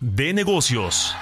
de 0.00 0.32
negocios. 0.32 1.14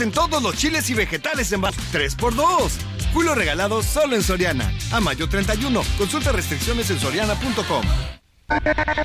En 0.00 0.12
todos 0.12 0.42
los 0.42 0.56
chiles 0.56 0.88
y 0.90 0.94
vegetales 0.94 1.52
en 1.52 1.62
3x2. 1.62 2.72
Julio 3.12 3.34
regalado 3.34 3.82
solo 3.82 4.16
en 4.16 4.22
Soriana. 4.22 4.72
A 4.92 5.00
mayo 5.00 5.28
31. 5.28 5.82
Consulta 5.98 6.32
restricciones 6.32 6.90
en 6.90 6.98
soriana.com. 6.98 7.84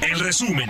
El 0.01 0.19
resumen. 0.19 0.69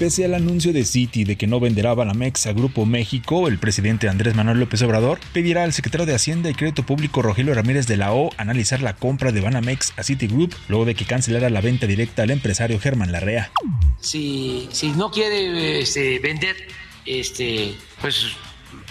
Pese 0.00 0.24
al 0.24 0.32
anuncio 0.32 0.72
de 0.72 0.86
Citi 0.86 1.24
de 1.24 1.36
que 1.36 1.46
no 1.46 1.60
venderá 1.60 1.92
Banamex 1.92 2.46
a 2.46 2.54
Grupo 2.54 2.86
México, 2.86 3.48
el 3.48 3.58
presidente 3.58 4.08
Andrés 4.08 4.34
Manuel 4.34 4.58
López 4.58 4.80
Obrador 4.80 5.20
pedirá 5.34 5.62
al 5.62 5.74
secretario 5.74 6.06
de 6.06 6.14
Hacienda 6.14 6.48
y 6.48 6.54
Crédito 6.54 6.86
Público 6.86 7.20
Rogelio 7.20 7.52
Ramírez 7.52 7.86
de 7.86 7.98
la 7.98 8.14
O 8.14 8.30
analizar 8.38 8.80
la 8.80 8.96
compra 8.96 9.30
de 9.30 9.42
Banamex 9.42 9.92
a 9.98 10.02
Citigroup 10.02 10.54
luego 10.68 10.86
de 10.86 10.94
que 10.94 11.04
cancelara 11.04 11.50
la 11.50 11.60
venta 11.60 11.86
directa 11.86 12.22
al 12.22 12.30
empresario 12.30 12.80
Germán 12.80 13.12
Larrea. 13.12 13.52
Si, 14.00 14.70
no 14.96 15.10
quiere 15.10 15.80
este, 15.80 16.18
vender, 16.18 16.56
este, 17.04 17.74
pues 18.00 18.28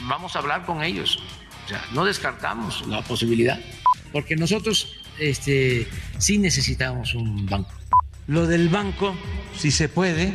vamos 0.01 0.35
a 0.35 0.39
hablar 0.39 0.63
con 0.67 0.83
ellos. 0.83 1.23
O 1.65 1.69
sea, 1.69 1.83
no 1.91 2.05
descartamos 2.05 2.87
la 2.87 3.01
posibilidad, 3.01 3.59
porque 4.11 4.35
nosotros 4.35 4.99
este, 5.17 5.87
sí 6.19 6.37
necesitamos 6.37 7.15
un 7.15 7.47
banco. 7.47 7.78
Lo 8.29 8.45
del 8.45 8.69
banco 8.69 9.17
si 9.57 9.71
se 9.71 9.89
puede, 9.89 10.31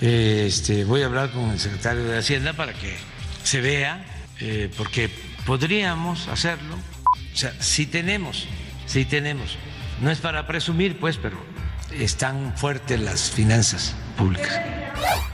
este, 0.00 0.84
voy 0.84 1.02
a 1.02 1.06
hablar 1.06 1.30
con 1.30 1.50
el 1.50 1.60
secretario 1.60 2.02
de 2.02 2.18
Hacienda 2.18 2.52
para 2.52 2.72
que 2.72 2.96
se 3.44 3.60
vea, 3.60 4.04
eh, 4.40 4.68
porque 4.76 5.08
podríamos 5.46 6.26
hacerlo. 6.26 6.74
O 6.74 7.36
sea, 7.36 7.54
si 7.60 7.86
tenemos, 7.86 8.48
si 8.86 9.04
tenemos. 9.04 9.56
No 10.02 10.10
es 10.10 10.18
para 10.18 10.48
presumir, 10.48 10.98
pues, 10.98 11.16
pero 11.16 11.38
están 11.92 12.56
fuertes 12.56 13.00
las 13.00 13.30
finanzas 13.30 13.94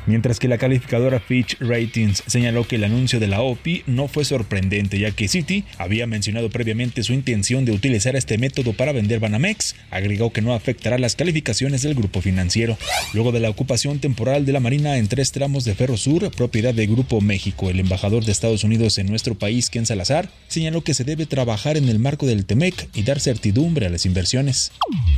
Mientras 0.07 0.39
que 0.39 0.49
la 0.49 0.59
calificadora 0.59 1.19
Fitch 1.19 1.57
Ratings 1.61 2.23
señaló 2.27 2.69
que 2.69 2.77
el 2.77 2.85
anuncio 2.85 3.21
de 3.21 3.27
la 3.27 3.41
OPI 3.41 3.85
no 3.87 4.07
fue 4.07 4.27
sorprendente, 4.27 4.99
ya 4.99 5.11
que 5.13 5.29
Citi 5.29 5.65
había 5.79 6.07
mencionado 6.07 6.51
previamente 6.51 7.03
su 7.03 7.15
intención 7.15 7.65
de 7.65 7.73
utilizar 7.73 8.15
este 8.15 8.37
método 8.37 8.75
para 8.75 8.93
vender 8.93 9.19
Banamex, 9.19 9.77
agregó 9.91 10.31
que 10.31 10.43
no 10.43 10.53
afectará 10.53 10.99
las 10.99 11.17
calificaciones 11.17 11.81
del 11.81 11.95
grupo 11.95 12.21
financiero. 12.21 12.77
Luego 13.15 13.33
de 13.33 13.41
la 13.41 13.49
ocupación 13.49 13.99
temporal 13.99 14.45
de 14.45 14.53
la 14.53 14.61
Marina 14.61 14.99
en 14.99 15.09
tres 15.09 15.33
tramos 15.33 15.65
de 15.65 15.75
Ferro 15.75 15.97
Sur, 15.97 16.31
propiedad 16.31 16.75
de 16.75 16.87
Grupo 16.87 17.23
México, 17.23 17.71
el 17.71 17.81
embajador 17.81 18.25
de 18.25 18.33
Estados 18.33 18.63
Unidos 18.63 18.99
en 18.99 19.07
nuestro 19.07 19.37
país, 19.37 19.71
Ken 19.71 19.87
Salazar, 19.87 20.29
señaló 20.49 20.83
que 20.85 20.93
se 20.93 21.05
debe 21.05 21.25
trabajar 21.25 21.79
en 21.79 21.89
el 21.89 21.99
marco 21.99 22.27
del 22.27 22.45
TEMEC 22.45 22.91
y 22.95 23.05
dar 23.05 23.21
certidumbre 23.21 23.87
a 23.87 23.91
las 23.91 24.05
inversiones. 24.05 24.71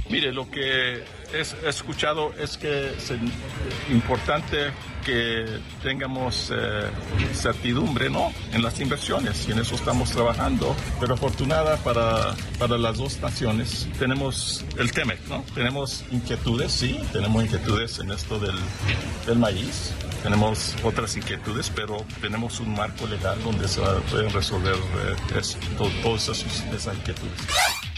Mire, 0.08 0.32
lo 0.32 0.48
que 0.48 1.02
he 1.34 1.68
escuchado 1.68 2.32
es 2.40 2.56
que 2.56 2.90
es 2.96 3.10
importante 3.90 4.72
que 5.06 5.46
tengamos 5.84 6.52
eh, 6.52 6.90
certidumbre 7.32 8.10
¿no? 8.10 8.32
en 8.52 8.62
las 8.62 8.80
inversiones 8.80 9.46
y 9.48 9.52
en 9.52 9.60
eso 9.60 9.76
estamos 9.76 10.10
trabajando. 10.10 10.74
Pero 10.98 11.14
afortunada 11.14 11.76
para, 11.78 12.34
para 12.58 12.76
las 12.76 12.98
dos 12.98 13.20
naciones 13.20 13.88
tenemos 14.00 14.64
el 14.78 14.90
TEMEC, 14.90 15.28
¿no? 15.28 15.44
Tenemos 15.54 16.04
inquietudes, 16.10 16.72
sí, 16.72 16.98
tenemos 17.12 17.44
inquietudes 17.44 18.00
en 18.00 18.10
esto 18.10 18.40
del, 18.40 18.56
del 19.26 19.38
maíz, 19.38 19.92
tenemos 20.24 20.74
otras 20.82 21.16
inquietudes, 21.16 21.70
pero 21.72 22.04
tenemos 22.20 22.58
un 22.58 22.74
marco 22.74 23.06
legal 23.06 23.38
donde 23.44 23.68
se 23.68 23.80
pueden 24.10 24.32
resolver 24.32 24.74
eh, 24.74 25.40
todas 26.02 26.28
esas 26.28 26.96
inquietudes. 26.96 27.40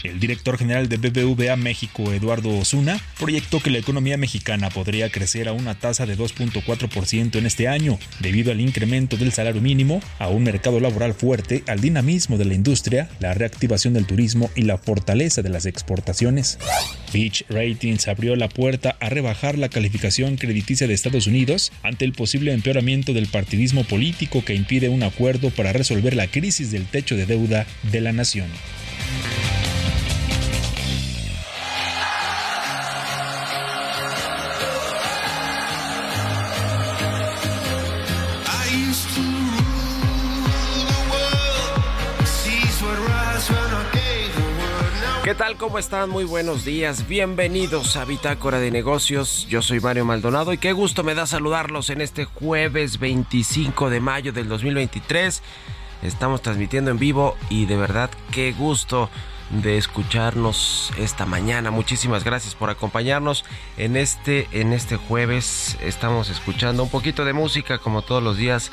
El 0.03 0.19
director 0.19 0.57
general 0.57 0.87
de 0.87 0.97
BBVA 0.97 1.55
México, 1.55 2.13
Eduardo 2.13 2.57
Osuna, 2.57 3.01
proyectó 3.19 3.59
que 3.59 3.69
la 3.69 3.79
economía 3.79 4.15
mexicana 4.15 4.69
podría 4.69 5.11
crecer 5.11 5.49
a 5.49 5.53
una 5.53 5.75
tasa 5.75 6.05
de 6.05 6.17
2.4% 6.17 6.98
en 7.11 7.45
este 7.45 7.67
año, 7.67 7.97
debido 8.19 8.51
al 8.51 8.59
incremento 8.59 9.15
del 9.15 9.31
salario 9.31 9.61
mínimo, 9.61 10.01
a 10.19 10.27
un 10.27 10.43
mercado 10.43 10.81
laboral 10.81 11.13
fuerte, 11.13 11.63
al 11.67 11.79
dinamismo 11.79 12.37
de 12.37 12.43
la 12.43 12.53
industria, 12.53 13.09
la 13.21 13.33
reactivación 13.33 13.93
del 13.93 14.05
turismo 14.05 14.51
y 14.53 14.63
la 14.63 14.77
fortaleza 14.77 15.41
de 15.41 15.49
las 15.49 15.65
exportaciones. 15.65 16.59
Fitch 17.09 17.45
Ratings 17.49 18.09
abrió 18.09 18.35
la 18.35 18.49
puerta 18.49 18.97
a 18.99 19.09
rebajar 19.09 19.57
la 19.57 19.69
calificación 19.69 20.35
crediticia 20.35 20.87
de 20.87 20.93
Estados 20.93 21.25
Unidos 21.25 21.71
ante 21.83 22.03
el 22.03 22.11
posible 22.11 22.51
empeoramiento 22.51 23.13
del 23.13 23.27
partidismo 23.27 23.85
político 23.85 24.43
que 24.43 24.55
impide 24.55 24.89
un 24.89 25.03
acuerdo 25.03 25.51
para 25.51 25.71
resolver 25.71 26.15
la 26.15 26.27
crisis 26.27 26.69
del 26.71 26.85
techo 26.85 27.15
de 27.15 27.25
deuda 27.25 27.65
de 27.91 28.01
la 28.01 28.11
nación. 28.11 28.47
¿Qué 45.29 45.35
tal? 45.35 45.57
¿Cómo 45.57 45.77
están? 45.77 46.09
Muy 46.09 46.23
buenos 46.23 46.65
días. 46.65 47.07
Bienvenidos 47.07 47.97
a 47.97 48.05
Bitácora 48.05 48.57
de 48.57 48.71
Negocios. 48.71 49.45
Yo 49.47 49.61
soy 49.61 49.79
Mario 49.79 50.03
Maldonado 50.03 50.53
y 50.53 50.57
qué 50.57 50.73
gusto 50.73 51.03
me 51.03 51.13
da 51.13 51.27
saludarlos 51.27 51.91
en 51.91 52.01
este 52.01 52.25
jueves 52.25 52.97
25 52.97 53.91
de 53.91 53.99
mayo 53.99 54.33
del 54.33 54.49
2023. 54.49 55.43
Estamos 56.01 56.41
transmitiendo 56.41 56.89
en 56.89 56.97
vivo 56.97 57.37
y 57.47 57.67
de 57.67 57.77
verdad 57.77 58.09
qué 58.31 58.53
gusto 58.53 59.11
de 59.51 59.77
escucharnos 59.77 60.91
esta 60.97 61.27
mañana. 61.27 61.69
Muchísimas 61.69 62.23
gracias 62.23 62.55
por 62.55 62.71
acompañarnos 62.71 63.45
en 63.77 63.97
este 63.97 64.47
en 64.51 64.73
este 64.73 64.95
jueves. 64.95 65.77
Estamos 65.81 66.31
escuchando 66.31 66.81
un 66.81 66.89
poquito 66.89 67.23
de 67.23 67.33
música 67.33 67.77
como 67.77 68.01
todos 68.01 68.23
los 68.23 68.35
días 68.35 68.71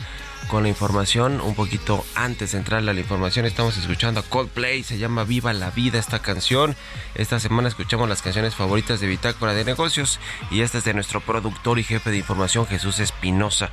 con 0.49 0.63
la 0.63 0.69
información. 0.69 1.41
Un 1.41 1.55
poquito 1.55 2.05
antes 2.15 2.53
de 2.53 2.59
entrar 2.59 2.81
a 2.81 2.93
la 2.93 3.01
información, 3.01 3.47
estamos 3.47 3.77
escuchando 3.77 4.21
a 4.21 4.23
Coldplay. 4.23 4.83
Se 4.83 4.99
llama 4.99 5.25
Viva 5.25 5.53
la 5.53 5.71
Vida 5.71 5.99
esta 5.99 6.21
canción. 6.21 6.77
Esta 7.15 7.41
semana 7.41 7.69
escuchamos 7.69 8.09
las 8.09 8.23
canciones 8.23 8.55
favoritas 8.55 9.01
de 9.01 9.07
Bitácora 9.07 9.55
de 9.55 9.65
Negocios. 9.65 10.21
Y 10.51 10.61
esta 10.63 10.79
es 10.79 10.85
de 10.85 10.95
nuestro 10.95 11.21
productor 11.21 11.79
y 11.79 11.85
jefe 11.85 12.11
de 12.11 12.19
información, 12.19 12.67
Jesús 12.67 12.99
Espinosa. 12.99 13.71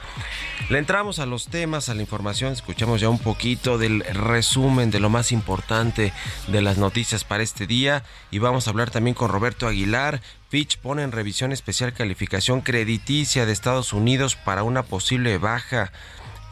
Le 0.70 0.78
entramos 0.80 1.20
a 1.20 1.26
los 1.26 1.48
temas, 1.48 1.90
a 1.90 1.94
la 1.94 2.02
información. 2.02 2.54
Escuchamos 2.54 3.02
ya 3.02 3.10
un 3.10 3.20
poquito 3.20 3.78
del 3.78 4.04
resumen 4.04 4.92
de 4.92 5.00
lo 5.00 5.10
más 5.10 5.32
importante 5.32 6.14
de 6.48 6.62
las 6.62 6.78
noticias 6.78 7.24
para 7.24 7.44
este 7.44 7.68
día. 7.68 8.04
Y 8.32 8.40
vamos 8.40 8.68
a 8.68 8.72
hablar 8.72 8.90
también 8.90 9.14
con 9.14 9.30
Roberto 9.30 9.68
Aguilar. 9.68 10.22
Fitch 10.50 10.78
pone 10.78 11.02
en 11.02 11.12
revisión 11.12 11.52
especial 11.52 11.94
calificación 11.94 12.62
crediticia 12.62 13.46
de 13.46 13.52
Estados 13.52 13.92
Unidos 13.92 14.36
para 14.36 14.64
una 14.64 14.84
posible 14.84 15.38
baja 15.40 15.92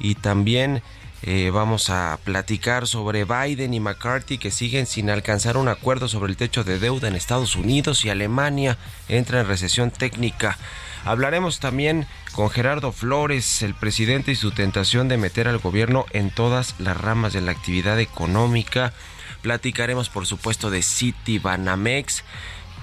y 0.02 0.16
también 0.16 0.82
eh, 1.24 1.52
vamos 1.54 1.92
a 1.92 2.18
platicar 2.24 2.88
sobre 2.88 3.26
Biden 3.26 3.76
y 3.76 3.80
McCarthy 3.80 4.40
que 4.40 4.50
siguen 4.50 4.88
sin 4.88 5.12
alcanzar 5.12 5.56
un 5.56 5.68
acuerdo 5.68 6.08
sobre 6.08 6.32
el 6.32 6.38
techo 6.38 6.64
de 6.64 6.80
deuda 6.80 7.08
en 7.08 7.16
Estados 7.16 7.56
Unidos 7.56 8.04
y 8.06 8.10
Alemania 8.10 8.78
entra 9.08 9.40
en 9.40 9.48
recesión 9.48 9.92
técnica. 9.92 10.58
Hablaremos 11.06 11.60
también 11.60 12.08
con 12.32 12.50
Gerardo 12.50 12.92
Flores, 12.92 13.62
el 13.62 13.76
presidente 13.76 14.32
y 14.32 14.36
su 14.36 14.52
tentación 14.52 15.08
de 15.08 15.18
meter 15.18 15.48
al 15.48 15.60
gobierno 15.60 16.06
en 16.12 16.32
todas 16.32 16.76
las 16.80 16.98
ramas 16.98 17.34
de 17.34 17.42
la 17.42 17.52
actividad 17.52 18.00
económica. 18.00 18.94
Platicaremos 19.44 20.10
por 20.10 20.26
supuesto 20.26 20.72
de 20.72 20.82
City 20.82 21.38
Banamex. 21.38 22.24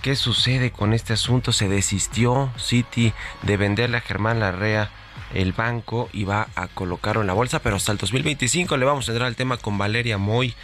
¿Qué 0.03 0.15
sucede 0.15 0.71
con 0.71 0.93
este 0.93 1.13
asunto? 1.13 1.53
¿Se 1.53 1.69
desistió 1.69 2.53
City 2.57 3.13
de 3.43 3.57
venderle 3.57 3.97
a 3.97 4.01
Germán 4.01 4.39
Larrea 4.39 4.93
el 5.35 5.53
banco 5.53 6.09
y 6.13 6.25
va 6.25 6.49
a 6.55 6.69
colocarlo 6.69 7.21
en 7.21 7.27
la 7.27 7.33
bolsa, 7.33 7.61
pero 7.61 7.77
hasta 7.77 7.93
el 7.93 7.99
2025 7.99 8.77
le 8.77 8.85
vamos 8.85 9.09
a 9.09 9.13
entrar 9.13 9.27
al 9.27 9.37
tema 9.37 9.57
con 9.57 9.79
Valeria 9.79 10.19
Moy, 10.19 10.55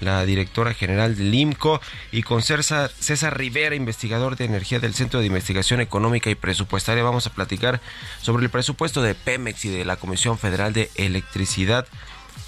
la 0.00 0.24
directora 0.24 0.74
general 0.74 1.16
del 1.16 1.34
IMCO, 1.34 1.80
y 2.12 2.22
con 2.22 2.42
César, 2.42 2.90
César 2.98 3.36
Rivera, 3.36 3.74
investigador 3.74 4.36
de 4.36 4.44
energía 4.44 4.80
del 4.80 4.94
Centro 4.94 5.20
de 5.20 5.26
Investigación 5.26 5.80
Económica 5.80 6.30
y 6.30 6.34
Presupuestaria. 6.34 7.02
Vamos 7.02 7.26
a 7.26 7.32
platicar 7.32 7.80
sobre 8.20 8.44
el 8.44 8.50
presupuesto 8.50 9.02
de 9.02 9.14
Pemex 9.14 9.64
y 9.64 9.70
de 9.70 9.84
la 9.84 9.96
Comisión 9.96 10.38
Federal 10.38 10.72
de 10.72 10.90
Electricidad 10.94 11.86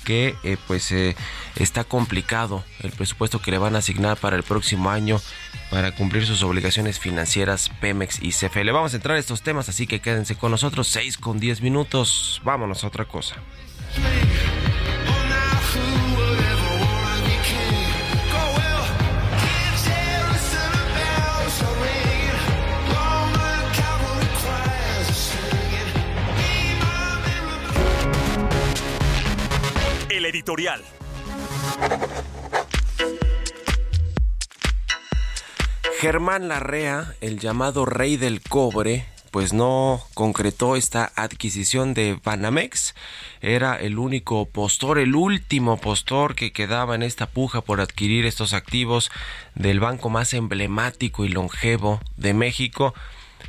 que 0.05 0.37
eh, 0.45 0.57
pues 0.67 0.93
eh, 0.93 1.17
está 1.57 1.85
complicado 1.85 2.65
el 2.81 2.93
presupuesto 2.93 3.41
que 3.41 3.51
le 3.51 3.59
van 3.59 3.75
a 3.75 3.79
asignar 3.79 4.17
para 4.19 4.37
el 4.37 4.43
próximo 4.43 4.91
año 4.91 5.21
para 5.71 5.93
cumplir 5.93 6.27
sus 6.27 6.43
obligaciones 6.43 6.99
financieras 6.99 7.71
Pemex 7.81 8.23
y 8.23 8.31
CFE. 8.31 8.65
Le 8.65 8.73
vamos 8.73 8.93
a 8.93 8.97
entrar 8.97 9.17
a 9.17 9.21
estos 9.21 9.43
temas, 9.43 9.69
así 9.69 9.87
que 9.87 10.01
quédense 10.01 10.37
con 10.37 10.51
nosotros 10.51 10.87
6 10.89 11.19
con 11.19 11.41
10 11.41 11.63
minutos. 11.63 12.41
Vámonos 12.45 12.85
a 12.85 12.87
otra 12.87 13.07
cosa. 13.07 13.37
El 30.25 30.31
editorial. 30.31 30.83
Germán 36.01 36.49
Larrea, 36.49 37.15
el 37.21 37.39
llamado 37.39 37.85
rey 37.85 38.17
del 38.17 38.41
cobre, 38.41 39.05
pues 39.31 39.53
no 39.53 40.03
concretó 40.15 40.77
esta 40.77 41.13
adquisición 41.15 41.93
de 41.93 42.19
Banamex. 42.25 42.95
Era 43.43 43.77
el 43.77 43.99
único 43.99 44.47
postor, 44.47 44.99
el 44.99 45.15
último 45.15 45.77
postor 45.77 46.35
que 46.35 46.53
quedaba 46.53 46.95
en 46.95 47.03
esta 47.03 47.27
puja 47.27 47.61
por 47.61 47.83
adquirir 47.83 48.25
estos 48.25 48.55
activos 48.55 49.11
del 49.55 49.79
banco 49.79 50.09
más 50.09 50.33
emblemático 50.33 51.27
y 51.27 51.29
longevo 51.29 52.01
de 52.17 52.33
México 52.33 52.95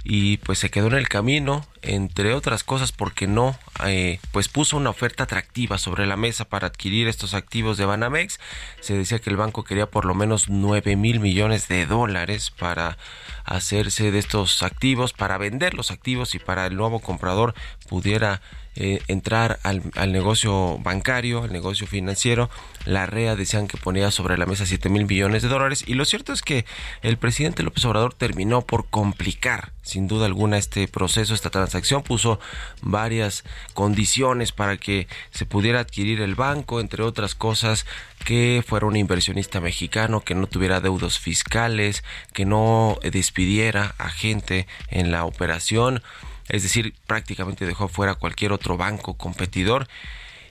y 0.04 0.38
pues 0.38 0.60
se 0.60 0.70
quedó 0.70 0.88
en 0.88 0.96
el 0.96 1.08
camino, 1.08 1.66
entre 1.82 2.34
otras 2.34 2.64
cosas 2.64 2.92
porque 2.92 3.28
no, 3.28 3.58
eh, 3.86 4.20
pues 4.32 4.48
puso 4.48 4.78
una 4.78 4.90
oferta 4.90 5.24
atractiva 5.24 5.78
sobre 5.78 6.06
la 6.06 6.18
mesa 6.18 6.46
para 6.46 6.68
adquirir 6.68 7.08
estos 7.08 7.34
activos 7.34 7.78
de 7.78 7.86
Banamex. 7.86 8.40
Se 8.80 8.98
decía 8.98 9.20
que 9.20 9.30
el 9.30 9.38
banco 9.38 9.64
quería 9.64 9.90
por 9.90 10.06
lo 10.06 10.16
menos 10.16 10.50
9 10.50 10.96
mil 10.96 11.20
millones 11.20 11.68
de 11.68 11.86
dólares 11.86 12.52
para 12.52 12.98
hacerse 13.44 14.12
de 14.12 14.20
estos 14.20 14.64
activos, 14.64 15.14
para 15.14 15.38
vender 15.38 15.74
los 15.74 15.92
activos 15.92 16.36
y 16.36 16.40
para 16.40 16.66
el 16.66 16.76
nuevo 16.76 17.00
comprador 17.00 17.54
pudiera 17.88 18.42
eh, 18.78 19.02
entrar 19.08 19.60
al, 19.64 19.84
al, 19.96 20.12
negocio 20.12 20.78
bancario, 20.80 21.44
al 21.44 21.54
negocio 21.54 21.88
financiero. 21.88 22.50
La 22.86 23.06
REA 23.06 23.38
decían 23.38 23.68
que 23.68 23.78
ponía 23.78 24.12
sobre 24.12 24.38
la 24.38 24.46
mesa 24.46 24.66
7 24.66 24.90
mil 24.90 25.06
millones 25.06 25.44
de 25.44 25.48
dólares 25.48 25.86
y 25.88 25.94
lo 25.94 26.04
cierto 26.04 26.34
es 26.34 26.42
que 26.42 26.66
el 27.02 27.18
presidente 27.18 27.64
López 27.64 27.86
Obrador 27.86 28.14
terminó 28.14 28.64
por 28.64 28.88
complicar 28.90 29.72
sin 29.86 30.08
duda 30.08 30.26
alguna 30.26 30.58
este 30.58 30.88
proceso, 30.88 31.36
esta 31.36 31.52
transacción, 31.52 31.75
puso 32.04 32.40
varias 32.82 33.44
condiciones 33.74 34.52
para 34.52 34.78
que 34.78 35.08
se 35.32 35.46
pudiera 35.46 35.80
adquirir 35.80 36.22
el 36.22 36.36
banco, 36.36 36.80
entre 36.80 37.04
otras 37.04 37.36
cosas, 37.36 37.86
que 38.24 38.64
fuera 38.66 38.86
un 38.86 38.96
inversionista 38.96 39.62
mexicano, 39.62 40.22
que 40.22 40.36
no 40.36 40.48
tuviera 40.48 40.82
deudos 40.82 41.20
fiscales, 41.20 42.04
que 42.34 42.46
no 42.46 42.98
despidiera 43.02 43.96
a 43.98 44.10
gente 44.10 44.68
en 44.90 45.12
la 45.12 45.26
operación, 45.26 46.02
es 46.50 46.64
decir, 46.64 46.94
prácticamente 47.08 47.66
dejó 47.66 47.88
fuera 47.88 48.16
cualquier 48.16 48.52
otro 48.52 48.78
banco 48.78 49.16
competidor 49.16 49.88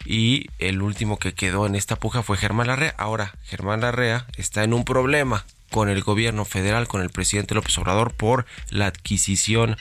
y 0.04 0.50
el 0.58 0.82
último 0.82 1.18
que 1.18 1.34
quedó 1.34 1.66
en 1.66 1.74
esta 1.74 1.96
puja 1.96 2.22
fue 2.22 2.36
Germán 2.36 2.66
Larrea. 2.66 2.94
Ahora, 2.98 3.34
Germán 3.44 3.80
Larrea 3.80 4.26
está 4.36 4.64
en 4.64 4.74
un 4.74 4.84
problema 4.84 5.44
con 5.70 5.88
el 5.88 6.02
gobierno 6.02 6.44
federal, 6.44 6.88
con 6.88 7.00
el 7.00 7.10
presidente 7.10 7.54
López 7.54 7.76
Obrador 7.78 8.12
por 8.12 8.46
la 8.70 8.86
adquisición 8.86 9.76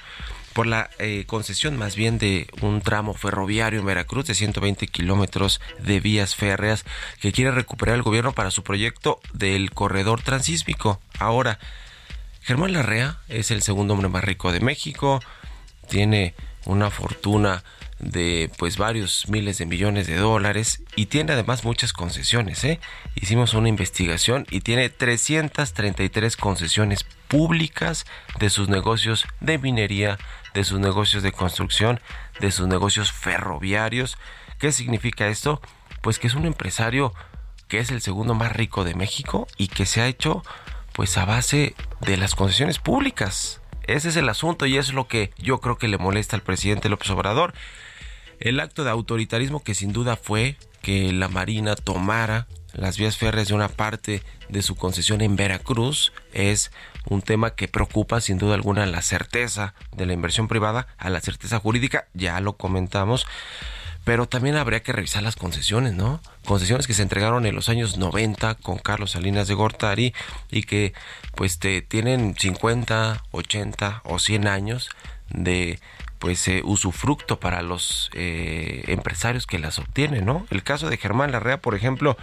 por 0.54 0.68
la 0.68 0.90
eh, 1.00 1.26
concesión 1.28 1.78
más 1.78 1.96
bien 1.96 2.18
de 2.18 2.48
un 2.62 2.82
tramo 2.82 3.14
ferroviario 3.14 3.80
en 3.80 3.86
Veracruz 3.86 4.26
de 4.26 4.36
120 4.36 4.88
kilómetros 4.88 5.60
de 5.80 6.00
vías 6.00 6.36
férreas 6.36 6.86
que 7.20 7.32
quiere 7.32 7.52
recuperar 7.52 7.96
el 7.96 8.04
gobierno 8.04 8.34
para 8.34 8.52
su 8.52 8.64
proyecto 8.64 9.20
del 9.34 9.72
corredor 9.72 10.22
transísmico. 10.22 11.02
Ahora, 11.20 11.60
Germán 12.42 12.74
Larrea 12.74 13.20
es 13.30 13.52
el 13.52 13.62
segundo 13.62 13.94
hombre 13.94 14.10
más 14.10 14.24
rico 14.24 14.52
de 14.52 14.60
México, 14.60 15.22
tiene 15.90 16.34
una 16.66 16.90
fortuna 16.90 17.64
de 18.00 18.52
pues 18.58 18.78
varios 18.78 19.30
miles 19.30 19.58
de 19.58 19.66
millones 19.66 20.08
de 20.08 20.18
dólares 20.18 20.82
y 20.96 21.06
tiene 21.08 21.34
además 21.34 21.64
muchas 21.64 21.94
concesiones. 21.94 22.64
¿eh? 22.64 22.80
Hicimos 23.16 23.54
una 23.54 23.70
investigación 23.70 24.46
y 24.52 24.62
tiene 24.62 24.90
333 24.90 26.36
concesiones 26.38 27.06
públicas 27.34 28.06
de 28.38 28.52
sus 28.52 28.70
negocios 28.70 29.26
de 29.40 29.58
minería, 29.58 30.20
de 30.54 30.64
sus 30.64 30.80
negocios 30.80 31.24
de 31.24 31.32
construcción, 31.32 32.00
de 32.40 32.52
sus 32.52 32.68
negocios 32.68 33.12
ferroviarios. 33.12 34.20
¿Qué 34.60 34.72
significa 34.72 35.28
esto? 35.28 35.60
Pues 36.04 36.20
que 36.20 36.28
es 36.28 36.36
un 36.36 36.46
empresario 36.46 37.12
que 37.68 37.80
es 37.80 37.90
el 37.90 38.02
segundo 38.02 38.36
más 38.36 38.56
rico 38.56 38.84
de 38.84 38.94
México 38.94 39.48
y 39.58 39.70
que 39.70 39.88
se 39.88 40.02
ha 40.02 40.08
hecho 40.08 40.44
pues 40.92 41.18
a 41.18 41.26
base 41.26 41.74
de 42.02 42.18
las 42.18 42.36
concesiones 42.36 42.78
públicas. 42.78 43.62
Ese 43.88 44.10
es 44.10 44.16
el 44.16 44.30
asunto 44.30 44.68
y 44.68 44.78
es 44.78 44.94
lo 44.94 45.08
que 45.08 45.34
yo 45.40 45.60
creo 45.60 45.80
que 45.80 45.88
le 45.88 45.98
molesta 45.98 46.36
al 46.36 46.44
presidente 46.44 46.88
López 46.88 47.10
Obrador. 47.10 47.56
El 48.40 48.60
acto 48.60 48.84
de 48.84 48.92
autoritarismo 48.92 49.64
que 49.64 49.74
sin 49.74 49.92
duda 49.92 50.18
fue 50.18 50.56
que 50.84 51.12
la 51.12 51.30
Marina 51.30 51.76
tomara 51.76 52.46
las 52.74 52.98
vías 52.98 53.18
férreas 53.18 53.48
de 53.48 53.54
una 53.54 53.70
parte 53.70 54.24
de 54.50 54.62
su 54.62 54.76
concesión 54.76 55.22
en 55.22 55.36
Veracruz 55.36 56.12
es 56.34 56.72
un 57.08 57.22
tema 57.22 57.56
que 57.56 57.68
preocupa 57.68 58.22
sin 58.22 58.38
duda 58.38 58.56
alguna 58.56 58.86
la 58.86 59.02
certeza 59.02 59.74
de 59.96 60.06
la 60.06 60.14
inversión 60.14 60.48
privada 60.48 60.88
a 60.98 61.10
la 61.10 61.22
certeza 61.22 61.60
jurídica, 61.60 62.08
ya 62.14 62.40
lo 62.40 62.58
comentamos, 62.58 63.26
pero 64.04 64.28
también 64.28 64.58
habría 64.58 64.84
que 64.84 64.92
revisar 64.92 65.24
las 65.24 65.36
concesiones, 65.36 65.94
¿no? 65.94 66.20
Concesiones 66.46 66.88
que 66.88 66.94
se 66.94 67.04
entregaron 67.04 67.46
en 67.46 67.56
los 67.56 67.70
años 67.70 67.98
90 67.98 68.56
con 68.56 68.78
Carlos 68.78 69.12
Salinas 69.12 69.48
de 69.48 69.54
Gortari 69.54 70.14
y 70.52 70.64
que 70.64 70.94
pues 71.36 71.60
te, 71.60 71.82
tienen 71.82 72.36
50, 72.38 73.24
80 73.32 74.02
o 74.04 74.20
100 74.20 74.48
años 74.48 74.90
de 75.30 75.80
pues 76.20 76.48
eh, 76.48 76.62
usufructo 76.64 77.40
para 77.40 77.62
los 77.62 78.10
eh, 78.14 78.84
empresarios 78.88 79.46
que 79.46 79.60
las 79.60 79.80
obtienen, 79.80 80.26
¿no? 80.26 80.46
El 80.50 80.64
caso 80.64 80.90
de 80.90 80.98
Germán 80.98 81.32
Larrea, 81.32 81.62
por 81.62 81.76
ejemplo, 81.76 82.18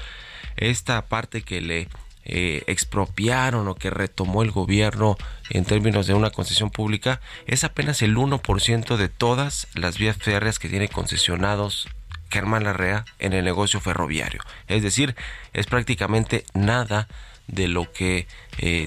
esta 0.60 1.06
parte 1.06 1.42
que 1.42 1.60
le 1.60 1.88
eh, 2.24 2.62
expropiaron 2.66 3.66
o 3.66 3.74
que 3.74 3.90
retomó 3.90 4.42
el 4.42 4.50
gobierno 4.50 5.16
en 5.48 5.64
términos 5.64 6.06
de 6.06 6.14
una 6.14 6.30
concesión 6.30 6.70
pública 6.70 7.20
es 7.46 7.64
apenas 7.64 8.02
el 8.02 8.16
1% 8.16 8.96
de 8.96 9.08
todas 9.08 9.66
las 9.74 9.98
vías 9.98 10.16
férreas 10.16 10.58
que 10.58 10.68
tiene 10.68 10.88
concesionados 10.88 11.88
Germán 12.30 12.64
Larrea 12.64 13.04
en 13.18 13.32
el 13.32 13.44
negocio 13.44 13.80
ferroviario. 13.80 14.40
Es 14.68 14.82
decir, 14.82 15.16
es 15.52 15.66
prácticamente 15.66 16.44
nada 16.54 17.08
de 17.48 17.66
lo 17.66 17.90
que 17.90 18.28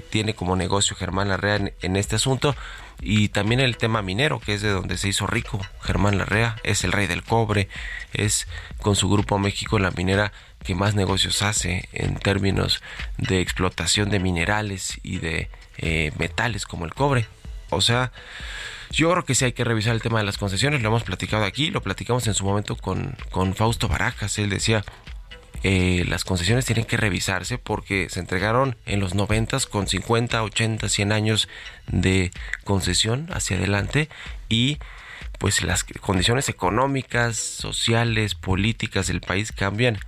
tiene 0.10 0.36
como 0.36 0.56
negocio 0.56 0.96
Germán 0.96 1.28
Larrea 1.28 1.74
en 1.82 1.96
este 1.98 2.16
asunto 2.16 2.56
y 3.04 3.30
también 3.30 3.60
el 3.60 3.78
tema 3.78 4.02
minero, 4.02 4.40
que 4.40 4.54
es 4.54 4.62
de 4.62 4.70
donde 4.70 4.98
se 4.98 5.10
hizo 5.10 5.28
rico 5.28 5.60
Germán 5.82 6.18
Larrea, 6.18 6.56
es 6.64 6.84
el 6.84 6.92
rey 6.92 7.08
del 7.08 7.24
cobre, 7.24 7.68
es 8.14 8.48
con 8.82 8.96
su 8.96 9.10
grupo 9.10 9.38
México 9.38 9.80
la 9.80 9.92
minera 9.92 10.32
que 10.64 10.76
más 10.76 10.96
negocios 10.96 11.42
hace 11.42 11.90
en 11.92 12.16
términos 12.16 12.82
de 13.18 13.42
explotación 13.42 14.10
de 14.10 14.20
minerales 14.20 15.00
y 15.04 15.18
de 15.18 15.50
eh, 15.78 16.12
metales 16.18 16.66
como 16.66 16.86
el 16.86 16.94
cobre. 16.94 17.28
O 17.70 17.82
sea, 17.82 18.12
yo 18.92 19.12
creo 19.12 19.26
que 19.26 19.36
sí 19.36 19.46
hay 19.46 19.54
que 19.54 19.64
revisar 19.64 19.94
el 19.94 20.02
tema 20.02 20.20
de 20.20 20.26
las 20.26 20.38
concesiones, 20.38 20.82
lo 20.82 20.90
hemos 20.90 21.04
platicado 21.04 21.44
aquí, 21.44 21.72
lo 21.72 21.82
platicamos 21.82 22.28
en 22.28 22.34
su 22.34 22.46
momento 22.46 22.76
con, 22.78 23.18
con 23.32 23.56
Fausto 23.56 23.88
Barajas, 23.88 24.38
él 24.38 24.50
decía, 24.50 24.84
eh, 25.64 26.04
las 26.10 26.26
concesiones 26.26 26.66
tienen 26.66 26.84
que 26.84 26.98
revisarse 26.98 27.58
porque 27.58 28.10
se 28.10 28.20
entregaron 28.20 28.76
en 28.86 29.00
los 29.00 29.16
90 29.16 29.60
con 29.72 29.88
50, 29.88 30.44
80, 30.44 30.90
100 30.90 31.12
años 31.14 31.48
de 31.88 32.32
concesión 32.66 33.30
hacia 33.32 33.56
adelante 33.56 34.10
y 34.50 34.78
pues 35.40 35.64
las 35.64 35.86
condiciones 35.86 36.50
económicas, 36.50 37.38
sociales, 37.38 38.36
políticas 38.36 39.08
del 39.08 39.22
país 39.22 39.54
cambian 39.54 40.00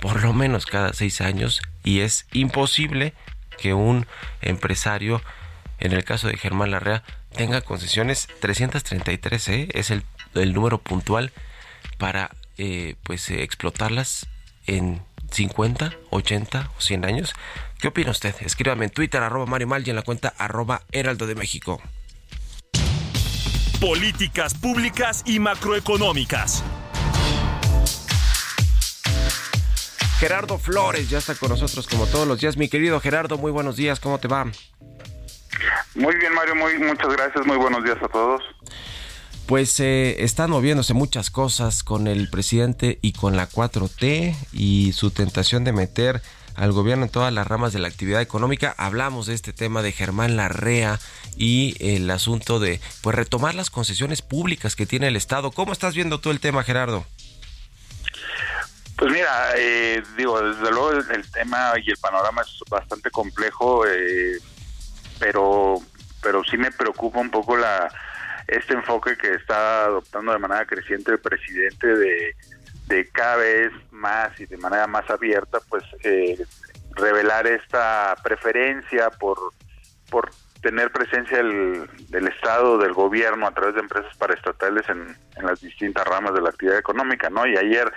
por 0.00 0.22
lo 0.22 0.32
menos 0.32 0.64
cada 0.64 0.94
seis 0.94 1.20
años 1.20 1.60
y 1.84 2.00
es 2.00 2.26
imposible 2.32 3.12
que 3.58 3.74
un 3.74 4.06
empresario, 4.40 5.22
en 5.78 5.92
el 5.92 6.04
caso 6.04 6.28
de 6.28 6.38
Germán 6.38 6.70
Larrea, 6.70 7.04
tenga 7.36 7.60
concesiones 7.60 8.28
333, 8.40 9.48
¿eh? 9.48 9.68
es 9.74 9.90
el, 9.90 10.04
número 10.54 10.78
puntual 10.78 11.32
para 11.98 12.30
eh, 12.56 12.96
pues 13.02 13.28
explotarlas 13.30 14.26
en 14.66 15.02
50, 15.30 15.92
80 16.10 16.70
o 16.76 16.80
100 16.80 17.04
años? 17.04 17.34
¿Qué 17.80 17.88
opina 17.88 18.10
usted? 18.10 18.34
Escríbame 18.40 18.84
en 18.84 18.90
Twitter, 18.90 19.22
arroba 19.22 19.46
Mario 19.46 19.66
Mal 19.66 19.86
y 19.86 19.90
en 19.90 19.96
la 19.96 20.02
cuenta 20.02 20.32
arroba 20.38 20.82
Heraldo 20.92 21.26
de 21.26 21.34
México. 21.34 21.82
Políticas 23.80 24.54
públicas 24.54 25.22
y 25.26 25.40
macroeconómicas. 25.40 26.62
Gerardo 30.20 30.58
Flores 30.58 31.10
ya 31.10 31.18
está 31.18 31.34
con 31.34 31.48
nosotros 31.48 31.88
como 31.88 32.06
todos 32.06 32.28
los 32.28 32.38
días. 32.38 32.56
Mi 32.56 32.68
querido 32.68 33.00
Gerardo, 33.00 33.38
muy 33.38 33.50
buenos 33.50 33.74
días, 33.74 33.98
¿cómo 33.98 34.18
te 34.18 34.28
va? 34.28 34.44
Muy 35.96 36.16
bien, 36.16 36.32
Mario, 36.32 36.54
muy, 36.54 36.78
muchas 36.78 37.12
gracias, 37.12 37.44
muy 37.44 37.56
buenos 37.56 37.82
días 37.82 37.98
a 38.00 38.08
todos 38.08 38.40
pues 39.46 39.78
eh, 39.80 40.22
están 40.22 40.50
moviéndose 40.50 40.94
muchas 40.94 41.30
cosas 41.30 41.82
con 41.82 42.06
el 42.06 42.30
presidente 42.30 42.98
y 43.02 43.12
con 43.12 43.36
la 43.36 43.48
4T 43.48 44.34
y 44.52 44.92
su 44.92 45.10
tentación 45.10 45.64
de 45.64 45.72
meter 45.72 46.22
al 46.54 46.72
gobierno 46.72 47.04
en 47.04 47.10
todas 47.10 47.32
las 47.32 47.46
ramas 47.46 47.72
de 47.72 47.78
la 47.78 47.88
actividad 47.88 48.20
económica. 48.20 48.74
Hablamos 48.76 49.26
de 49.26 49.34
este 49.34 49.52
tema 49.52 49.82
de 49.82 49.92
Germán 49.92 50.36
Larrea 50.36 50.98
y 51.36 51.76
el 51.80 52.10
asunto 52.10 52.60
de 52.60 52.80
pues 53.00 53.16
retomar 53.16 53.54
las 53.54 53.70
concesiones 53.70 54.22
públicas 54.22 54.76
que 54.76 54.86
tiene 54.86 55.08
el 55.08 55.16
Estado. 55.16 55.50
¿Cómo 55.50 55.72
estás 55.72 55.94
viendo 55.94 56.20
tú 56.20 56.30
el 56.30 56.40
tema, 56.40 56.62
Gerardo? 56.62 57.04
Pues 58.96 59.10
mira, 59.10 59.52
eh, 59.56 60.02
digo, 60.16 60.40
desde 60.40 60.70
luego 60.70 60.92
el, 60.92 61.30
tema 61.32 61.72
y 61.84 61.90
el 61.90 61.96
panorama 61.96 62.42
es 62.42 62.58
bastante 62.70 63.10
complejo, 63.10 63.86
eh, 63.86 64.38
pero 65.18 65.80
pero 66.22 66.42
sí 66.44 66.56
me 66.56 66.70
preocupa 66.70 67.18
un 67.18 67.30
poco 67.30 67.56
la 67.56 67.92
este 68.48 68.74
enfoque 68.74 69.16
que 69.16 69.32
está 69.32 69.84
adoptando 69.84 70.32
de 70.32 70.38
manera 70.38 70.66
creciente 70.66 71.12
el 71.12 71.20
presidente 71.20 71.86
de, 71.86 72.34
de 72.86 73.08
cada 73.10 73.36
vez 73.36 73.72
más 73.90 74.38
y 74.40 74.46
de 74.46 74.56
manera 74.56 74.86
más 74.86 75.08
abierta, 75.10 75.58
pues 75.68 75.84
eh, 76.04 76.38
revelar 76.94 77.46
esta 77.46 78.14
preferencia 78.22 79.10
por, 79.10 79.38
por 80.10 80.30
tener 80.60 80.92
presencia 80.92 81.38
del, 81.38 81.88
del, 82.08 82.28
Estado, 82.28 82.78
del 82.78 82.92
gobierno 82.92 83.46
a 83.46 83.52
través 83.52 83.74
de 83.74 83.80
empresas 83.80 84.16
paraestatales 84.16 84.88
en, 84.88 85.16
en 85.36 85.46
las 85.46 85.60
distintas 85.60 86.06
ramas 86.06 86.34
de 86.34 86.40
la 86.40 86.50
actividad 86.50 86.78
económica, 86.78 87.30
¿no? 87.30 87.46
Y 87.46 87.56
ayer 87.56 87.92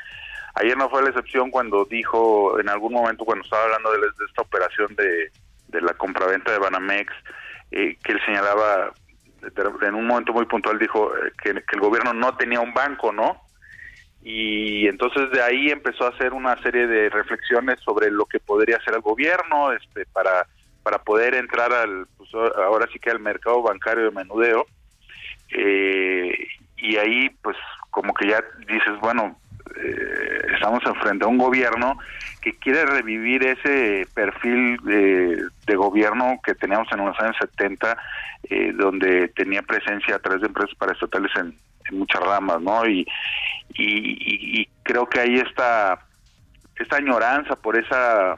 ayer 0.55 0.77
no 0.77 0.89
fue 0.89 1.03
la 1.03 1.09
excepción 1.09 1.51
cuando 1.51 1.85
dijo 1.85 2.59
en 2.59 2.69
algún 2.69 2.93
momento 2.93 3.25
cuando 3.25 3.43
estaba 3.43 3.63
hablando 3.63 3.91
de, 3.91 4.07
esta 4.27 4.41
operación 4.41 4.95
de, 4.95 5.31
de 5.67 5.81
la 5.81 5.93
compraventa 5.93 6.51
de 6.51 6.59
Banamex 6.59 7.13
eh, 7.71 7.97
que 8.03 8.13
él 8.13 8.21
señalaba 8.25 8.93
en 9.81 9.95
un 9.95 10.07
momento 10.07 10.33
muy 10.33 10.45
puntual 10.45 10.79
dijo 10.79 11.11
eh, 11.17 11.31
que, 11.41 11.49
el 11.49 11.79
gobierno 11.79 12.13
no 12.13 12.35
tenía 12.35 12.59
un 12.59 12.73
banco, 12.73 13.11
¿no? 13.11 13.41
Y 14.23 14.87
entonces 14.87 15.29
de 15.31 15.41
ahí 15.41 15.69
empezó 15.69 16.05
a 16.05 16.09
hacer 16.09 16.33
una 16.33 16.61
serie 16.63 16.87
de 16.87 17.09
reflexiones 17.09 17.79
sobre 17.81 18.09
lo 18.09 18.25
que 18.25 18.39
podría 18.39 18.77
hacer 18.77 18.95
el 18.95 19.01
gobierno 19.01 19.71
este, 19.71 20.05
para, 20.07 20.47
para 20.81 20.97
poder 20.99 21.35
entrar 21.35 21.71
al, 21.71 22.07
pues, 22.17 22.29
ahora 22.33 22.87
sí 22.91 22.99
que 22.99 23.11
al 23.11 23.19
mercado 23.19 23.61
bancario 23.61 24.05
de 24.05 24.11
menudeo. 24.11 24.65
Eh, 25.51 26.47
y 26.77 26.97
ahí 26.97 27.29
pues 27.41 27.55
como 27.91 28.13
que 28.13 28.29
ya 28.29 28.43
dices, 28.67 28.99
bueno, 28.99 29.37
eh, 29.75 30.41
estamos 30.53 30.81
frente 31.01 31.25
a 31.25 31.27
un 31.27 31.37
gobierno 31.37 31.97
que 32.41 32.53
quiere 32.53 32.85
revivir 32.85 33.43
ese 33.43 34.07
perfil 34.13 34.77
de 34.83 35.75
gobierno 35.75 36.39
que 36.43 36.55
teníamos 36.55 36.87
en 36.91 37.05
los 37.05 37.19
años 37.19 37.35
70, 37.39 37.97
eh, 38.49 38.71
donde 38.75 39.29
tenía 39.29 39.63
presencia 39.63 40.15
a 40.15 40.19
través 40.19 40.41
de 40.41 40.47
empresas 40.47 40.75
paraestatales 40.75 41.31
en, 41.35 41.55
muchas 41.91 42.21
ramas, 42.21 42.61
¿no? 42.61 42.87
Y, 42.87 43.07
y, 43.75 44.67
creo 44.81 45.07
que 45.07 45.19
hay 45.19 45.35
esta, 45.35 45.99
esta 46.77 46.95
añoranza 46.97 47.55
por 47.55 47.77
esa 47.77 48.37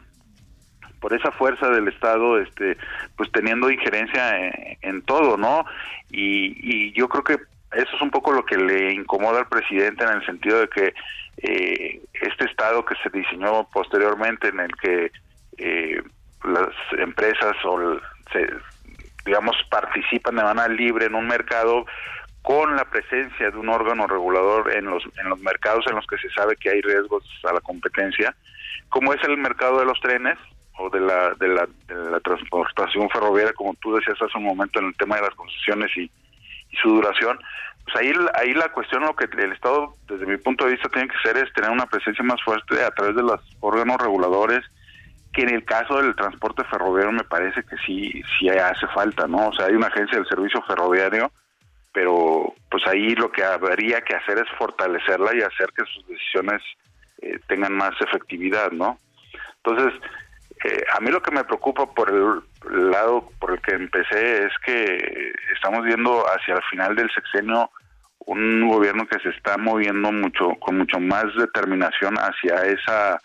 por 1.00 1.14
esa 1.14 1.32
fuerza 1.32 1.70
del 1.70 1.88
Estado, 1.88 2.40
este, 2.40 2.76
pues 3.16 3.32
teniendo 3.32 3.70
injerencia 3.70 4.52
en, 4.82 5.02
todo, 5.04 5.38
¿no? 5.38 5.64
Y 6.10 6.92
yo 6.94 7.08
creo 7.08 7.24
que 7.24 7.38
eso 7.74 7.96
es 7.96 8.02
un 8.02 8.12
poco 8.12 8.32
lo 8.32 8.46
que 8.46 8.58
le 8.58 8.94
incomoda 8.94 9.40
al 9.40 9.48
presidente 9.48 10.04
en 10.04 10.12
el 10.12 10.26
sentido 10.26 10.60
de 10.62 10.68
que 10.70 10.94
eh, 11.38 12.02
este 12.14 12.46
Estado 12.46 12.86
que 12.86 12.96
se 13.04 13.10
diseñó 13.10 13.68
posteriormente 13.72 14.48
en 14.48 14.60
el 14.60 14.76
que 14.78 15.12
eh, 15.58 16.02
las 16.44 16.70
empresas 16.98 17.54
o 17.66 18.00
se, 18.32 18.48
digamos 19.26 19.56
participan 19.70 20.36
de 20.36 20.44
manera 20.44 20.68
libre 20.70 21.06
en 21.06 21.16
un 21.16 21.28
mercado 21.28 21.86
con 22.42 22.76
la 22.76 22.86
presencia 22.86 23.52
de 23.52 23.58
un 23.58 23.70
órgano 23.70 24.08
regulador 24.08 24.74
en 24.74 24.86
los 24.86 25.04
en 25.20 25.30
los 25.30 25.40
mercados 25.42 25.86
en 25.88 25.96
los 25.96 26.08
que 26.08 26.18
se 26.18 26.30
sabe 26.30 26.56
que 26.56 26.70
hay 26.70 26.82
riesgos 26.82 27.24
a 27.44 27.54
la 27.54 27.60
competencia 27.60 28.34
como 28.90 29.14
es 29.14 29.22
el 29.24 29.38
mercado 29.38 29.80
de 29.80 29.86
los 29.86 30.00
trenes 30.00 30.38
o 30.80 30.90
de 30.90 31.02
la 31.02 31.34
de 31.36 31.50
la, 31.50 31.68
de 31.88 32.12
la 32.12 32.20
transportación 32.22 33.10
ferroviaria 33.10 33.54
como 33.54 33.74
tú 33.76 33.94
decías 33.96 34.22
hace 34.22 34.38
un 34.38 34.46
momento 34.46 34.80
en 34.80 34.88
el 34.88 34.96
tema 34.96 35.18
de 35.18 35.24
las 35.24 35.36
concesiones 35.36 35.92
y, 35.98 36.10
y 36.70 36.78
su 36.78 36.90
duración 36.90 37.40
pues 37.88 38.04
ahí, 38.04 38.14
ahí 38.34 38.54
la 38.54 38.70
cuestión, 38.70 39.04
lo 39.04 39.16
que 39.16 39.30
el 39.42 39.54
Estado, 39.54 39.96
desde 40.10 40.26
mi 40.26 40.36
punto 40.38 40.66
de 40.66 40.72
vista, 40.72 40.90
tiene 40.90 41.08
que 41.08 41.18
ser 41.24 41.38
es 41.38 41.54
tener 41.54 41.70
una 41.72 41.86
presencia 41.86 42.24
más 42.24 42.42
fuerte 42.44 42.84
a 42.84 42.92
través 42.92 43.16
de 43.16 43.24
los 43.24 43.40
órganos 43.62 43.98
reguladores, 43.98 44.66
que 45.34 45.44
en 45.44 45.56
el 45.56 45.64
caso 45.64 46.02
del 46.02 46.16
transporte 46.16 46.66
ferroviario 46.66 47.14
me 47.14 47.24
parece 47.24 47.64
que 47.64 47.78
sí, 47.86 48.22
sí 48.38 48.50
hace 48.50 48.88
falta, 48.88 49.26
¿no? 49.28 49.48
O 49.48 49.54
sea, 49.54 49.68
hay 49.68 49.76
una 49.76 49.88
agencia 49.88 50.18
del 50.18 50.28
servicio 50.28 50.62
ferroviario, 50.64 51.32
pero 51.94 52.54
pues 52.70 52.86
ahí 52.88 53.16
lo 53.16 53.32
que 53.32 53.44
habría 53.46 54.02
que 54.02 54.16
hacer 54.16 54.38
es 54.40 54.50
fortalecerla 54.58 55.34
y 55.34 55.42
hacer 55.42 55.70
que 55.74 55.86
sus 55.86 56.06
decisiones 56.08 56.62
eh, 57.22 57.40
tengan 57.48 57.74
más 57.74 57.94
efectividad, 58.02 58.72
¿no? 58.72 58.98
Entonces, 59.64 59.94
eh, 60.66 60.84
a 60.94 61.00
mí 61.00 61.10
lo 61.10 61.22
que 61.22 61.32
me 61.32 61.46
preocupa 61.46 61.86
por 61.86 62.10
el 62.10 62.42
lado 62.72 63.30
por 63.40 63.54
el 63.54 63.62
que 63.62 63.76
empecé 63.76 64.46
es 64.46 64.54
que 64.66 65.32
estamos 65.54 65.84
viendo 65.84 66.24
hacia 66.28 66.56
el 66.56 66.64
final 66.64 66.96
del 66.96 67.10
sexenio 67.12 67.70
un 68.20 68.68
gobierno 68.68 69.08
que 69.08 69.20
se 69.20 69.30
está 69.30 69.58
moviendo 69.58 70.12
mucho 70.12 70.56
con 70.60 70.78
mucho 70.78 71.00
más 71.00 71.26
determinación 71.36 72.16
hacia 72.18 72.66
esa 72.66 73.22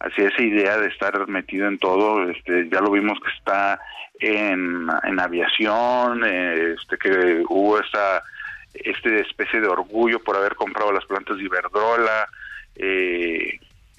hacia 0.00 0.28
esa 0.28 0.42
idea 0.42 0.78
de 0.78 0.88
estar 0.88 1.26
metido 1.26 1.66
en 1.66 1.78
todo. 1.78 2.30
Este 2.30 2.68
ya 2.68 2.80
lo 2.80 2.92
vimos 2.92 3.18
que 3.20 3.30
está 3.36 3.80
en, 4.20 4.86
en 5.02 5.20
aviación 5.20 6.24
este 6.24 6.98
que 6.98 7.42
hubo 7.48 7.80
esta 7.80 8.22
este 8.74 9.20
especie 9.20 9.60
de 9.60 9.66
orgullo 9.66 10.20
por 10.22 10.36
haber 10.36 10.54
comprado 10.54 10.92
las 10.92 11.04
plantas 11.06 11.36
de 11.36 11.44
Iberdrola 11.44 12.28
eh, 12.76 13.58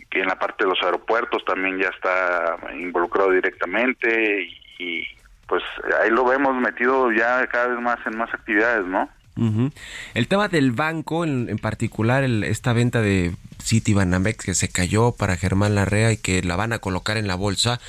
que 0.10 0.22
en 0.22 0.28
la 0.28 0.40
parte 0.40 0.64
de 0.64 0.70
los 0.70 0.82
aeropuertos 0.82 1.44
también 1.46 1.78
ya 1.78 1.90
está 1.90 2.58
involucrado 2.74 3.32
directamente 3.32 4.42
y, 4.44 4.59
pues 5.48 5.64
ahí 6.02 6.10
lo 6.10 6.26
vemos 6.26 6.56
metido 6.56 7.12
ya 7.12 7.46
cada 7.48 7.68
vez 7.68 7.80
más 7.80 7.98
en 8.06 8.18
más 8.18 8.34
actividades, 8.34 8.86
¿no? 8.86 9.10
El 10.14 10.28
tema 10.28 10.50
del 10.50 10.74
banco, 10.74 11.24
en, 11.24 11.58
particular 11.60 12.26
esta 12.26 12.74
venta 12.74 13.02
de 13.02 13.34
City 13.64 13.94
Banamex 13.94 14.44
que 14.44 14.54
se 14.54 14.68
cayó 14.68 15.14
para 15.14 15.38
Germán 15.38 15.76
Larrea 15.76 16.12
y 16.12 16.18
que 16.18 16.44
la 16.44 16.58
van 16.58 16.74
a 16.74 16.80
colocar 16.80 17.16
en 17.16 17.28
la 17.28 17.36
bolsa, 17.36 17.80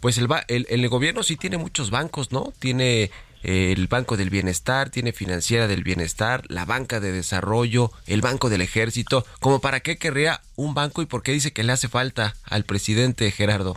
pues 0.00 0.16
el, 0.16 0.28
el, 0.48 0.66
el 0.70 0.88
gobierno 0.88 1.22
sí 1.22 1.36
tiene 1.36 1.58
muchos 1.58 1.90
bancos, 1.90 2.32
¿no? 2.32 2.54
Tiene 2.58 3.10
el 3.44 3.86
Banco 3.88 4.16
del 4.16 4.30
Bienestar, 4.30 4.88
tiene 4.88 5.12
Financiera 5.12 5.66
del 5.66 5.84
Bienestar, 5.84 6.42
la 6.48 6.64
Banca 6.64 6.98
de 6.98 7.12
Desarrollo, 7.12 7.90
el 8.06 8.22
Banco 8.22 8.48
del 8.48 8.62
Ejército. 8.62 9.26
¿Cómo 9.40 9.60
para 9.60 9.80
qué 9.80 9.98
querría 9.98 10.40
un 10.56 10.72
banco 10.72 11.02
y 11.02 11.06
por 11.06 11.22
qué 11.22 11.32
dice 11.32 11.52
que 11.52 11.62
le 11.62 11.72
hace 11.72 11.88
falta 11.88 12.34
al 12.44 12.64
presidente 12.64 13.30
Gerardo? 13.30 13.76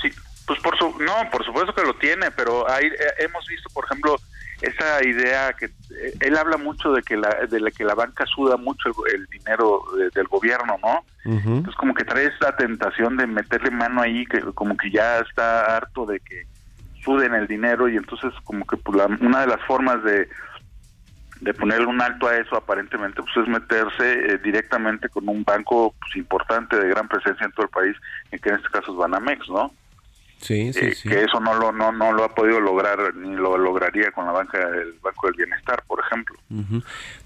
Sí, 0.00 0.10
pues 0.46 0.60
por 0.60 0.76
su, 0.76 0.87
no, 1.00 1.30
por 1.30 1.44
supuesto 1.44 1.74
que 1.74 1.82
lo 1.82 1.94
tiene, 1.94 2.30
pero 2.30 2.68
hay, 2.70 2.86
eh, 2.86 3.14
hemos 3.18 3.46
visto, 3.46 3.68
por 3.70 3.84
ejemplo, 3.84 4.16
esa 4.60 5.04
idea 5.06 5.52
que 5.52 5.66
eh, 5.66 6.14
él 6.20 6.36
habla 6.36 6.56
mucho 6.56 6.92
de 6.92 7.02
que 7.02 7.16
la 7.16 7.46
de 7.48 7.60
la 7.60 7.70
que 7.70 7.84
la 7.84 7.94
banca 7.94 8.26
suda 8.26 8.56
mucho 8.56 8.90
el, 9.12 9.26
dinero 9.26 9.84
del 10.14 10.26
gobierno, 10.26 10.76
¿no? 10.82 11.04
Entonces 11.24 11.74
como 11.74 11.92
que 11.92 12.04
trae 12.04 12.26
esa 12.26 12.56
tentación 12.56 13.18
de 13.18 13.26
meterle 13.26 13.70
mano 13.70 14.00
ahí 14.00 14.24
que 14.24 14.40
como 14.54 14.76
que 14.76 14.90
ya 14.90 15.18
está 15.18 15.76
harto 15.76 16.06
de 16.06 16.20
que 16.20 16.46
suden 17.04 17.34
el 17.34 17.46
dinero 17.46 17.88
y 17.88 17.96
entonces 17.96 18.32
como 18.44 18.66
que 18.66 18.78
pues, 18.78 18.98
una 19.20 19.42
de 19.42 19.46
las 19.46 19.60
formas 19.66 20.02
de, 20.04 20.28
de 21.40 21.54
ponerle 21.54 21.86
un 21.86 22.00
alto 22.00 22.28
a 22.28 22.36
eso 22.36 22.56
aparentemente 22.56 23.22
pues 23.22 23.36
es 23.36 23.48
meterse 23.48 24.32
eh, 24.32 24.38
directamente 24.38 25.08
con 25.08 25.28
un 25.28 25.44
banco 25.44 25.94
pues, 26.00 26.16
importante 26.16 26.78
de 26.78 26.88
gran 26.88 27.08
presencia 27.08 27.44
en 27.44 27.52
todo 27.52 27.66
el 27.66 27.70
país, 27.70 27.96
que 28.30 28.48
en 28.48 28.56
este 28.56 28.68
caso 28.70 28.92
es 28.92 28.96
Banamex, 28.96 29.48
¿no? 29.48 29.70
Sí, 30.40 30.72
sí, 30.72 30.78
eh, 30.86 30.94
sí. 30.94 31.08
Que 31.08 31.24
eso 31.24 31.40
no 31.40 31.54
lo, 31.54 31.72
no, 31.72 31.90
no 31.90 32.12
lo 32.12 32.24
ha 32.24 32.34
podido 32.34 32.60
lograr 32.60 33.14
ni 33.14 33.34
lo 33.34 33.58
lograría 33.58 34.10
con 34.12 34.26
la 34.26 34.32
banca 34.32 34.58
del 34.58 34.92
Banco 35.02 35.26
del 35.26 35.36
Bienestar, 35.36 35.82
por 35.86 36.00
ejemplo. 36.00 36.36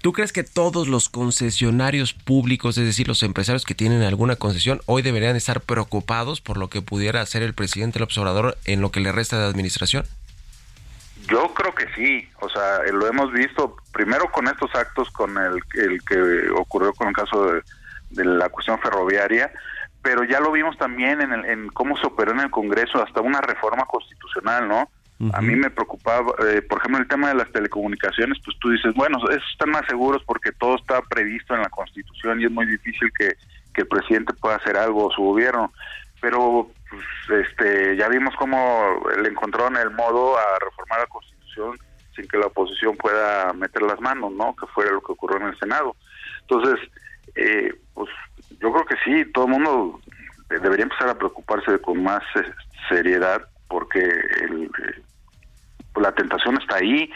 ¿Tú 0.01 0.13
crees 0.13 0.33
que 0.33 0.43
todos 0.43 0.87
los 0.87 1.09
concesionarios 1.09 2.13
públicos, 2.13 2.77
es 2.77 2.85
decir, 2.85 3.07
los 3.07 3.23
empresarios 3.23 3.65
que 3.65 3.75
tienen 3.75 4.01
alguna 4.01 4.35
concesión, 4.35 4.81
hoy 4.87 5.03
deberían 5.03 5.35
estar 5.35 5.61
preocupados 5.61 6.41
por 6.41 6.57
lo 6.57 6.69
que 6.69 6.81
pudiera 6.81 7.21
hacer 7.21 7.43
el 7.43 7.53
presidente 7.53 7.99
el 7.99 8.03
observador 8.03 8.57
en 8.65 8.81
lo 8.81 8.91
que 8.91 8.99
le 8.99 9.11
resta 9.11 9.39
de 9.39 9.45
administración? 9.45 10.05
Yo 11.29 11.53
creo 11.53 11.73
que 11.73 11.87
sí, 11.95 12.27
o 12.41 12.49
sea, 12.49 12.79
lo 12.91 13.07
hemos 13.07 13.31
visto 13.31 13.77
primero 13.93 14.29
con 14.31 14.47
estos 14.47 14.73
actos, 14.75 15.09
con 15.11 15.37
el, 15.37 15.61
el 15.75 16.03
que 16.03 16.49
ocurrió 16.49 16.93
con 16.93 17.07
el 17.07 17.13
caso 17.13 17.45
de, 17.45 17.61
de 18.09 18.25
la 18.25 18.49
cuestión 18.49 18.79
ferroviaria, 18.79 19.51
pero 20.03 20.23
ya 20.25 20.39
lo 20.39 20.51
vimos 20.51 20.77
también 20.77 21.21
en, 21.21 21.33
en 21.33 21.69
cómo 21.69 21.97
se 21.97 22.05
operó 22.05 22.33
en 22.33 22.41
el 22.41 22.51
Congreso 22.51 23.01
hasta 23.01 23.21
una 23.21 23.41
reforma 23.41 23.85
constitucional, 23.85 24.67
¿no? 24.67 24.89
A 25.31 25.41
mí 25.41 25.55
me 25.55 25.69
preocupaba, 25.69 26.33
eh, 26.47 26.61
por 26.61 26.79
ejemplo, 26.79 26.99
el 26.99 27.07
tema 27.07 27.29
de 27.29 27.35
las 27.35 27.49
telecomunicaciones, 27.51 28.39
pues 28.43 28.57
tú 28.59 28.71
dices, 28.71 28.93
bueno, 28.95 29.19
esos 29.29 29.51
están 29.51 29.69
más 29.69 29.85
seguros 29.87 30.21
porque 30.25 30.51
todo 30.51 30.75
está 30.75 31.01
previsto 31.01 31.55
en 31.55 31.61
la 31.61 31.69
Constitución 31.69 32.41
y 32.41 32.45
es 32.45 32.51
muy 32.51 32.65
difícil 32.65 33.11
que, 33.17 33.35
el 33.75 33.87
presidente 33.87 34.33
pueda 34.33 34.57
hacer 34.57 34.77
algo 34.77 35.07
o 35.07 35.11
su 35.11 35.21
gobierno. 35.21 35.71
Pero 36.21 36.69
pues, 36.89 37.47
este, 37.47 37.95
ya 37.95 38.07
vimos 38.07 38.35
cómo 38.35 39.01
le 39.19 39.29
encontraron 39.29 39.77
el 39.77 39.89
modo 39.91 40.37
a 40.37 40.59
reformar 40.59 40.99
la 40.99 41.07
Constitución 41.07 41.79
sin 42.15 42.27
que 42.27 42.37
la 42.37 42.47
oposición 42.47 42.95
pueda 42.97 43.51
meter 43.53 43.81
las 43.81 43.99
manos, 43.99 44.31
¿no? 44.33 44.55
Que 44.55 44.67
fue 44.67 44.91
lo 44.91 45.01
que 45.01 45.13
ocurrió 45.13 45.37
en 45.37 45.53
el 45.53 45.59
Senado. 45.59 45.95
Entonces, 46.41 46.79
eh, 47.35 47.73
pues 47.95 48.09
yo 48.59 48.71
creo 48.71 48.85
que 48.85 48.95
sí, 49.03 49.31
todo 49.31 49.45
el 49.45 49.51
mundo 49.51 49.99
debería 50.49 50.83
empezar 50.83 51.09
a 51.09 51.17
preocuparse 51.17 51.79
con 51.79 52.03
más 52.03 52.21
eh, 52.35 52.43
seriedad 52.89 53.41
porque 53.67 53.99
el, 53.99 54.65
eh, 54.65 55.01
la 55.95 56.11
tentación 56.11 56.59
está 56.61 56.75
ahí 56.75 57.09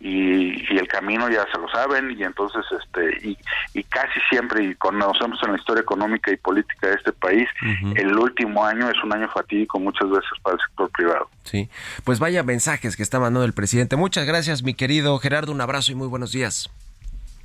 y, 0.00 0.76
el 0.76 0.88
camino 0.88 1.28
ya 1.30 1.44
se 1.52 1.58
lo 1.60 1.68
saben 1.68 2.10
y 2.10 2.24
entonces 2.24 2.64
este 2.80 3.28
y, 3.28 3.38
y 3.74 3.84
casi 3.84 4.18
siempre 4.30 4.64
y 4.64 4.74
conocemos 4.74 5.38
en 5.44 5.52
la 5.52 5.58
historia 5.58 5.82
económica 5.82 6.32
y 6.32 6.36
política 6.36 6.88
de 6.88 6.94
este 6.94 7.12
país 7.12 7.48
el 7.94 8.18
último 8.18 8.64
año 8.64 8.88
es 8.90 8.96
un 9.04 9.12
año 9.14 9.28
fatídico 9.28 9.78
muchas 9.78 10.10
veces 10.10 10.30
para 10.42 10.56
el 10.56 10.62
sector 10.62 10.90
privado. 10.90 11.30
Sí. 11.44 11.68
Pues 12.04 12.18
vaya 12.18 12.42
mensajes 12.42 12.96
que 12.96 13.02
está 13.02 13.20
mandando 13.20 13.44
el 13.44 13.52
presidente. 13.52 13.96
Muchas 13.96 14.26
gracias 14.26 14.62
mi 14.62 14.74
querido 14.74 15.16
Gerardo. 15.18 15.52
Un 15.52 15.60
abrazo 15.60 15.92
y 15.92 15.94
muy 15.94 16.08
buenos 16.08 16.32
días 16.32 16.68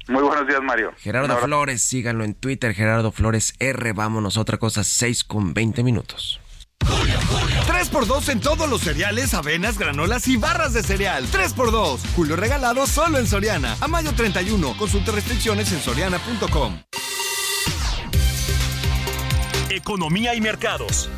muy 0.10 0.24
buenos 0.24 0.48
días, 0.48 0.62
Mario. 0.62 0.94
Gerardo 0.98 1.38
Flores, 1.38 1.82
síganlo 1.82 2.24
en 2.24 2.34
Twitter, 2.34 2.74
Gerardo 2.74 3.12
Flores 3.12 3.54
R. 3.60 3.94
Vámonos, 3.94 4.38
otra 4.38 4.58
cosa, 4.58 4.84
6 4.84 5.24
con 5.24 5.54
20 5.54 5.84
minutos. 5.84 6.40
3x2 6.80 8.30
en 8.30 8.40
todos 8.40 8.70
los 8.70 8.82
cereales, 8.82 9.34
avenas, 9.34 9.78
granolas 9.78 10.28
y 10.28 10.38
barras 10.38 10.74
de 10.74 10.84
cereal. 10.84 11.26
3x2. 11.28 12.00
Julio 12.16 12.36
regalado 12.36 12.88
solo 12.88 13.18
en 13.18 13.28
Soriana. 13.28 13.76
A 13.82 13.88
mayo 13.88 14.14
31. 14.14 14.78
Consulta 14.78 15.12
restricciones 15.12 15.72
en 15.72 15.80
soriana.com. 15.80 16.82
Economía 19.70 20.34
y 20.34 20.42
mercados. 20.42 21.10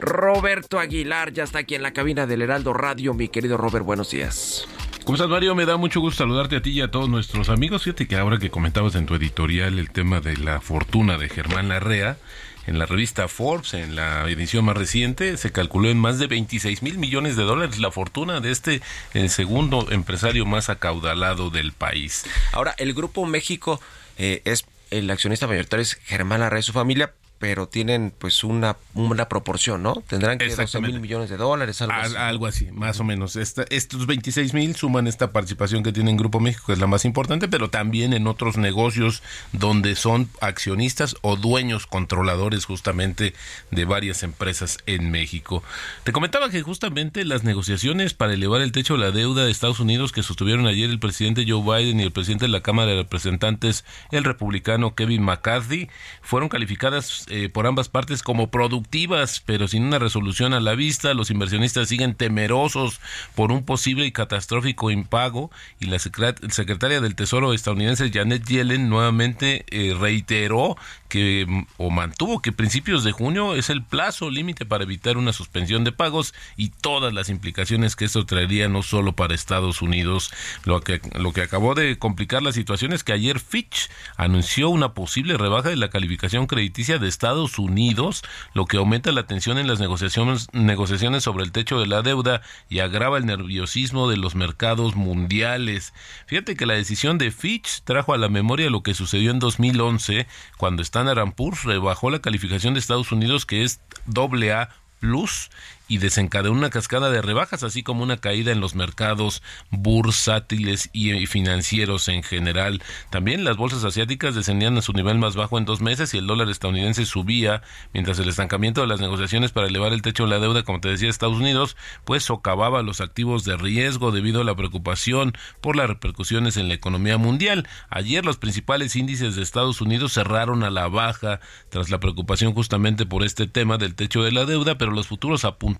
Roberto 0.00 0.78
Aguilar 0.78 1.32
ya 1.32 1.44
está 1.44 1.60
aquí 1.60 1.74
en 1.74 1.82
la 1.82 1.92
cabina 1.92 2.26
del 2.26 2.42
Heraldo 2.42 2.72
Radio. 2.72 3.14
Mi 3.14 3.28
querido 3.28 3.56
Robert, 3.56 3.84
buenos 3.84 4.10
días. 4.10 4.66
¿Cómo 5.04 5.16
estás, 5.16 5.28
Mario? 5.28 5.54
Me 5.54 5.64
da 5.64 5.76
mucho 5.76 6.00
gusto 6.00 6.18
saludarte 6.18 6.56
a 6.56 6.62
ti 6.62 6.70
y 6.70 6.80
a 6.82 6.90
todos 6.90 7.08
nuestros 7.08 7.48
amigos. 7.48 7.84
Fíjate 7.84 8.06
que 8.06 8.16
ahora 8.16 8.38
que 8.38 8.50
comentabas 8.50 8.94
en 8.94 9.06
tu 9.06 9.14
editorial 9.14 9.78
el 9.78 9.90
tema 9.90 10.20
de 10.20 10.36
la 10.36 10.60
fortuna 10.60 11.16
de 11.16 11.28
Germán 11.28 11.68
Larrea, 11.68 12.18
en 12.66 12.78
la 12.78 12.84
revista 12.84 13.28
Forbes, 13.28 13.72
en 13.72 13.96
la 13.96 14.28
edición 14.28 14.66
más 14.66 14.76
reciente, 14.76 15.38
se 15.38 15.50
calculó 15.50 15.88
en 15.88 15.98
más 15.98 16.18
de 16.18 16.26
26 16.26 16.82
mil 16.82 16.98
millones 16.98 17.36
de 17.36 17.44
dólares 17.44 17.78
la 17.78 17.90
fortuna 17.90 18.40
de 18.40 18.50
este 18.50 18.82
el 19.14 19.30
segundo 19.30 19.86
empresario 19.90 20.44
más 20.44 20.68
acaudalado 20.68 21.48
del 21.48 21.72
país. 21.72 22.26
Ahora, 22.52 22.74
el 22.76 22.92
Grupo 22.92 23.24
México 23.24 23.80
eh, 24.18 24.42
es 24.44 24.66
el 24.90 25.10
accionista 25.10 25.46
mayoritario 25.46 25.82
es 25.82 25.94
Germán 26.04 26.40
Larrea 26.40 26.60
y 26.60 26.62
su 26.62 26.72
familia, 26.72 27.12
pero 27.38 27.68
tienen 27.68 28.12
pues 28.18 28.42
una, 28.42 28.76
una 28.94 29.28
proporción, 29.28 29.82
¿no? 29.82 29.94
Tendrán 30.06 30.38
que 30.38 30.54
12 30.54 30.80
mil 30.80 31.00
millones 31.00 31.30
de 31.30 31.36
dólares, 31.36 31.80
algo 31.82 31.94
así. 31.94 32.16
Algo 32.16 32.46
así, 32.46 32.66
más 32.72 32.98
o 33.00 33.04
menos. 33.04 33.36
estos 33.36 34.06
26 34.06 34.54
mil 34.54 34.74
suman 34.74 35.06
esta 35.06 35.32
participación 35.32 35.82
que 35.82 35.92
tiene 35.92 36.10
en 36.10 36.16
Grupo 36.16 36.40
México, 36.40 36.64
que 36.66 36.72
es 36.72 36.78
la 36.78 36.86
más 36.86 37.04
importante, 37.04 37.48
pero 37.48 37.70
también 37.70 38.12
en 38.12 38.26
otros 38.26 38.56
negocios 38.56 39.22
donde 39.52 39.94
son 39.94 40.28
accionistas 40.40 41.16
o 41.22 41.36
dueños 41.36 41.86
controladores 41.86 42.64
justamente 42.64 43.34
de 43.70 43.84
varias 43.84 44.22
empresas 44.22 44.78
en 44.86 45.10
México. 45.10 45.62
Te 46.04 46.12
comentaba 46.12 46.50
que 46.50 46.62
justamente 46.62 47.24
las 47.24 47.44
negociaciones 47.44 48.14
para 48.14 48.34
elevar 48.34 48.62
el 48.62 48.72
techo 48.72 48.94
de 48.94 49.00
la 49.00 49.10
deuda 49.12 49.44
de 49.44 49.50
Estados 49.52 49.80
Unidos 49.80 50.12
que 50.12 50.22
sostuvieron 50.22 50.66
ayer 50.66 50.90
el 50.90 50.98
presidente 50.98 51.44
Joe 51.46 51.62
Biden 51.62 52.00
y 52.00 52.02
el 52.02 52.12
presidente 52.12 52.46
de 52.46 52.52
la 52.52 52.62
Cámara 52.62 52.90
de 52.90 52.96
Representantes, 52.96 53.84
el 54.10 54.24
republicano 54.24 54.94
Kevin 54.96 55.22
McCarthy, 55.22 55.88
fueron 56.22 56.48
calificadas 56.48 57.26
eh, 57.30 57.48
por 57.48 57.66
ambas 57.66 57.88
partes 57.88 58.22
como 58.22 58.50
productivas, 58.50 59.42
pero 59.44 59.68
sin 59.68 59.84
una 59.84 59.98
resolución 59.98 60.54
a 60.54 60.60
la 60.60 60.74
vista. 60.74 61.14
Los 61.14 61.30
inversionistas 61.30 61.88
siguen 61.88 62.14
temerosos 62.14 63.00
por 63.34 63.52
un 63.52 63.64
posible 63.64 64.06
y 64.06 64.12
catastrófico 64.12 64.90
impago 64.90 65.50
y 65.80 65.86
la 65.86 65.98
secretaria 65.98 67.00
del 67.00 67.14
Tesoro 67.14 67.52
estadounidense 67.52 68.10
Janet 68.12 68.44
Yellen 68.46 68.88
nuevamente 68.88 69.64
eh, 69.70 69.94
reiteró 69.98 70.76
que 71.08 71.46
o 71.76 71.90
mantuvo 71.90 72.40
que 72.40 72.52
principios 72.52 73.04
de 73.04 73.12
junio 73.12 73.54
es 73.54 73.70
el 73.70 73.82
plazo 73.82 74.30
límite 74.30 74.66
para 74.66 74.84
evitar 74.84 75.16
una 75.16 75.32
suspensión 75.32 75.84
de 75.84 75.92
pagos 75.92 76.34
y 76.56 76.68
todas 76.68 77.12
las 77.12 77.28
implicaciones 77.28 77.96
que 77.96 78.04
esto 78.04 78.26
traería 78.26 78.68
no 78.68 78.82
solo 78.82 79.12
para 79.12 79.34
Estados 79.34 79.82
Unidos. 79.82 80.30
Lo 80.64 80.80
que, 80.80 81.00
lo 81.14 81.32
que 81.32 81.42
acabó 81.42 81.74
de 81.74 81.98
complicar 81.98 82.42
la 82.42 82.52
situación 82.52 82.92
es 82.92 83.04
que 83.04 83.12
ayer 83.12 83.40
Fitch 83.40 83.90
anunció 84.16 84.68
una 84.68 84.94
posible 84.94 85.36
rebaja 85.36 85.70
de 85.70 85.76
la 85.76 85.90
calificación 85.90 86.46
crediticia 86.46 86.98
de 86.98 87.08
Estados 87.08 87.58
Unidos, 87.58 88.22
lo 88.54 88.66
que 88.66 88.76
aumenta 88.76 89.12
la 89.12 89.26
tensión 89.26 89.58
en 89.58 89.66
las 89.66 89.80
negociaciones, 89.80 90.48
negociaciones 90.52 91.24
sobre 91.24 91.44
el 91.44 91.52
techo 91.52 91.80
de 91.80 91.86
la 91.86 92.02
deuda 92.02 92.42
y 92.68 92.80
agrava 92.80 93.18
el 93.18 93.26
nerviosismo 93.26 94.08
de 94.08 94.16
los 94.16 94.34
mercados 94.34 94.96
mundiales. 94.96 95.94
Fíjate 96.26 96.56
que 96.56 96.66
la 96.66 96.74
decisión 96.74 97.18
de 97.18 97.30
Fitch 97.30 97.82
trajo 97.82 98.12
a 98.12 98.18
la 98.18 98.28
memoria 98.28 98.70
lo 98.70 98.82
que 98.82 98.94
sucedió 98.94 99.30
en 99.30 99.38
2011 99.38 100.26
cuando 100.56 100.82
está 100.82 100.97
Standard 100.98 101.32
Poor's 101.34 101.62
rebajó 101.62 102.10
la 102.10 102.18
calificación 102.18 102.74
de 102.74 102.80
Estados 102.80 103.12
Unidos 103.12 103.46
que 103.46 103.62
es 103.62 103.80
AA 104.12 104.68
Plus 104.98 105.48
y 105.88 105.98
desencadenó 105.98 106.52
una 106.52 106.70
cascada 106.70 107.10
de 107.10 107.22
rebajas, 107.22 107.62
así 107.62 107.82
como 107.82 108.02
una 108.02 108.18
caída 108.18 108.52
en 108.52 108.60
los 108.60 108.74
mercados 108.74 109.42
bursátiles 109.70 110.90
y 110.92 111.26
financieros 111.26 112.08
en 112.08 112.22
general. 112.22 112.82
También 113.10 113.44
las 113.44 113.56
bolsas 113.56 113.84
asiáticas 113.84 114.34
descendían 114.34 114.76
a 114.76 114.82
su 114.82 114.92
nivel 114.92 115.18
más 115.18 115.34
bajo 115.34 115.56
en 115.56 115.64
dos 115.64 115.80
meses 115.80 116.12
y 116.12 116.18
el 116.18 116.26
dólar 116.26 116.50
estadounidense 116.50 117.06
subía, 117.06 117.62
mientras 117.94 118.18
el 118.18 118.28
estancamiento 118.28 118.82
de 118.82 118.86
las 118.86 119.00
negociaciones 119.00 119.50
para 119.52 119.66
elevar 119.66 119.92
el 119.92 120.02
techo 120.02 120.24
de 120.24 120.30
la 120.30 120.38
deuda, 120.38 120.62
como 120.62 120.80
te 120.80 120.90
decía, 120.90 121.08
Estados 121.08 121.38
Unidos, 121.38 121.76
pues 122.04 122.24
socavaba 122.24 122.82
los 122.82 123.00
activos 123.00 123.44
de 123.44 123.56
riesgo 123.56 124.12
debido 124.12 124.42
a 124.42 124.44
la 124.44 124.54
preocupación 124.54 125.32
por 125.62 125.74
las 125.74 125.88
repercusiones 125.88 126.58
en 126.58 126.68
la 126.68 126.74
economía 126.74 127.16
mundial. 127.16 127.66
Ayer 127.88 128.26
los 128.26 128.36
principales 128.36 128.94
índices 128.94 129.36
de 129.36 129.42
Estados 129.42 129.80
Unidos 129.80 130.12
cerraron 130.12 130.62
a 130.64 130.70
la 130.70 130.88
baja 130.88 131.40
tras 131.70 131.88
la 131.88 131.98
preocupación 131.98 132.52
justamente 132.52 133.06
por 133.06 133.24
este 133.24 133.46
tema 133.46 133.78
del 133.78 133.94
techo 133.94 134.22
de 134.22 134.32
la 134.32 134.44
deuda, 134.44 134.76
pero 134.76 134.90
los 134.90 135.06
futuros 135.06 135.46
apuntan 135.46 135.77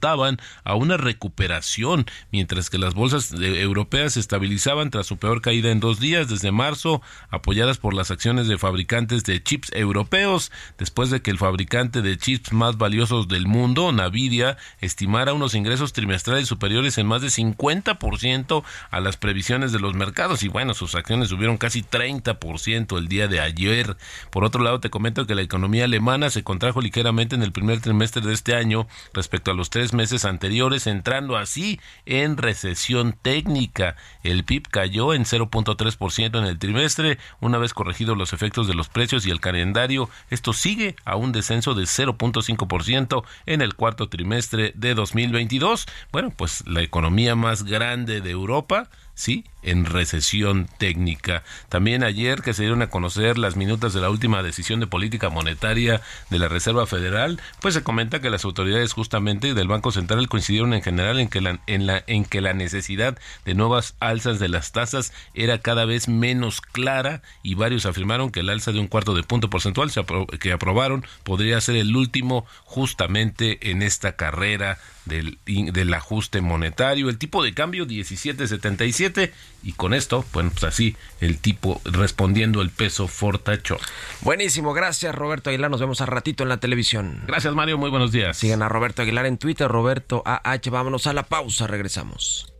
a 0.65 0.75
una 0.75 0.97
recuperación, 0.97 2.07
mientras 2.33 2.71
que 2.71 2.79
las 2.79 2.95
bolsas 2.95 3.33
europeas 3.33 4.15
se 4.15 4.21
estabilizaban 4.21 4.91
tras 4.91 5.07
su 5.07 5.17
peor 5.17 5.43
caída 5.43 5.71
en 5.71 5.81
dos 5.81 6.01
días 6.01 6.29
desde 6.29 6.53
marzo, 6.53 7.03
apoyadas 7.31 7.79
por 7.79 7.95
las 7.95 8.11
acciones 8.11 8.49
de 8.49 8.59
fabricantes 8.59 9.25
de 9.25 9.43
chips 9.43 9.71
europeos, 9.73 10.53
después 10.79 11.11
de 11.11 11.21
que 11.21 11.31
el 11.31 11.39
fabricante 11.39 12.03
de 12.03 12.17
chips 12.17 12.53
más 12.53 12.79
valiosos 12.79 13.29
del 13.29 13.47
mundo, 13.47 13.93
Nvidia, 13.93 14.57
estimara 14.81 15.35
unos 15.35 15.55
ingresos 15.55 15.93
trimestrales 15.93 16.49
superiores 16.49 16.97
en 16.99 17.07
más 17.07 17.23
de 17.23 17.29
50% 17.29 18.63
a 18.91 19.01
las 19.01 19.17
previsiones 19.17 19.73
de 19.73 19.81
los 19.81 19.95
mercados 19.95 20.43
y 20.43 20.49
bueno, 20.49 20.75
sus 20.75 20.95
acciones 20.95 21.29
subieron 21.29 21.59
casi 21.59 21.83
30% 21.83 22.99
el 22.99 23.09
día 23.09 23.29
de 23.29 23.41
ayer. 23.41 23.97
Por 24.31 24.45
otro 24.45 24.63
lado, 24.63 24.81
te 24.81 24.91
comento 24.91 25.27
que 25.27 25.35
la 25.35 25.43
economía 25.43 25.85
alemana 25.85 26.31
se 26.31 26.45
contrajo 26.45 26.81
ligeramente 26.81 27.35
en 27.35 27.43
el 27.43 27.53
primer 27.53 27.81
trimestre 27.81 28.23
de 28.23 28.33
este 28.33 28.55
año 28.55 28.87
respecto 29.13 29.51
a 29.51 29.55
los 29.55 29.71
tres 29.71 29.88
meses 29.93 30.25
anteriores, 30.25 30.87
entrando 30.87 31.37
así 31.37 31.81
en 32.07 32.37
recesión 32.37 33.17
técnica. 33.21 33.97
El 34.23 34.45
PIB 34.45 34.69
cayó 34.69 35.15
en 35.15 35.25
0.3% 35.25 36.39
en 36.39 36.45
el 36.45 36.59
trimestre, 36.59 37.19
una 37.41 37.59
vez 37.59 37.75
corregidos 37.75 38.17
los 38.17 38.33
efectos 38.33 38.67
de 38.67 38.75
los 38.75 38.89
precios 38.89 39.27
y 39.27 39.31
el 39.31 39.41
calendario. 39.41 40.09
Esto 40.31 40.53
sigue 40.53 40.97
a 41.05 41.17
un 41.17 41.33
descenso 41.33 41.75
de 41.75 41.85
0.5% 41.85 43.25
en 43.47 43.63
el 43.63 43.75
cuarto 43.75 44.09
trimestre 44.09 44.73
de 44.75 44.95
2022. 44.95 45.87
Bueno, 46.13 46.33
pues 46.37 46.65
la 46.67 46.83
economía 46.83 47.35
más 47.35 47.65
grande 47.65 48.21
de 48.21 48.31
Europa 48.31 48.91
sí, 49.19 49.45
en 49.65 49.85
recesión 49.85 50.69
técnica. 50.79 51.43
También 51.69 52.05
ayer 52.05 52.41
que 52.41 52.55
se 52.55 52.63
dieron 52.63 52.83
a 52.83 52.89
conocer 52.89 53.37
las 53.37 53.57
minutas 53.57 53.93
de 53.93 54.01
la 54.01 54.11
última 54.11 54.45
decisión 54.45 54.79
de 54.79 54.87
política 54.87 55.29
monetaria 55.29 56.01
de 56.31 56.39
la 56.39 56.47
Reserva 56.47 56.87
Federal, 56.87 57.41
pues 57.61 57.75
se 57.75 57.83
comenta 57.83 58.21
que 58.21 58.31
las 58.31 58.45
autoridades 58.45 58.93
justamente 58.93 59.55
del 59.55 59.67
Banco 59.67 59.91
Central 59.91 60.29
coincidieron 60.29 60.73
en 60.73 60.83
general 60.83 61.19
en 61.19 61.27
que 61.27 61.41
la, 61.41 61.59
en 61.67 61.87
la, 61.89 62.05
en 62.07 62.25
que 62.25 62.41
la 62.41 62.55
necesidad 62.55 63.19
de 63.45 63.55
nuevas 63.55 63.97
alzas 63.99 64.39
de 64.39 64.49
las 64.49 64.71
tasas 64.71 65.13
era 65.35 65.59
cada 65.59 65.85
vez 65.85 66.07
menos 66.07 66.61
clara 66.61 67.21
y 67.43 67.55
varios 67.55 67.87
afirmaron 67.87 68.31
que 68.31 68.41
el 68.41 68.51
alza 68.51 68.71
de 68.71 68.79
un 68.79 68.87
cuarto 68.87 69.15
de 69.15 69.25
punto 69.25 69.51
porcentual 69.51 69.91
que 70.39 70.53
aprobaron 70.53 71.05
podría 71.25 71.61
ser 71.61 71.75
el 71.75 71.97
último 71.97 72.47
justamente 72.67 73.71
en 73.73 73.83
esta 73.83 74.15
carrera 74.15 74.79
del, 75.09 75.39
del 75.47 75.95
ajuste 75.95 76.41
monetario. 76.41 77.09
El 77.09 77.19
tipo 77.19 77.43
de 77.43 77.55
cambio 77.55 77.87
17.77 77.87 79.33
y 79.63 79.73
con 79.73 79.95
esto, 79.95 80.25
bueno, 80.33 80.51
pues 80.51 80.65
así 80.65 80.97
el 81.21 81.39
tipo 81.39 81.81
respondiendo 81.85 82.63
el 82.63 82.71
peso 82.71 83.09
fortacho. 83.09 83.79
Buenísimo, 84.21 84.73
gracias 84.73 85.15
Roberto 85.15 85.51
Aguilar. 85.51 85.71
Nos 85.71 85.81
vemos 85.81 86.01
a 86.01 86.07
ratito 86.07 86.43
en 86.43 86.49
la 86.49 86.61
televisión. 86.61 87.23
Gracias 87.27 87.55
Mario, 87.55 87.79
muy 87.79 87.91
buenos 87.91 88.13
días. 88.13 88.37
Sigan 88.37 88.63
a 88.63 88.69
Roberto 88.69 89.03
Aguilar 89.03 89.27
en 89.27 89.39
Twitter, 89.39 89.69
Roberto 89.69 90.23
AH. 90.25 90.71
Vámonos 90.71 91.07
a 91.07 91.13
la 91.13 91.25
pausa, 91.25 91.67
regresamos. 91.67 92.53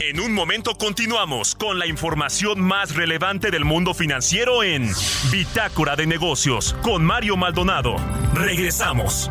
En 0.00 0.18
un 0.18 0.32
momento 0.32 0.76
continuamos 0.76 1.54
con 1.54 1.78
la 1.78 1.86
información 1.86 2.60
más 2.60 2.94
relevante 2.94 3.50
del 3.50 3.64
mundo 3.64 3.92
financiero 3.92 4.62
en 4.62 4.90
Bitácora 5.30 5.94
de 5.94 6.06
Negocios 6.06 6.74
con 6.82 7.04
Mario 7.04 7.36
Maldonado. 7.36 7.96
Regresamos. 8.34 9.30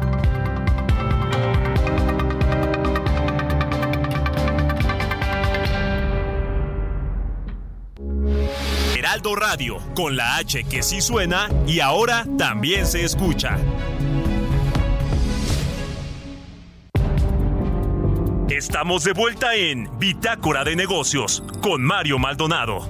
Radio, 9.21 9.77
con 9.95 10.15
la 10.15 10.38
H 10.38 10.63
que 10.63 10.82
sí 10.82 11.01
suena 11.01 11.49
y 11.67 11.82
ahora 11.82 12.25
también 12.38 12.86
se 12.88 13.03
escucha. 13.03 13.58
Estamos 18.49 19.03
de 19.03 19.13
vuelta 19.13 19.55
en 19.55 19.89
Bitácora 19.99 20.63
de 20.63 20.75
Negocios 20.75 21.43
con 21.62 21.82
Mario 21.82 22.17
Maldonado. 22.17 22.89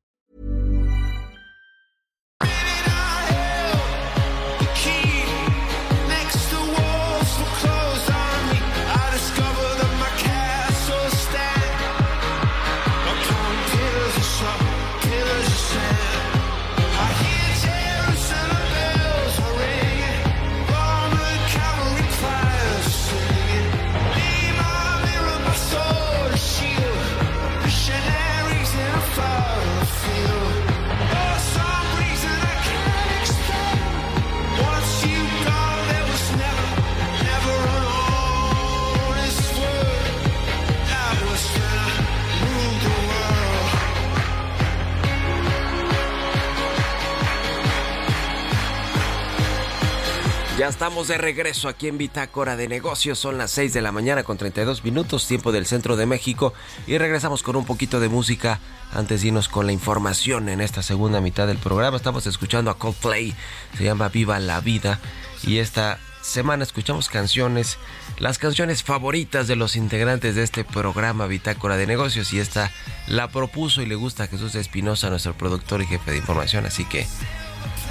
Ya 50.61 50.67
estamos 50.67 51.07
de 51.07 51.17
regreso 51.17 51.69
aquí 51.69 51.87
en 51.87 51.97
Bitácora 51.97 52.55
de 52.55 52.67
Negocios. 52.67 53.17
Son 53.17 53.35
las 53.39 53.49
6 53.49 53.73
de 53.73 53.81
la 53.81 53.91
mañana 53.91 54.23
con 54.23 54.37
32 54.37 54.83
minutos, 54.83 55.25
tiempo 55.25 55.51
del 55.51 55.65
centro 55.65 55.95
de 55.95 56.05
México. 56.05 56.53
Y 56.85 56.99
regresamos 56.99 57.41
con 57.41 57.55
un 57.55 57.65
poquito 57.65 57.99
de 57.99 58.09
música 58.09 58.59
antes 58.93 59.21
de 59.21 59.29
irnos 59.29 59.49
con 59.49 59.65
la 59.65 59.71
información 59.71 60.49
en 60.49 60.61
esta 60.61 60.83
segunda 60.83 61.19
mitad 61.19 61.47
del 61.47 61.57
programa. 61.57 61.97
Estamos 61.97 62.27
escuchando 62.27 62.69
a 62.69 62.77
Coldplay, 62.77 63.33
se 63.75 63.85
llama 63.85 64.09
Viva 64.09 64.39
la 64.39 64.61
Vida. 64.61 64.99
Y 65.41 65.57
esta 65.57 65.97
semana 66.21 66.61
escuchamos 66.61 67.09
canciones, 67.09 67.79
las 68.19 68.37
canciones 68.37 68.83
favoritas 68.83 69.47
de 69.47 69.55
los 69.55 69.75
integrantes 69.75 70.35
de 70.35 70.43
este 70.43 70.63
programa 70.63 71.25
Bitácora 71.25 71.75
de 71.75 71.87
Negocios. 71.87 72.33
Y 72.33 72.39
esta 72.39 72.71
la 73.07 73.29
propuso 73.29 73.81
y 73.81 73.87
le 73.87 73.95
gusta 73.95 74.27
Jesús 74.27 74.53
Espinosa, 74.53 75.09
nuestro 75.09 75.33
productor 75.33 75.81
y 75.81 75.87
jefe 75.87 76.11
de 76.11 76.17
información. 76.17 76.67
Así 76.67 76.85
que 76.85 77.07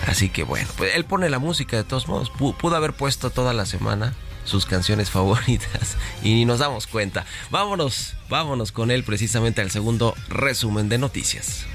Así 0.07 0.29
que 0.29 0.43
bueno, 0.43 0.69
pues 0.77 0.95
él 0.95 1.05
pone 1.05 1.31
la 1.31 1.39
música 1.39 1.77
de 1.77 1.85
todos 1.85 2.09
modos. 2.09 2.31
Pudo 2.31 2.77
haber 2.77 2.93
puesto 2.93 3.31
toda 3.31 3.53
la 3.53 3.67
semana 3.67 4.15
sus 4.45 4.67
canciones 4.67 5.11
favoritas 5.11 5.97
y 6.23 6.35
ni 6.35 6.45
nos 6.45 6.59
damos 6.59 6.87
cuenta. 6.87 7.25
Vámonos, 7.51 8.15
vámonos 8.29 8.73
con 8.73 8.91
él 8.91 9.05
precisamente 9.05 9.61
al 9.61 9.71
segundo 9.71 10.15
resumen 10.29 10.89
de 10.89 10.99
noticias. 10.99 11.67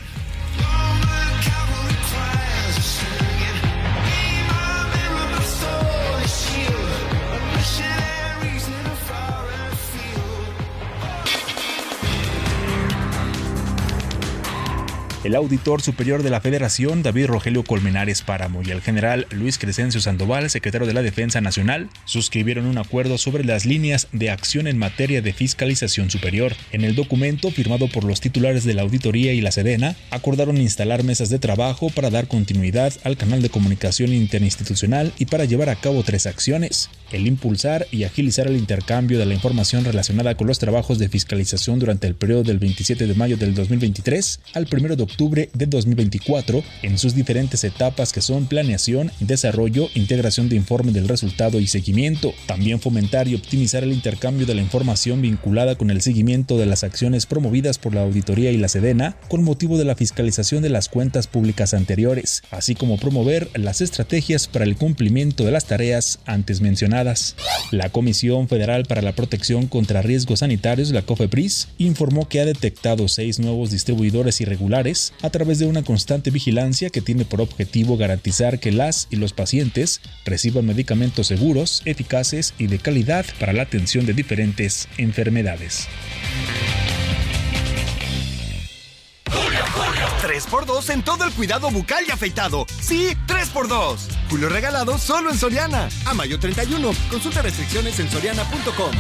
El 15.26 15.34
auditor 15.34 15.82
superior 15.82 16.22
de 16.22 16.30
la 16.30 16.40
Federación, 16.40 17.02
David 17.02 17.26
Rogelio 17.26 17.64
Colmenares 17.64 18.22
Páramo, 18.22 18.62
y 18.62 18.70
el 18.70 18.82
general 18.82 19.26
Luis 19.32 19.58
Crescencio 19.58 20.00
Sandoval, 20.00 20.52
secretario 20.52 20.86
de 20.86 20.94
la 20.94 21.02
Defensa 21.02 21.42
Nacional, 21.42 21.90
suscribieron 22.06 22.68
un 22.68 22.78
acuerdo 22.78 23.18
sobre 23.18 23.44
las 23.44 23.66
líneas 23.66 24.08
de 24.12 24.30
acción 24.30 24.68
en 24.68 24.78
materia 24.78 25.24
de 25.24 25.34
fiscalización 25.34 26.12
superior. 26.12 26.54
En 26.72 26.84
el 26.84 26.94
documento, 26.94 27.50
firmado 27.50 27.88
por 27.88 28.04
los 28.04 28.22
titulares 28.22 28.66
de 28.66 28.76
la 28.76 28.84
auditoría 28.84 29.34
y 29.34 29.42
la 29.42 29.52
Sedena, 29.52 29.96
acordaron 30.12 30.58
instalar 30.58 31.04
mesas 31.04 31.32
de 31.32 31.40
trabajo 31.40 31.90
para 31.90 32.12
dar 32.12 32.28
continuidad 32.28 32.94
al 33.04 33.18
canal 33.18 33.42
de 33.42 33.50
comunicación 33.50 34.14
interinstitucional 34.14 35.12
y 35.18 35.26
para 35.26 35.46
llevar 35.46 35.70
a 35.70 35.76
cabo 35.76 36.04
tres 36.04 36.28
acciones 36.28 36.92
el 37.12 37.28
impulsar 37.28 37.88
y 37.92 38.04
agilizar 38.04 38.48
el 38.48 38.58
intercambio 38.58 39.20
de 39.20 39.26
la 39.26 39.34
información 39.34 39.86
relacionada 39.86 40.36
con 40.36 40.48
los 40.48 40.60
trabajos 40.60 41.00
de 41.00 41.08
fiscalización 41.08 41.80
durante 41.80 42.08
el 42.08 42.16
periodo 42.16 42.44
del 42.44 42.60
27 42.60 43.08
de 43.08 43.14
mayo 43.14 43.38
del 43.38 43.54
2023 43.54 44.40
al 44.54 44.68
1 44.72 44.96
de 44.96 45.04
octubre 45.04 45.15
de 45.18 45.66
2024 45.66 46.62
en 46.84 46.98
sus 46.98 47.16
diferentes 47.16 47.64
etapas 47.64 48.12
que 48.12 48.22
son 48.22 48.48
planeación, 48.48 49.12
desarrollo, 49.22 49.88
integración 49.96 50.50
de 50.50 50.58
informe 50.58 50.92
del 50.92 51.08
resultado 51.08 51.60
y 51.60 51.68
seguimiento. 51.68 52.34
También 52.48 52.82
fomentar 52.82 53.28
y 53.28 53.36
optimizar 53.36 53.84
el 53.84 53.94
intercambio 53.94 54.46
de 54.46 54.56
la 54.56 54.62
información 54.62 55.22
vinculada 55.22 55.76
con 55.76 55.90
el 55.90 56.02
seguimiento 56.02 56.58
de 56.58 56.66
las 56.66 56.84
acciones 56.84 57.26
promovidas 57.26 57.78
por 57.78 57.96
la 57.96 58.04
auditoría 58.04 58.52
y 58.52 58.58
la 58.58 58.68
Sedena 58.68 59.16
con 59.30 59.44
motivo 59.44 59.78
de 59.78 59.86
la 59.86 59.96
fiscalización 59.96 60.62
de 60.62 60.70
las 60.70 60.90
cuentas 60.90 61.28
públicas 61.28 61.74
anteriores, 61.74 62.44
así 62.52 62.76
como 62.76 62.98
promover 62.98 63.50
las 63.56 63.80
estrategias 63.80 64.48
para 64.48 64.66
el 64.66 64.76
cumplimiento 64.76 65.46
de 65.46 65.52
las 65.52 65.66
tareas 65.66 66.20
antes 66.26 66.60
mencionadas. 66.60 67.36
La 67.72 67.90
Comisión 67.90 68.50
Federal 68.50 68.86
para 68.86 69.02
la 69.02 69.14
Protección 69.14 69.68
contra 69.68 70.02
Riesgos 70.02 70.40
Sanitarios, 70.40 70.92
la 70.92 71.04
COFEPRIS, 71.04 71.70
informó 71.78 72.28
que 72.28 72.42
ha 72.42 72.46
detectado 72.46 73.08
seis 73.08 73.40
nuevos 73.40 73.72
distribuidores 73.72 74.42
irregulares 74.42 75.05
a 75.22 75.30
través 75.30 75.60
de 75.60 75.66
una 75.66 75.84
constante 75.84 76.32
vigilancia 76.32 76.90
que 76.90 77.02
tiene 77.02 77.26
por 77.26 77.42
objetivo 77.42 77.98
garantizar 77.98 78.60
que 78.60 78.72
las 78.72 79.08
y 79.10 79.18
los 79.18 79.34
pacientes 79.34 80.02
reciban 80.26 80.66
medicamentos 80.66 81.28
seguros, 81.28 81.82
eficaces 81.86 82.54
y 82.58 82.68
de 82.68 82.80
calidad 82.80 83.26
para 83.40 83.54
la 83.54 83.64
atención 83.64 84.06
de 84.06 84.14
diferentes 84.14 84.88
enfermedades. 84.98 85.88
3x2 90.26 90.90
en 90.90 91.04
todo 91.04 91.24
el 91.24 91.32
cuidado 91.34 91.70
bucal 91.70 92.04
y 92.08 92.12
afeitado. 92.12 92.66
Sí, 92.82 93.16
3x2. 93.28 93.98
Julio 94.30 94.50
regalado 94.50 94.98
solo 94.98 95.30
en 95.32 95.38
Soriana. 95.38 95.88
A 96.06 96.14
mayo 96.14 96.40
31. 96.40 96.92
Consulta 97.10 97.42
restricciones 97.42 98.00
en 98.00 98.10
soriana.com. 98.10 98.92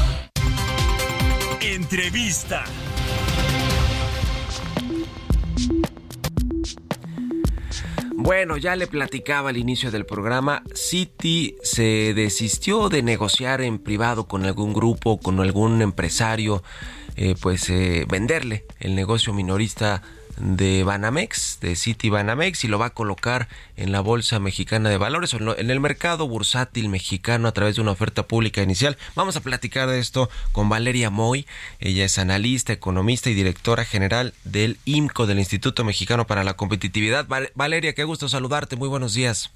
Entrevista. 1.61 2.63
Bueno, 8.25 8.57
ya 8.57 8.75
le 8.75 8.87
platicaba 8.87 9.51
al 9.51 9.57
inicio 9.57 9.91
del 9.91 10.07
programa, 10.07 10.63
Citi 10.73 11.57
se 11.61 12.15
desistió 12.15 12.89
de 12.89 13.03
negociar 13.03 13.61
en 13.61 13.77
privado 13.77 14.27
con 14.27 14.45
algún 14.45 14.73
grupo, 14.73 15.19
con 15.19 15.39
algún 15.39 15.83
empresario, 15.83 16.63
eh, 17.17 17.35
pues 17.39 17.69
eh, 17.69 18.07
venderle 18.09 18.65
el 18.79 18.95
negocio 18.95 19.31
minorista 19.31 20.01
de 20.37 20.83
Banamex, 20.83 21.59
de 21.61 21.75
City 21.75 22.09
Banamex, 22.09 22.63
y 22.63 22.67
lo 22.67 22.79
va 22.79 22.87
a 22.87 22.89
colocar 22.91 23.47
en 23.77 23.91
la 23.91 24.01
Bolsa 24.01 24.39
Mexicana 24.39 24.89
de 24.89 24.97
Valores 24.97 25.33
o 25.33 25.57
en 25.57 25.69
el 25.69 25.79
mercado 25.79 26.27
bursátil 26.27 26.89
mexicano 26.89 27.47
a 27.47 27.51
través 27.51 27.75
de 27.75 27.81
una 27.81 27.91
oferta 27.91 28.23
pública 28.23 28.61
inicial. 28.61 28.97
Vamos 29.15 29.35
a 29.37 29.41
platicar 29.41 29.89
de 29.89 29.99
esto 29.99 30.29
con 30.51 30.69
Valeria 30.69 31.09
Moy. 31.09 31.45
Ella 31.79 32.05
es 32.05 32.17
analista, 32.17 32.73
economista 32.73 33.29
y 33.29 33.33
directora 33.33 33.85
general 33.85 34.33
del 34.43 34.77
IMCO, 34.85 35.27
del 35.27 35.39
Instituto 35.39 35.83
Mexicano 35.83 36.27
para 36.27 36.43
la 36.43 36.55
Competitividad. 36.55 37.27
Valeria, 37.55 37.93
qué 37.93 38.03
gusto 38.03 38.29
saludarte. 38.29 38.75
Muy 38.75 38.89
buenos 38.89 39.13
días. 39.13 39.51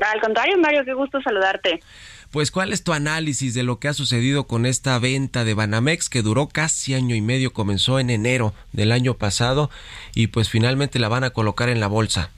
Al 0.00 0.20
contrario, 0.20 0.58
Mario, 0.58 0.84
qué 0.84 0.94
gusto 0.94 1.20
saludarte. 1.22 1.80
Pues, 2.32 2.50
¿cuál 2.50 2.72
es 2.72 2.82
tu 2.82 2.94
análisis 2.94 3.52
de 3.52 3.62
lo 3.62 3.78
que 3.78 3.88
ha 3.88 3.92
sucedido 3.92 4.46
con 4.46 4.64
esta 4.64 4.98
venta 4.98 5.44
de 5.44 5.52
Banamex 5.52 6.08
que 6.08 6.22
duró 6.22 6.48
casi 6.48 6.94
año 6.94 7.14
y 7.14 7.20
medio? 7.20 7.52
Comenzó 7.52 7.98
en 7.98 8.08
enero 8.08 8.54
del 8.72 8.90
año 8.90 9.12
pasado 9.12 9.68
y 10.14 10.28
pues 10.28 10.48
finalmente 10.48 10.98
la 10.98 11.08
van 11.08 11.24
a 11.24 11.30
colocar 11.30 11.68
en 11.68 11.78
la 11.78 11.88
bolsa. 11.88 12.30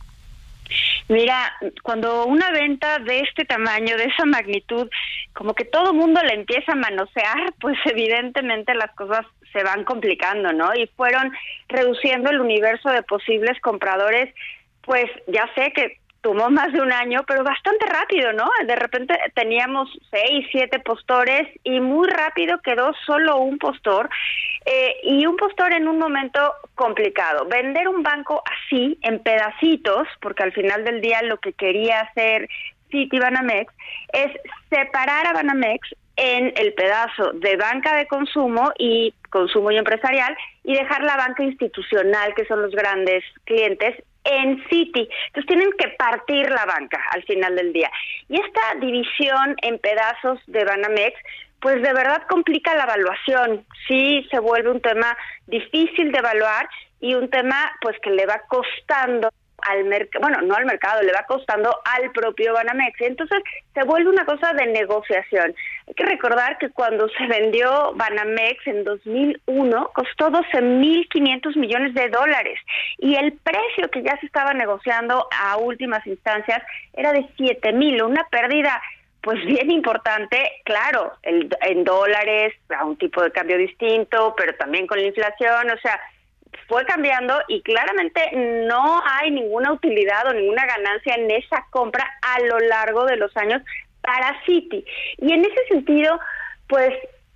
Mira, 1.06 1.52
cuando 1.84 2.26
una 2.26 2.50
venta 2.50 2.98
de 2.98 3.20
este 3.20 3.44
tamaño, 3.44 3.96
de 3.96 4.06
esa 4.06 4.24
magnitud, 4.24 4.90
como 5.32 5.54
que 5.54 5.64
todo 5.64 5.94
mundo 5.94 6.20
la 6.24 6.34
empieza 6.34 6.72
a 6.72 6.76
manosear, 6.76 7.54
pues 7.60 7.78
evidentemente 7.84 8.74
las 8.74 8.92
cosas 8.96 9.24
se 9.52 9.62
van 9.62 9.84
complicando, 9.84 10.52
¿no? 10.52 10.74
Y 10.74 10.88
fueron 10.96 11.30
reduciendo 11.68 12.30
el 12.30 12.40
universo 12.40 12.90
de 12.90 13.04
posibles 13.04 13.60
compradores, 13.60 14.34
pues 14.82 15.04
ya 15.28 15.48
sé 15.54 15.72
que 15.72 15.98
tomó 16.24 16.50
más 16.50 16.72
de 16.72 16.80
un 16.80 16.90
año, 16.90 17.22
pero 17.26 17.44
bastante 17.44 17.84
rápido, 17.84 18.32
¿no? 18.32 18.50
De 18.66 18.74
repente 18.74 19.14
teníamos 19.34 19.90
seis, 20.10 20.46
siete 20.50 20.78
postores 20.80 21.46
y 21.62 21.80
muy 21.80 22.08
rápido 22.08 22.60
quedó 22.62 22.92
solo 23.06 23.36
un 23.36 23.58
postor. 23.58 24.08
eh, 24.66 24.96
y 25.02 25.26
un 25.26 25.36
postor 25.36 25.74
en 25.74 25.86
un 25.86 25.98
momento 25.98 26.40
complicado. 26.74 27.44
Vender 27.44 27.86
un 27.86 28.02
banco 28.02 28.42
así, 28.46 28.98
en 29.02 29.18
pedacitos, 29.18 30.08
porque 30.22 30.42
al 30.42 30.52
final 30.52 30.84
del 30.84 31.02
día 31.02 31.20
lo 31.22 31.36
que 31.36 31.52
quería 31.52 32.00
hacer 32.00 32.48
City 32.90 33.18
Banamex 33.18 33.74
es 34.14 34.32
separar 34.70 35.26
a 35.26 35.34
Banamex 35.34 35.94
en 36.16 36.52
el 36.56 36.72
pedazo 36.72 37.32
de 37.34 37.56
banca 37.56 37.96
de 37.96 38.06
consumo 38.06 38.72
y 38.78 39.12
consumo 39.28 39.70
y 39.70 39.76
empresarial 39.76 40.34
y 40.62 40.74
dejar 40.74 41.02
la 41.02 41.16
banca 41.16 41.42
institucional, 41.42 42.34
que 42.34 42.46
son 42.46 42.62
los 42.62 42.70
grandes 42.70 43.22
clientes, 43.44 44.02
en 44.24 44.62
City. 44.68 45.08
Entonces 45.26 45.46
tienen 45.46 45.70
que 45.78 45.88
partir 45.90 46.50
la 46.50 46.64
banca 46.64 47.00
al 47.12 47.22
final 47.24 47.54
del 47.56 47.72
día. 47.72 47.90
Y 48.28 48.40
esta 48.40 48.74
división 48.80 49.56
en 49.62 49.78
pedazos 49.78 50.40
de 50.46 50.64
Banamex, 50.64 51.18
pues 51.60 51.76
de 51.82 51.92
verdad 51.92 52.22
complica 52.28 52.74
la 52.74 52.84
evaluación. 52.84 53.64
Sí 53.86 54.26
se 54.30 54.38
vuelve 54.38 54.70
un 54.70 54.80
tema 54.80 55.16
difícil 55.46 56.12
de 56.12 56.18
evaluar 56.18 56.68
y 57.00 57.14
un 57.14 57.28
tema 57.28 57.56
pues 57.80 57.96
que 58.02 58.10
le 58.10 58.26
va 58.26 58.42
costando 58.48 59.30
al 59.64 59.84
mercado, 59.84 60.22
bueno, 60.22 60.42
no 60.42 60.54
al 60.54 60.66
mercado, 60.66 61.02
le 61.02 61.12
va 61.12 61.24
costando 61.26 61.76
al 61.84 62.10
propio 62.12 62.54
Banamex. 62.54 63.00
Entonces 63.00 63.38
se 63.72 63.84
vuelve 63.84 64.10
una 64.10 64.24
cosa 64.24 64.52
de 64.52 64.66
negociación. 64.66 65.54
Hay 65.86 65.94
que 65.94 66.04
recordar 66.04 66.58
que 66.58 66.70
cuando 66.70 67.08
se 67.10 67.26
vendió 67.26 67.92
Banamex 67.94 68.66
en 68.66 68.84
2001 68.84 69.90
costó 69.94 70.30
12.500 70.30 71.56
millones 71.56 71.94
de 71.94 72.08
dólares 72.08 72.58
y 72.98 73.16
el 73.16 73.32
precio 73.32 73.90
que 73.90 74.02
ya 74.02 74.18
se 74.20 74.26
estaba 74.26 74.54
negociando 74.54 75.28
a 75.30 75.56
últimas 75.56 76.06
instancias 76.06 76.62
era 76.92 77.12
de 77.12 77.26
7.000, 77.36 78.04
una 78.04 78.24
pérdida 78.30 78.80
pues 79.24 79.42
bien 79.46 79.70
importante, 79.70 80.38
claro, 80.64 81.14
el, 81.22 81.48
en 81.62 81.82
dólares, 81.82 82.52
a 82.78 82.84
un 82.84 82.96
tipo 82.96 83.22
de 83.22 83.32
cambio 83.32 83.56
distinto, 83.56 84.34
pero 84.36 84.54
también 84.56 84.86
con 84.86 85.00
la 85.00 85.06
inflación, 85.06 85.70
o 85.70 85.78
sea, 85.78 85.98
fue 86.68 86.84
cambiando 86.84 87.40
y 87.48 87.62
claramente 87.62 88.20
no 88.66 89.02
hay 89.04 89.30
ninguna 89.30 89.72
utilidad 89.72 90.26
o 90.26 90.32
ninguna 90.32 90.66
ganancia 90.66 91.14
en 91.14 91.30
esa 91.30 91.64
compra 91.70 92.04
a 92.22 92.40
lo 92.40 92.58
largo 92.58 93.04
de 93.04 93.16
los 93.16 93.36
años 93.36 93.62
para 94.00 94.40
Citi. 94.44 94.84
Y 95.18 95.32
en 95.32 95.44
ese 95.44 95.66
sentido, 95.68 96.18
pues 96.68 96.92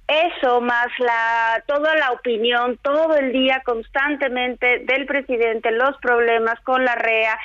eso 0.09 0.61
más 0.61 0.88
la 0.98 1.62
toda 1.66 1.94
la 1.96 2.12
opinión 2.12 2.78
todo 2.83 3.14
el 3.16 3.33
día 3.33 3.62
constantemente 3.64 4.81
del 4.81 5.07
presidente, 5.07 5.70
los 5.70 5.96
problemas 5.98 6.59
con 6.61 6.85
la 6.85 6.94
REA, 6.94 7.38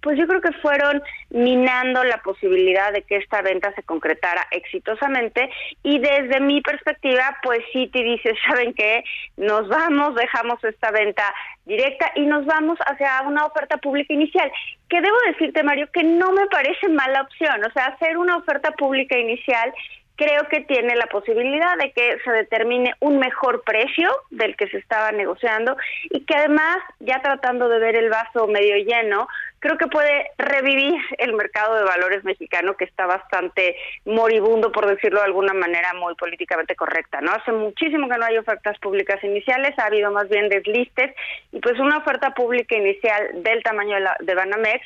pues 0.00 0.18
yo 0.18 0.26
creo 0.26 0.40
que 0.40 0.52
fueron 0.52 1.02
minando 1.30 2.04
la 2.04 2.18
posibilidad 2.18 2.92
de 2.92 3.02
que 3.02 3.16
esta 3.16 3.42
venta 3.42 3.72
se 3.74 3.82
concretara 3.82 4.46
exitosamente. 4.50 5.50
Y 5.82 5.98
desde 5.98 6.40
mi 6.40 6.60
perspectiva, 6.60 7.36
pues 7.42 7.60
Citi 7.72 8.02
dice, 8.02 8.34
¿saben 8.48 8.74
qué? 8.74 9.04
Nos 9.36 9.68
vamos, 9.68 10.14
dejamos 10.14 10.62
esta 10.64 10.90
venta 10.90 11.34
directa 11.64 12.10
y 12.14 12.26
nos 12.26 12.46
vamos 12.46 12.78
hacia 12.86 13.22
una 13.22 13.44
oferta 13.44 13.76
pública 13.76 14.14
inicial, 14.14 14.50
que 14.88 15.00
debo 15.00 15.16
decirte, 15.26 15.62
Mario, 15.62 15.88
que 15.92 16.02
no 16.02 16.32
me 16.32 16.46
parece 16.46 16.88
mala 16.88 17.22
opción, 17.22 17.62
o 17.62 17.70
sea, 17.72 17.86
hacer 17.86 18.16
una 18.16 18.38
oferta 18.38 18.70
pública 18.72 19.18
inicial 19.18 19.72
creo 20.18 20.48
que 20.48 20.60
tiene 20.62 20.96
la 20.96 21.06
posibilidad 21.06 21.76
de 21.78 21.92
que 21.92 22.18
se 22.24 22.30
determine 22.32 22.92
un 22.98 23.20
mejor 23.20 23.62
precio 23.62 24.10
del 24.30 24.56
que 24.56 24.68
se 24.68 24.78
estaba 24.78 25.12
negociando 25.12 25.76
y 26.10 26.24
que 26.24 26.34
además, 26.34 26.76
ya 26.98 27.22
tratando 27.22 27.68
de 27.68 27.78
ver 27.78 27.94
el 27.94 28.10
vaso 28.10 28.48
medio 28.48 28.76
lleno, 28.78 29.28
creo 29.60 29.78
que 29.78 29.86
puede 29.86 30.26
revivir 30.36 30.94
el 31.18 31.34
mercado 31.34 31.76
de 31.76 31.84
valores 31.84 32.24
mexicano 32.24 32.76
que 32.76 32.84
está 32.84 33.06
bastante 33.06 33.76
moribundo, 34.04 34.72
por 34.72 34.88
decirlo 34.88 35.20
de 35.20 35.26
alguna 35.26 35.54
manera 35.54 35.94
muy 35.94 36.16
políticamente 36.16 36.74
correcta, 36.74 37.20
¿no? 37.20 37.30
Hace 37.30 37.52
muchísimo 37.52 38.08
que 38.08 38.18
no 38.18 38.24
hay 38.24 38.38
ofertas 38.38 38.76
públicas 38.80 39.22
iniciales, 39.22 39.78
ha 39.78 39.86
habido 39.86 40.10
más 40.10 40.28
bien 40.28 40.48
deslistes 40.48 41.14
y 41.52 41.60
pues 41.60 41.78
una 41.78 41.98
oferta 41.98 42.34
pública 42.34 42.76
inicial 42.76 43.42
del 43.42 43.62
tamaño 43.62 43.94
de, 43.94 44.00
la, 44.00 44.16
de 44.18 44.34
Banamex 44.34 44.84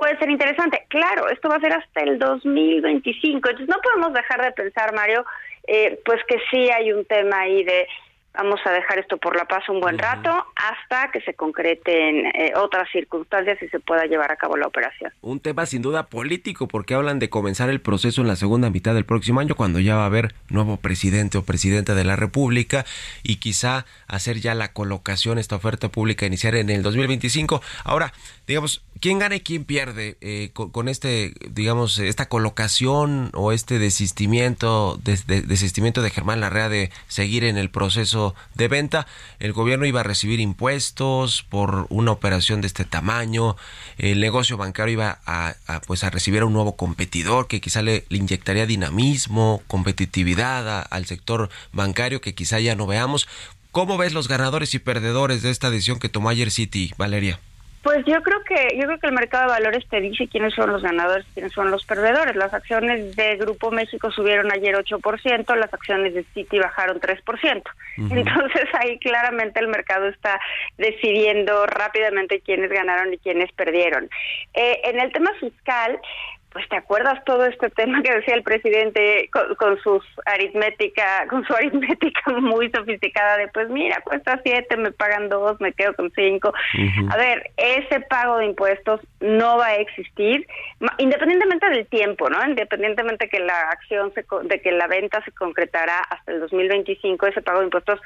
puede 0.00 0.18
ser 0.18 0.30
interesante. 0.30 0.86
Claro, 0.88 1.28
esto 1.28 1.48
va 1.48 1.56
a 1.56 1.60
ser 1.60 1.74
hasta 1.74 2.00
el 2.00 2.18
2025, 2.18 3.50
entonces 3.50 3.68
no 3.68 3.76
podemos 3.82 4.14
dejar 4.14 4.42
de 4.42 4.52
pensar, 4.52 4.94
Mario, 4.94 5.24
eh, 5.68 6.00
pues 6.04 6.20
que 6.26 6.38
sí 6.50 6.70
hay 6.70 6.90
un 6.92 7.04
tema 7.04 7.40
ahí 7.40 7.62
de 7.62 7.86
Vamos 8.32 8.60
a 8.64 8.70
dejar 8.70 9.00
esto 9.00 9.16
por 9.16 9.36
la 9.36 9.44
paz 9.44 9.68
un 9.68 9.80
buen 9.80 9.98
rato 9.98 10.30
hasta 10.54 11.10
que 11.10 11.20
se 11.22 11.34
concreten 11.34 12.26
eh, 12.26 12.52
otras 12.54 12.88
circunstancias 12.92 13.60
y 13.60 13.68
se 13.68 13.80
pueda 13.80 14.04
llevar 14.04 14.30
a 14.30 14.36
cabo 14.36 14.56
la 14.56 14.68
operación. 14.68 15.12
Un 15.20 15.40
tema 15.40 15.66
sin 15.66 15.82
duda 15.82 16.06
político 16.06 16.68
porque 16.68 16.94
hablan 16.94 17.18
de 17.18 17.28
comenzar 17.28 17.70
el 17.70 17.80
proceso 17.80 18.20
en 18.20 18.28
la 18.28 18.36
segunda 18.36 18.70
mitad 18.70 18.94
del 18.94 19.04
próximo 19.04 19.40
año 19.40 19.56
cuando 19.56 19.80
ya 19.80 19.96
va 19.96 20.04
a 20.04 20.06
haber 20.06 20.32
nuevo 20.48 20.76
presidente 20.76 21.38
o 21.38 21.42
presidenta 21.42 21.96
de 21.96 22.04
la 22.04 22.14
República 22.14 22.84
y 23.24 23.40
quizá 23.40 23.84
hacer 24.06 24.36
ya 24.36 24.54
la 24.54 24.72
colocación, 24.72 25.38
esta 25.38 25.56
oferta 25.56 25.88
pública 25.88 26.24
iniciar 26.24 26.54
en 26.54 26.70
el 26.70 26.84
2025. 26.84 27.60
Ahora, 27.82 28.12
digamos, 28.50 28.82
¿quién 28.98 29.20
gana 29.20 29.36
y 29.36 29.40
quién 29.42 29.64
pierde 29.64 30.16
eh, 30.20 30.50
con, 30.52 30.88
este, 30.88 31.34
digamos, 31.50 32.00
esta 32.00 32.28
colocación 32.28 33.30
o 33.32 33.52
este 33.52 33.78
desistimiento, 33.78 34.98
desistimiento 35.04 36.02
de 36.02 36.10
Germán 36.10 36.40
Larrea 36.40 36.68
de 36.68 36.90
seguir 37.06 37.44
en 37.44 37.56
el 37.56 37.70
proceso 37.70 38.34
de 38.56 38.66
venta, 38.66 39.06
el 39.38 39.52
gobierno 39.52 39.86
iba 39.86 40.00
a 40.00 40.02
recibir 40.02 40.40
impuestos 40.40 41.44
por 41.44 41.86
una 41.90 42.10
operación 42.10 42.60
de 42.60 42.66
este 42.66 42.84
tamaño, 42.84 43.54
el 43.98 44.18
negocio 44.18 44.56
bancario 44.56 44.94
iba 44.94 45.20
a, 45.26 45.54
pues 45.86 46.02
a 46.02 46.10
recibir 46.10 46.42
a 46.42 46.46
un 46.46 46.52
nuevo 46.52 46.74
competidor 46.74 47.46
que 47.46 47.60
quizá 47.60 47.82
le, 47.82 48.04
inyectaría 48.10 48.66
dinamismo, 48.66 49.62
competitividad 49.68 50.88
al 50.90 51.06
sector 51.06 51.50
bancario 51.72 52.20
que 52.20 52.34
quizá 52.34 52.58
ya 52.58 52.74
no 52.74 52.88
veamos. 52.88 53.28
¿Cómo 53.70 53.96
ves 53.96 54.12
los 54.12 54.26
ganadores 54.26 54.74
y 54.74 54.80
perdedores 54.80 55.42
de 55.42 55.50
esta 55.50 55.70
decisión 55.70 56.00
que 56.00 56.08
tomó 56.08 56.30
ayer 56.30 56.50
City, 56.50 56.92
Valeria? 56.98 57.38
Pues 57.82 58.04
yo 58.04 58.20
creo 58.22 58.42
que 58.44 58.76
yo 58.76 58.82
creo 58.86 58.98
que 58.98 59.06
el 59.06 59.14
mercado 59.14 59.44
de 59.44 59.58
valores 59.58 59.88
te 59.88 60.02
dice 60.02 60.28
quiénes 60.28 60.52
son 60.54 60.70
los 60.70 60.82
ganadores 60.82 61.26
y 61.30 61.34
quiénes 61.34 61.52
son 61.54 61.70
los 61.70 61.86
perdedores. 61.86 62.36
Las 62.36 62.52
acciones 62.52 63.16
de 63.16 63.36
Grupo 63.36 63.70
México 63.70 64.10
subieron 64.10 64.52
ayer 64.52 64.74
8%, 64.74 65.56
las 65.56 65.72
acciones 65.72 66.12
de 66.12 66.24
Citi 66.34 66.58
bajaron 66.58 67.00
3%. 67.00 67.62
Entonces 67.96 68.68
ahí 68.74 68.98
claramente 68.98 69.60
el 69.60 69.68
mercado 69.68 70.08
está 70.08 70.38
decidiendo 70.76 71.64
rápidamente 71.66 72.40
quiénes 72.40 72.70
ganaron 72.70 73.14
y 73.14 73.18
quiénes 73.18 73.50
perdieron. 73.52 74.10
Eh, 74.52 74.80
en 74.84 75.00
el 75.00 75.10
tema 75.12 75.30
fiscal, 75.40 75.98
pues 76.52 76.68
te 76.68 76.76
acuerdas 76.76 77.24
todo 77.24 77.46
este 77.46 77.70
tema 77.70 78.02
que 78.02 78.12
decía 78.12 78.34
el 78.34 78.42
presidente 78.42 79.30
con, 79.58 79.78
sus 79.82 80.04
aritmética, 80.26 81.26
con 81.28 81.44
su 81.44 81.54
aritmética 81.56 82.32
muy 82.40 82.70
sofisticada 82.70 83.36
de 83.38 83.48
pues 83.48 83.68
mira, 83.68 84.00
cuesta 84.02 84.40
siete, 84.44 84.76
me 84.76 84.90
pagan 84.92 85.28
dos, 85.28 85.60
me 85.60 85.72
quedo 85.72 85.94
con 85.94 86.10
cinco. 86.12 86.52
A 87.10 87.16
ver, 87.16 87.50
ese 87.56 88.00
pago 88.00 88.38
de 88.38 88.46
impuestos 88.46 89.00
no 89.20 89.58
va 89.58 89.66
a 89.66 89.76
existir, 89.76 90.46
independientemente 90.98 91.68
del 91.70 91.86
tiempo, 91.86 92.28
¿no? 92.28 92.44
Independientemente 92.44 93.28
que 93.28 93.40
la 93.40 93.70
acción 93.70 94.12
se, 94.14 94.24
de 94.44 94.60
que 94.60 94.72
la 94.72 94.86
venta 94.86 95.22
se 95.24 95.32
concretará 95.32 96.00
hasta 96.00 96.32
el 96.32 96.40
2025, 96.40 97.26
ese 97.26 97.42
pago 97.42 97.60
de 97.60 97.66
impuestos 97.66 98.00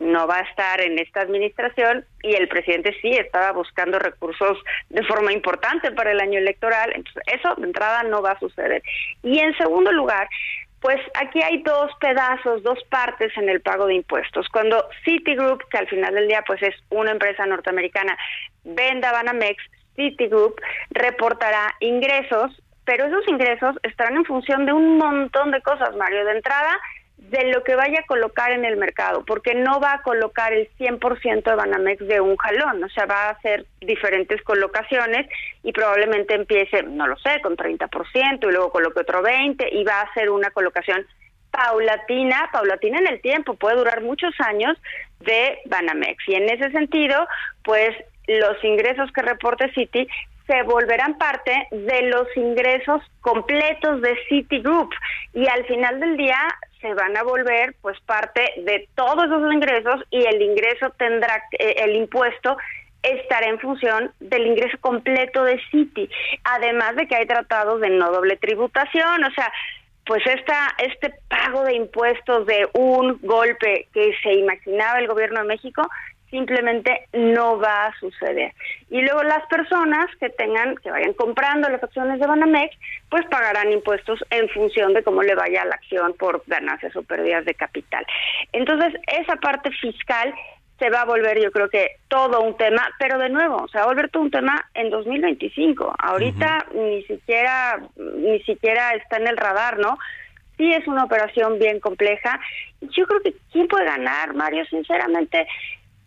no 0.00 0.26
va 0.26 0.38
a 0.38 0.42
estar 0.42 0.80
en 0.80 0.98
esta 0.98 1.20
administración 1.20 2.04
y 2.22 2.34
el 2.34 2.48
presidente 2.48 2.96
sí 3.00 3.10
estaba 3.10 3.52
buscando 3.52 3.98
recursos 3.98 4.58
de 4.88 5.04
forma 5.04 5.32
importante 5.32 5.92
para 5.92 6.10
el 6.10 6.20
año 6.20 6.38
electoral, 6.38 6.92
entonces 6.94 7.22
eso 7.26 7.54
de 7.56 7.66
entrada 7.66 8.02
no 8.04 8.22
va 8.22 8.32
a 8.32 8.38
suceder. 8.40 8.82
Y 9.22 9.38
en 9.38 9.56
segundo 9.58 9.92
lugar, 9.92 10.26
pues 10.80 10.98
aquí 11.14 11.42
hay 11.42 11.62
dos 11.62 11.90
pedazos, 12.00 12.62
dos 12.62 12.78
partes 12.88 13.30
en 13.36 13.50
el 13.50 13.60
pago 13.60 13.86
de 13.86 13.94
impuestos. 13.94 14.48
Cuando 14.48 14.88
Citigroup, 15.04 15.62
que 15.68 15.78
al 15.78 15.88
final 15.88 16.14
del 16.14 16.28
día 16.28 16.42
pues 16.46 16.62
es 16.62 16.74
una 16.88 17.12
empresa 17.12 17.44
norteamericana, 17.44 18.16
venda 18.64 19.12
Banamex, 19.12 19.62
Citigroup 19.96 20.58
reportará 20.90 21.74
ingresos, 21.80 22.62
pero 22.86 23.06
esos 23.06 23.28
ingresos 23.28 23.76
estarán 23.82 24.16
en 24.16 24.24
función 24.24 24.64
de 24.64 24.72
un 24.72 24.96
montón 24.96 25.50
de 25.50 25.60
cosas, 25.60 25.94
Mario. 25.96 26.24
De 26.24 26.32
entrada, 26.32 26.78
de 27.28 27.44
lo 27.52 27.62
que 27.62 27.74
vaya 27.74 28.00
a 28.00 28.06
colocar 28.06 28.50
en 28.50 28.64
el 28.64 28.76
mercado, 28.76 29.24
porque 29.24 29.54
no 29.54 29.78
va 29.78 29.94
a 29.94 30.02
colocar 30.02 30.52
el 30.52 30.68
100% 30.78 31.42
de 31.42 31.54
Banamex 31.54 32.06
de 32.06 32.20
un 32.20 32.36
jalón, 32.36 32.82
o 32.82 32.88
sea, 32.88 33.06
va 33.06 33.26
a 33.26 33.30
hacer 33.30 33.66
diferentes 33.80 34.42
colocaciones 34.42 35.28
y 35.62 35.72
probablemente 35.72 36.34
empiece, 36.34 36.82
no 36.82 37.06
lo 37.06 37.16
sé, 37.18 37.40
con 37.42 37.56
30% 37.56 38.48
y 38.48 38.52
luego 38.52 38.72
coloque 38.72 39.00
otro 39.00 39.22
20% 39.22 39.68
y 39.70 39.84
va 39.84 40.00
a 40.00 40.04
hacer 40.04 40.30
una 40.30 40.50
colocación 40.50 41.06
paulatina, 41.50 42.48
paulatina 42.52 42.98
en 42.98 43.08
el 43.08 43.20
tiempo, 43.20 43.54
puede 43.54 43.76
durar 43.76 44.02
muchos 44.02 44.32
años 44.40 44.76
de 45.20 45.58
Banamex. 45.66 46.26
Y 46.28 46.34
en 46.34 46.48
ese 46.48 46.70
sentido, 46.70 47.26
pues 47.64 47.90
los 48.26 48.62
ingresos 48.64 49.10
que 49.12 49.22
reporte 49.22 49.70
Citi 49.74 50.06
se 50.46 50.62
volverán 50.62 51.18
parte 51.18 51.68
de 51.70 52.02
los 52.02 52.26
ingresos 52.36 53.02
completos 53.20 54.00
de 54.00 54.16
Citigroup 54.28 54.90
y 55.32 55.46
al 55.46 55.64
final 55.66 56.00
del 56.00 56.16
día 56.16 56.38
se 56.80 56.94
van 56.94 57.16
a 57.16 57.22
volver 57.22 57.74
pues 57.80 57.98
parte 58.00 58.40
de 58.58 58.88
todos 58.94 59.24
esos 59.24 59.52
ingresos 59.52 60.02
y 60.10 60.24
el 60.24 60.40
ingreso 60.40 60.90
tendrá 60.98 61.42
eh, 61.58 61.74
el 61.78 61.96
impuesto 61.96 62.56
estará 63.02 63.46
en 63.46 63.58
función 63.58 64.12
del 64.20 64.46
ingreso 64.46 64.76
completo 64.80 65.44
de 65.44 65.60
Citi, 65.70 66.08
además 66.44 66.96
de 66.96 67.06
que 67.06 67.16
hay 67.16 67.26
tratados 67.26 67.80
de 67.80 67.88
no 67.90 68.12
doble 68.12 68.36
tributación, 68.36 69.24
o 69.24 69.30
sea, 69.30 69.50
pues 70.04 70.26
esta, 70.26 70.68
este 70.78 71.14
pago 71.28 71.62
de 71.64 71.74
impuestos 71.74 72.46
de 72.46 72.68
un 72.74 73.18
golpe 73.22 73.86
que 73.94 74.12
se 74.22 74.34
imaginaba 74.34 74.98
el 74.98 75.06
gobierno 75.06 75.40
de 75.40 75.46
México 75.46 75.88
simplemente 76.30 77.06
no 77.12 77.58
va 77.58 77.86
a 77.86 77.98
suceder. 77.98 78.52
Y 78.88 79.02
luego 79.02 79.22
las 79.22 79.46
personas 79.46 80.06
que 80.18 80.30
tengan, 80.30 80.76
que 80.76 80.90
vayan 80.90 81.12
comprando 81.14 81.68
las 81.68 81.82
acciones 81.82 82.20
de 82.20 82.26
Banamex, 82.26 82.76
pues 83.08 83.26
pagarán 83.26 83.72
impuestos 83.72 84.24
en 84.30 84.48
función 84.50 84.94
de 84.94 85.02
cómo 85.02 85.22
le 85.22 85.34
vaya 85.34 85.64
la 85.64 85.74
acción 85.74 86.14
por 86.14 86.42
ganancias 86.46 86.94
o 86.96 87.02
pérdidas 87.02 87.44
de 87.44 87.54
capital. 87.54 88.06
Entonces, 88.52 88.94
esa 89.06 89.36
parte 89.36 89.70
fiscal 89.72 90.32
se 90.80 90.88
va 90.88 91.02
a 91.02 91.04
volver 91.04 91.38
yo 91.40 91.52
creo 91.52 91.68
que 91.68 91.96
todo 92.08 92.40
un 92.40 92.56
tema, 92.56 92.88
pero 92.98 93.18
de 93.18 93.28
nuevo, 93.28 93.68
se 93.68 93.78
va 93.78 93.84
a 93.84 93.88
volver 93.88 94.08
todo 94.08 94.22
un 94.22 94.30
tema 94.30 94.66
en 94.74 94.88
2025. 94.88 95.94
Ahorita 95.98 96.66
ni 96.74 97.02
siquiera 97.02 97.80
ni 97.96 98.40
siquiera 98.42 98.92
está 98.94 99.18
en 99.18 99.28
el 99.28 99.36
radar, 99.36 99.78
¿no? 99.78 99.98
Sí 100.56 100.72
es 100.72 100.86
una 100.88 101.04
operación 101.04 101.58
bien 101.58 101.80
compleja. 101.80 102.40
Yo 102.80 103.06
creo 103.06 103.20
que 103.20 103.34
quién 103.52 103.68
puede 103.68 103.84
ganar, 103.84 104.34
Mario, 104.34 104.64
sinceramente, 104.66 105.46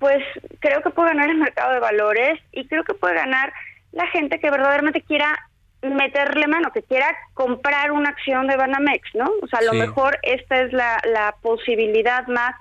pues 0.03 0.21
creo 0.59 0.81
que 0.81 0.89
puede 0.89 1.11
ganar 1.11 1.29
el 1.29 1.37
mercado 1.37 1.71
de 1.71 1.79
valores 1.79 2.37
y 2.51 2.67
creo 2.67 2.83
que 2.83 2.93
puede 2.93 3.15
ganar 3.15 3.53
la 3.93 4.05
gente 4.07 4.37
que 4.37 4.51
verdaderamente 4.51 4.99
quiera 4.99 5.33
meterle 5.81 6.45
mano, 6.45 6.73
que 6.73 6.83
quiera 6.83 7.07
comprar 7.33 7.93
una 7.93 8.09
acción 8.09 8.47
de 8.47 8.57
Banamex, 8.57 9.15
¿no? 9.15 9.31
O 9.41 9.47
sea, 9.47 9.59
a 9.59 9.63
lo 9.63 9.71
mejor 9.71 10.19
esta 10.23 10.59
es 10.59 10.73
la, 10.73 10.99
la 11.05 11.33
posibilidad 11.41 12.27
más 12.27 12.53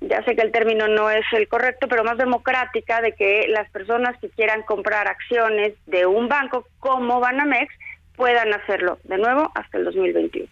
ya 0.00 0.22
sé 0.22 0.36
que 0.36 0.42
el 0.42 0.52
término 0.52 0.86
no 0.86 1.10
es 1.10 1.24
el 1.32 1.48
correcto, 1.48 1.88
pero 1.88 2.04
más 2.04 2.16
democrática 2.16 3.00
de 3.00 3.10
que 3.14 3.48
las 3.48 3.68
personas 3.70 4.16
que 4.20 4.30
quieran 4.30 4.62
comprar 4.62 5.08
acciones 5.08 5.74
de 5.86 6.06
un 6.06 6.28
banco 6.28 6.64
como 6.78 7.18
Banamex 7.18 7.74
puedan 8.14 8.54
hacerlo 8.54 9.00
de 9.02 9.18
nuevo 9.18 9.50
hasta 9.56 9.78
el 9.78 9.84
2021. 9.84 10.48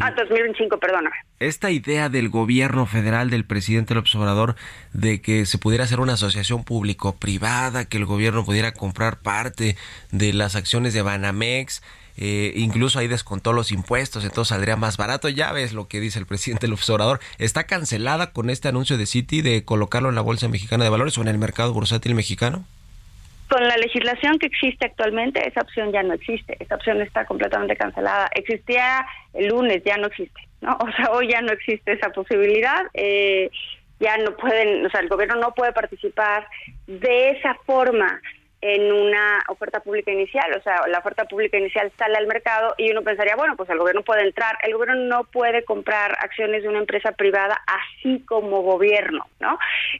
Ah, 0.00 0.10
2025, 0.16 0.78
perdóname. 0.78 1.16
Esta 1.38 1.70
idea 1.70 2.08
del 2.08 2.30
gobierno 2.30 2.86
federal, 2.86 3.28
del 3.28 3.44
presidente 3.44 3.94
López 3.94 4.14
Obrador, 4.14 4.56
de 4.92 5.20
que 5.20 5.44
se 5.44 5.58
pudiera 5.58 5.84
hacer 5.84 6.00
una 6.00 6.14
asociación 6.14 6.64
público-privada, 6.64 7.84
que 7.84 7.98
el 7.98 8.06
gobierno 8.06 8.44
pudiera 8.44 8.72
comprar 8.72 9.18
parte 9.20 9.76
de 10.12 10.32
las 10.32 10.56
acciones 10.56 10.94
de 10.94 11.02
Banamex, 11.02 11.82
eh, 12.16 12.54
incluso 12.56 12.98
ahí 12.98 13.08
descontó 13.08 13.52
los 13.52 13.70
impuestos, 13.72 14.24
entonces 14.24 14.48
saldría 14.48 14.76
más 14.76 14.96
barato. 14.96 15.28
Ya 15.28 15.52
ves 15.52 15.72
lo 15.72 15.88
que 15.88 16.00
dice 16.00 16.18
el 16.18 16.26
presidente 16.26 16.68
López 16.68 16.88
Obrador. 16.90 17.20
¿Está 17.38 17.64
cancelada 17.64 18.32
con 18.32 18.48
este 18.48 18.68
anuncio 18.68 18.96
de 18.96 19.06
Citi 19.06 19.42
de 19.42 19.64
colocarlo 19.64 20.08
en 20.08 20.14
la 20.14 20.22
Bolsa 20.22 20.48
Mexicana 20.48 20.84
de 20.84 20.90
Valores 20.90 21.18
o 21.18 21.22
en 21.22 21.28
el 21.28 21.38
mercado 21.38 21.72
bursátil 21.72 22.14
mexicano? 22.14 22.64
Con 23.48 23.66
la 23.66 23.76
legislación 23.76 24.38
que 24.38 24.46
existe 24.46 24.86
actualmente, 24.86 25.46
esa 25.48 25.60
opción 25.60 25.92
ya 25.92 26.02
no 26.02 26.14
existe. 26.14 26.56
Esa 26.58 26.74
opción 26.74 27.00
está 27.00 27.24
completamente 27.24 27.76
cancelada. 27.76 28.28
Existía 28.34 29.06
el 29.34 29.48
lunes, 29.48 29.82
ya 29.84 29.96
no 29.96 30.08
existe. 30.08 30.40
¿no? 30.60 30.76
O 30.80 30.92
sea, 30.92 31.10
hoy 31.12 31.28
ya 31.28 31.40
no 31.40 31.52
existe 31.52 31.92
esa 31.92 32.10
posibilidad. 32.10 32.86
Eh, 32.94 33.50
ya 34.00 34.16
no 34.18 34.36
pueden, 34.36 34.84
o 34.84 34.90
sea, 34.90 35.00
el 35.00 35.08
gobierno 35.08 35.36
no 35.36 35.54
puede 35.54 35.72
participar 35.72 36.46
de 36.86 37.30
esa 37.30 37.54
forma 37.66 38.20
en 38.60 38.90
una 38.90 39.42
oferta 39.48 39.80
pública 39.80 40.10
inicial, 40.10 40.50
o 40.56 40.62
sea, 40.62 40.86
la 40.88 40.98
oferta 40.98 41.24
pública 41.26 41.58
inicial 41.58 41.92
sale 41.96 42.16
al 42.16 42.26
mercado 42.26 42.74
y 42.78 42.90
uno 42.90 43.02
pensaría, 43.02 43.36
bueno, 43.36 43.54
pues 43.56 43.68
el 43.70 43.78
gobierno 43.78 44.02
puede 44.02 44.22
entrar, 44.22 44.58
el 44.62 44.72
gobierno 44.72 44.96
no 45.04 45.24
puede 45.24 45.64
comprar 45.64 46.16
acciones 46.20 46.62
de 46.62 46.68
una 46.68 46.78
empresa 46.78 47.12
privada 47.12 47.60
así 47.66 48.24
como 48.26 48.62
gobierno, 48.62 49.26
¿no? 49.40 49.58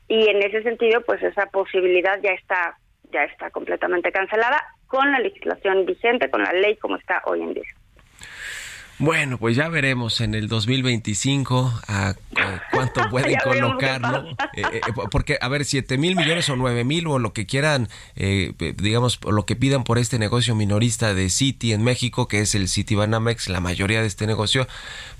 Y 0.08 0.28
en 0.28 0.42
ese 0.42 0.62
sentido, 0.62 1.02
pues 1.02 1.22
esa 1.22 1.46
posibilidad 1.46 2.18
ya 2.22 2.32
está 2.32 2.76
ya 3.12 3.24
está 3.24 3.50
completamente 3.50 4.12
cancelada 4.12 4.62
con 4.86 5.10
la 5.10 5.18
legislación 5.18 5.86
vigente, 5.86 6.30
con 6.30 6.42
la 6.42 6.52
ley 6.52 6.76
como 6.76 6.96
está 6.96 7.22
hoy 7.26 7.42
en 7.42 7.54
día. 7.54 7.64
Bueno, 8.98 9.36
pues 9.36 9.56
ya 9.56 9.68
veremos 9.68 10.22
en 10.22 10.34
el 10.34 10.48
2025 10.48 11.70
a, 11.86 12.14
cuánto 12.72 13.02
pueden 13.10 13.38
colocar, 13.40 14.00
¿no? 14.00 14.26
Eh, 14.54 14.62
eh, 14.72 14.80
porque, 15.10 15.36
a 15.38 15.48
ver, 15.48 15.66
7 15.66 15.98
mil 15.98 16.16
millones 16.16 16.48
o 16.48 16.56
9 16.56 16.82
mil 16.84 17.06
o 17.06 17.18
lo 17.18 17.34
que 17.34 17.44
quieran, 17.44 17.88
eh, 18.14 18.52
digamos, 18.76 19.20
lo 19.22 19.44
que 19.44 19.54
pidan 19.54 19.84
por 19.84 19.98
este 19.98 20.18
negocio 20.18 20.54
minorista 20.54 21.12
de 21.12 21.28
Citi 21.28 21.74
en 21.74 21.84
México, 21.84 22.26
que 22.26 22.40
es 22.40 22.54
el 22.54 22.68
Citi 22.68 22.94
Banamex, 22.94 23.50
la 23.50 23.60
mayoría 23.60 24.00
de 24.00 24.06
este 24.06 24.26
negocio, 24.26 24.66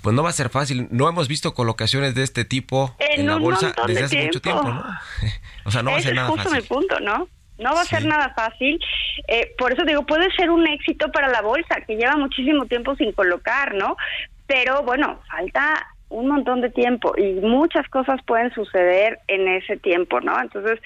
pues 0.01 0.15
no 0.15 0.23
va 0.23 0.29
a 0.29 0.33
ser 0.33 0.49
fácil. 0.49 0.87
No 0.89 1.07
hemos 1.07 1.27
visto 1.27 1.53
colocaciones 1.53 2.15
de 2.15 2.23
este 2.23 2.45
tipo 2.45 2.95
en, 2.97 3.27
la 3.27 3.35
bolsa 3.35 3.75
desde 3.85 4.05
hace 4.05 4.25
mucho 4.25 4.41
tiempo, 4.41 4.63
¿no? 4.63 4.83
o 5.65 5.71
sea, 5.71 5.83
no 5.83 5.91
va 5.91 5.97
a 5.97 6.01
ser 6.01 6.15
nada 6.15 6.29
fácil. 6.29 6.57
Es 6.57 6.67
justo 6.67 6.75
mi 6.75 6.79
punto, 6.79 6.99
¿no? 6.99 7.27
No 7.57 7.73
va 7.73 7.81
a 7.81 7.85
ser 7.85 8.05
nada 8.05 8.33
fácil. 8.35 8.79
Eh, 9.27 9.51
por 9.57 9.73
eso 9.73 9.83
digo, 9.83 10.05
puede 10.05 10.31
ser 10.31 10.49
un 10.49 10.67
éxito 10.67 11.11
para 11.11 11.27
la 11.27 11.41
bolsa, 11.41 11.81
que 11.85 11.95
lleva 11.95 12.15
muchísimo 12.15 12.65
tiempo 12.65 12.95
sin 12.95 13.11
colocar, 13.11 13.73
¿no? 13.73 13.97
Pero 14.45 14.83
bueno, 14.83 15.19
falta 15.29 15.87
un 16.09 16.27
montón 16.27 16.61
de 16.61 16.69
tiempo 16.69 17.13
y 17.17 17.33
muchas 17.33 17.87
cosas 17.89 18.21
pueden 18.25 18.53
suceder 18.53 19.19
en 19.27 19.47
ese 19.47 19.77
tiempo, 19.77 20.21
¿no? 20.21 20.39
Entonces, 20.39 20.79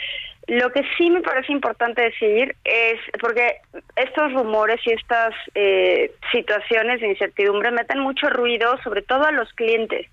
lo 0.48 0.72
que 0.72 0.82
sí 0.98 1.10
me 1.10 1.22
parece 1.22 1.52
importante 1.52 2.02
decir 2.02 2.56
es, 2.64 3.00
porque 3.20 3.58
estos 3.96 4.34
rumores 4.34 4.80
y 4.86 4.92
estas 4.92 5.36
eh, 5.54 6.12
situaciones 6.32 7.00
de 7.02 7.10
incertidumbre 7.10 7.72
meten 7.72 8.00
mucho 8.00 8.30
ruido, 8.30 8.78
sobre 8.84 9.04
todo 9.04 9.26
a 9.26 9.32
los 9.32 9.52
clientes. 9.54 10.08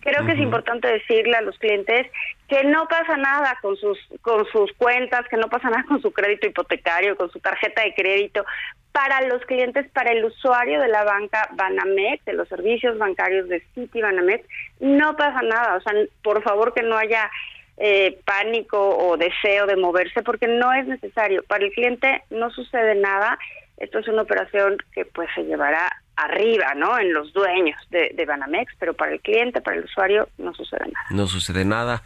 Creo 0.00 0.26
que 0.26 0.32
es 0.32 0.40
importante 0.40 0.88
decirle 0.88 1.36
a 1.36 1.42
los 1.42 1.56
clientes 1.58 2.08
que 2.52 2.64
no 2.64 2.86
pasa 2.86 3.16
nada 3.16 3.56
con 3.62 3.76
sus 3.78 3.98
con 4.20 4.44
sus 4.52 4.70
cuentas, 4.74 5.26
que 5.30 5.38
no 5.38 5.48
pasa 5.48 5.70
nada 5.70 5.84
con 5.88 6.02
su 6.02 6.12
crédito 6.12 6.46
hipotecario, 6.46 7.16
con 7.16 7.30
su 7.32 7.40
tarjeta 7.40 7.82
de 7.82 7.94
crédito. 7.94 8.44
Para 8.92 9.22
los 9.22 9.40
clientes, 9.46 9.90
para 9.92 10.12
el 10.12 10.22
usuario 10.22 10.78
de 10.78 10.88
la 10.88 11.02
banca 11.02 11.48
Banamex, 11.52 12.22
de 12.26 12.34
los 12.34 12.46
servicios 12.48 12.98
bancarios 12.98 13.48
de 13.48 13.60
Citi 13.74 14.02
Banamex, 14.02 14.46
no 14.80 15.16
pasa 15.16 15.40
nada. 15.40 15.76
O 15.76 15.80
sea, 15.80 15.94
por 16.22 16.42
favor 16.42 16.74
que 16.74 16.82
no 16.82 16.98
haya 16.98 17.30
eh, 17.78 18.18
pánico 18.26 18.98
o 18.98 19.16
deseo 19.16 19.66
de 19.66 19.76
moverse, 19.76 20.22
porque 20.22 20.46
no 20.46 20.74
es 20.74 20.86
necesario. 20.86 21.42
Para 21.44 21.64
el 21.64 21.72
cliente 21.72 22.22
no 22.28 22.50
sucede 22.50 22.96
nada. 22.96 23.38
Esto 23.78 24.00
es 24.00 24.08
una 24.08 24.22
operación 24.22 24.76
que 24.92 25.06
pues 25.06 25.30
se 25.34 25.44
llevará 25.44 25.90
arriba, 26.16 26.74
¿no? 26.74 26.98
En 26.98 27.14
los 27.14 27.32
dueños 27.32 27.80
de, 27.88 28.12
de, 28.14 28.26
Banamex, 28.26 28.74
pero 28.78 28.92
para 28.92 29.12
el 29.12 29.22
cliente, 29.22 29.62
para 29.62 29.78
el 29.78 29.84
usuario, 29.84 30.28
no 30.36 30.52
sucede 30.52 30.84
nada. 30.92 31.06
No 31.10 31.26
sucede 31.26 31.64
nada. 31.64 32.02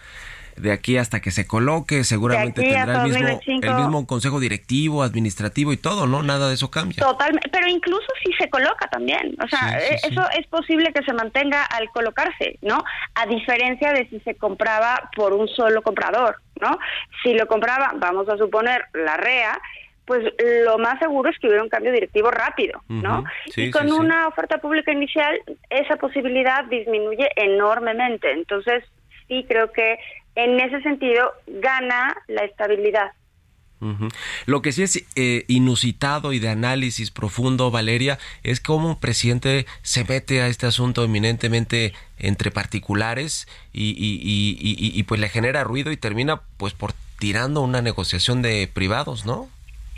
De 0.56 0.72
aquí 0.72 0.96
hasta 0.96 1.20
que 1.20 1.30
se 1.30 1.46
coloque, 1.46 2.04
seguramente 2.04 2.62
tendrá 2.62 3.04
el 3.04 3.12
mismo, 3.12 3.40
el 3.46 3.74
mismo 3.74 4.06
consejo 4.06 4.40
directivo, 4.40 5.02
administrativo 5.02 5.72
y 5.72 5.76
todo, 5.76 6.06
¿no? 6.06 6.22
Nada 6.22 6.48
de 6.48 6.54
eso 6.54 6.70
cambia. 6.70 7.04
Totalmente, 7.04 7.48
pero 7.50 7.68
incluso 7.68 8.06
si 8.24 8.32
se 8.34 8.48
coloca 8.48 8.88
también, 8.88 9.36
o 9.42 9.48
sea, 9.48 9.78
eh, 9.78 9.98
eso 10.02 10.22
es 10.38 10.46
posible 10.46 10.92
que 10.92 11.02
se 11.02 11.12
mantenga 11.12 11.64
al 11.64 11.90
colocarse, 11.90 12.58
¿no? 12.62 12.82
A 13.14 13.26
diferencia 13.26 13.92
de 13.92 14.08
si 14.08 14.20
se 14.20 14.34
compraba 14.34 15.10
por 15.14 15.32
un 15.32 15.48
solo 15.48 15.82
comprador, 15.82 16.36
¿no? 16.60 16.78
Si 17.22 17.34
lo 17.34 17.46
compraba, 17.46 17.92
vamos 17.96 18.28
a 18.28 18.36
suponer, 18.36 18.84
la 18.94 19.16
REA, 19.16 19.58
pues 20.06 20.22
lo 20.64 20.78
más 20.78 20.98
seguro 21.00 21.28
es 21.28 21.38
que 21.38 21.48
hubiera 21.48 21.64
un 21.64 21.68
cambio 21.68 21.92
directivo 21.92 22.30
rápido, 22.30 22.80
¿no? 22.88 23.24
y 23.56 23.70
con 23.72 23.92
una 23.92 24.28
oferta 24.28 24.58
pública 24.58 24.92
inicial, 24.92 25.36
esa 25.68 25.96
posibilidad 25.96 26.64
disminuye 26.64 27.28
enormemente. 27.34 28.30
Entonces, 28.30 28.84
sí 29.26 29.44
creo 29.48 29.72
que 29.72 29.98
en 30.36 30.60
ese 30.60 30.80
sentido 30.82 31.32
gana 31.46 32.16
la 32.28 32.44
estabilidad. 32.44 33.12
Lo 34.46 34.62
que 34.62 34.72
sí 34.72 34.82
es 34.82 35.04
eh, 35.16 35.44
inusitado 35.48 36.32
y 36.32 36.38
de 36.38 36.48
análisis 36.48 37.10
profundo, 37.10 37.70
Valeria, 37.70 38.18
es 38.42 38.60
cómo 38.60 38.88
un 38.88 39.00
presidente 39.00 39.66
se 39.82 40.04
mete 40.04 40.40
a 40.40 40.46
este 40.46 40.66
asunto 40.66 41.04
eminentemente 41.04 41.92
entre 42.18 42.50
particulares 42.50 43.46
y, 43.74 43.90
y, 43.90 44.18
y, 44.22 44.98
y, 44.98 45.02
pues 45.02 45.20
le 45.20 45.28
genera 45.28 45.62
ruido 45.62 45.92
y 45.92 45.98
termina 45.98 46.40
pues 46.56 46.72
por 46.72 46.92
tirando 47.18 47.60
una 47.60 47.82
negociación 47.82 48.40
de 48.40 48.68
privados, 48.72 49.26
¿no? 49.26 49.48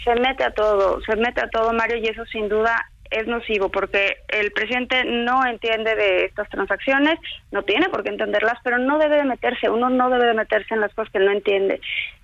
se 0.09 0.15
mete 0.21 0.45
a 0.45 0.51
todo, 0.51 1.01
se 1.03 1.17
mete 1.17 1.41
a 1.43 1.49
todo, 1.49 1.73
Mario, 1.73 1.97
y 1.99 2.07
eso 2.07 2.25
sin 2.27 2.49
duda 2.49 2.91
es 3.11 3.27
nocivo 3.27 3.69
porque 3.71 4.19
el 4.29 4.53
presidente 4.53 5.05
no 5.05 5.45
entiende 5.47 5.95
de 5.95 6.25
estas 6.25 6.49
transacciones, 6.49 7.19
no 7.51 7.63
tiene 7.63 7.89
por 7.89 8.03
qué 8.03 8.11
entenderlas, 8.11 8.59
pero 8.63 8.79
no 8.79 8.99
debe 8.99 9.17
de 9.17 9.25
meterse, 9.25 9.71
uno 9.71 9.91
no 9.91 10.11
debe 10.11 10.27
de 10.27 10.35
meterse 10.35 10.75
en 10.75 10.81
las 10.81 10.95
cosas 10.95 11.13
que 11.13 11.19
no 11.19 11.31
entiende. 11.31 11.81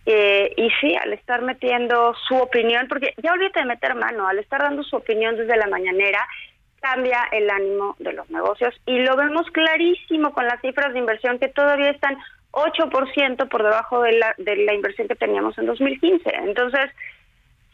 Eh, 0.07 0.53
y 0.57 0.69
sí, 0.81 0.95
al 0.97 1.13
estar 1.13 1.43
metiendo 1.43 2.15
su 2.29 2.37
opinión, 2.37 2.87
porque 2.89 3.15
ya 3.23 3.33
olvídate 3.33 3.61
de 3.61 3.67
meter 3.67 3.95
mano, 3.95 4.29
al 4.29 4.39
estar 4.39 4.61
dando 4.61 4.83
su 4.83 4.97
opinión 4.97 5.37
desde 5.37 5.57
la 5.57 5.67
mañanera, 5.67 6.27
cambia 6.81 7.27
el 7.33 7.49
ánimo 7.49 7.97
de 7.99 8.13
los 8.13 8.29
negocios 8.29 8.75
y 8.85 8.99
lo 8.99 9.17
vemos 9.17 9.47
clarísimo 9.53 10.35
con 10.35 10.45
las 10.45 10.61
cifras 10.61 10.93
de 10.93 10.99
inversión 10.99 11.39
que 11.39 11.49
todavía 11.49 11.89
están 11.89 12.19
8% 12.51 13.49
por 13.49 13.63
debajo 13.63 14.03
de 14.03 14.13
la, 14.13 14.35
de 14.37 14.57
la 14.57 14.75
inversión 14.75 15.09
que 15.09 15.15
teníamos 15.15 15.57
en 15.59 15.67
2015. 15.67 16.31
Entonces, 16.45 16.91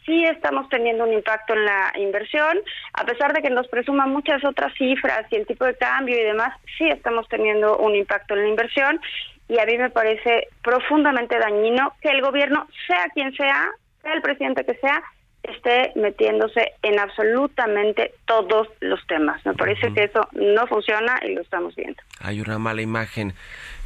sí 0.04 0.24
estamos 0.24 0.68
teniendo 0.68 1.04
un 1.04 1.12
impacto 1.12 1.54
en 1.54 1.64
la 1.64 1.92
inversión, 1.96 2.58
a 2.94 3.04
pesar 3.04 3.32
de 3.32 3.42
que 3.42 3.50
nos 3.50 3.68
presuman 3.68 4.10
muchas 4.10 4.44
otras 4.44 4.72
cifras 4.74 5.26
y 5.30 5.36
el 5.36 5.46
tipo 5.46 5.64
de 5.64 5.76
cambio 5.76 6.18
y 6.18 6.24
demás, 6.24 6.54
sí 6.78 6.88
estamos 6.88 7.28
teniendo 7.28 7.78
un 7.78 7.94
impacto 7.94 8.34
en 8.34 8.42
la 8.42 8.48
inversión 8.48 9.00
y 9.48 9.58
a 9.58 9.66
mí 9.66 9.76
me 9.78 9.90
parece 9.90 10.48
profundamente 10.62 11.38
dañino 11.38 11.92
que 12.00 12.10
el 12.10 12.22
gobierno, 12.22 12.68
sea 12.86 13.06
quien 13.12 13.32
sea, 13.34 13.70
sea 14.02 14.12
el 14.12 14.22
presidente 14.22 14.64
que 14.64 14.74
sea, 14.74 15.02
esté 15.42 15.92
metiéndose 15.96 16.72
en 16.82 16.98
absolutamente 16.98 18.14
todos 18.26 18.68
los 18.80 19.04
temas. 19.06 19.44
Me 19.46 19.54
parece 19.54 19.92
que 19.92 20.04
eso 20.04 20.28
no 20.32 20.66
funciona 20.66 21.18
y 21.26 21.34
lo 21.34 21.40
estamos 21.40 21.74
viendo. 21.74 22.02
Hay 22.20 22.40
una 22.40 22.58
mala 22.58 22.82
imagen 22.82 23.34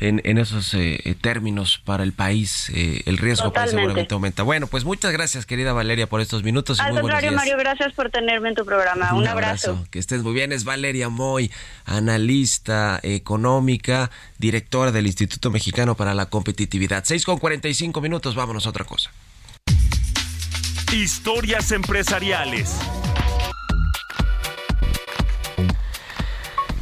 en, 0.01 0.21
en 0.25 0.39
esos 0.39 0.75
eh, 0.75 1.01
eh, 1.05 1.15
términos 1.15 1.81
para 1.85 2.03
el 2.03 2.13
país. 2.13 2.71
Eh, 2.75 3.03
el 3.07 3.19
riesgo 3.19 3.53
para 3.53 3.69
seguramente 3.69 4.15
aumenta. 4.15 4.43
Bueno, 4.43 4.67
pues 4.67 4.85
muchas 4.85 5.13
gracias, 5.13 5.47
querida 5.47 5.73
Valeria, 5.73 6.07
por 6.09 6.21
estos 6.21 6.43
minutos. 6.43 6.81
Al 6.81 7.01
contrario, 7.01 7.33
Mario, 7.33 7.57
gracias 7.57 7.93
por 7.93 8.11
tenerme 8.11 8.49
en 8.49 8.55
tu 8.55 8.65
programa. 8.65 9.15
Un, 9.15 9.27
abrazo. 9.27 9.87
Que 9.91 9.99
estés 9.99 10.23
muy 10.23 10.35
bien. 10.35 10.53
Es 10.53 10.65
Valeria 10.65 11.09
Moy, 11.09 11.51
analista 11.85 13.01
económica, 13.03 14.11
directora 14.39 14.93
del 14.93 15.07
Instituto 15.07 15.51
Mexicano 15.51 15.95
para 15.95 16.15
la 16.15 16.27
Competitividad. 16.27 17.05
6 17.05 17.25
con 17.25 17.39
45 17.39 18.01
minutos, 18.01 18.35
vámonos 18.35 18.67
a 18.67 18.71
otra 18.71 18.85
cosa. 18.85 19.11
Historias 20.93 21.73
empresariales. 21.73 22.79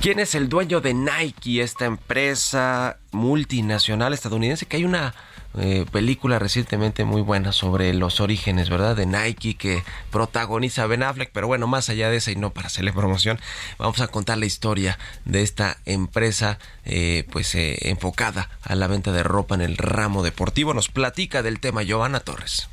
¿Quién 0.01 0.19
es 0.19 0.35
el 0.35 0.49
dueño 0.49 0.81
de 0.81 0.95
Nike, 0.95 1.63
esta 1.63 1.85
empresa 1.85 2.99
multinacional 3.13 4.13
estadounidense? 4.13 4.67
Que 4.67 4.79
hay 4.79 4.85
una 4.85 5.15
eh, 5.59 5.87
película 5.93 6.39
recientemente 6.39 7.05
muy 7.05 7.23
buena 7.23 7.53
sobre 7.53 7.93
los 7.95 8.21
orígenes, 8.21 8.71
¿verdad? 8.71 8.97
De 8.97 9.07
Nike 9.07 9.55
que 9.55 9.85
protagoniza 10.11 10.87
Ben 10.87 11.03
Affleck, 11.03 11.31
pero 11.33 11.47
bueno, 11.47 11.67
más 11.67 11.89
allá 11.89 12.11
de 12.11 12.17
eso 12.17 12.31
y 12.31 12.37
no 12.37 12.51
para 12.51 12.69
hacerle 12.69 12.93
promoción, 12.93 13.39
vamos 13.79 14.01
a 14.01 14.09
contar 14.09 14.39
la 14.39 14.47
historia 14.47 14.99
de 15.25 15.43
esta 15.43 15.79
empresa 15.85 16.59
eh, 16.85 17.27
pues 17.31 17.55
eh, 17.55 17.91
enfocada 17.91 18.49
a 18.63 18.75
la 18.75 18.87
venta 18.87 19.13
de 19.13 19.23
ropa 19.23 19.55
en 19.55 19.61
el 19.61 19.77
ramo 19.77 20.23
deportivo. 20.23 20.75
Nos 20.75 20.89
platica 20.89 21.43
del 21.43 21.61
tema 21.61 21.83
Giovanna 21.83 22.21
Torres. 22.21 22.69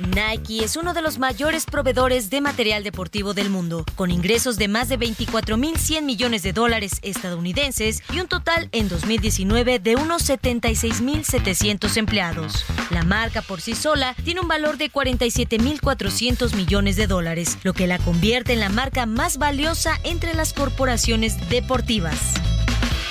Nike 0.00 0.64
es 0.64 0.76
uno 0.76 0.94
de 0.94 1.02
los 1.02 1.18
mayores 1.18 1.66
proveedores 1.66 2.30
de 2.30 2.40
material 2.40 2.82
deportivo 2.82 3.34
del 3.34 3.50
mundo, 3.50 3.84
con 3.96 4.10
ingresos 4.10 4.56
de 4.56 4.66
más 4.66 4.88
de 4.88 4.98
24.100 4.98 6.02
millones 6.02 6.42
de 6.42 6.52
dólares 6.52 6.92
estadounidenses 7.02 8.02
y 8.12 8.20
un 8.20 8.26
total 8.26 8.68
en 8.72 8.88
2019 8.88 9.78
de 9.78 9.96
unos 9.96 10.28
76.700 10.28 11.96
empleados. 11.98 12.64
La 12.90 13.02
marca 13.02 13.42
por 13.42 13.60
sí 13.60 13.74
sola 13.74 14.14
tiene 14.24 14.40
un 14.40 14.48
valor 14.48 14.78
de 14.78 14.90
47.400 14.90 16.54
millones 16.54 16.96
de 16.96 17.06
dólares, 17.06 17.58
lo 17.62 17.74
que 17.74 17.86
la 17.86 17.98
convierte 17.98 18.54
en 18.54 18.60
la 18.60 18.70
marca 18.70 19.04
más 19.04 19.36
valiosa 19.36 19.98
entre 20.04 20.34
las 20.34 20.54
corporaciones 20.54 21.48
deportivas. 21.50 22.34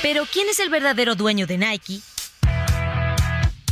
Pero 0.01 0.23
¿quién 0.31 0.49
es 0.49 0.59
el 0.59 0.69
verdadero 0.69 1.15
dueño 1.15 1.45
de 1.45 1.57
Nike? 1.57 2.01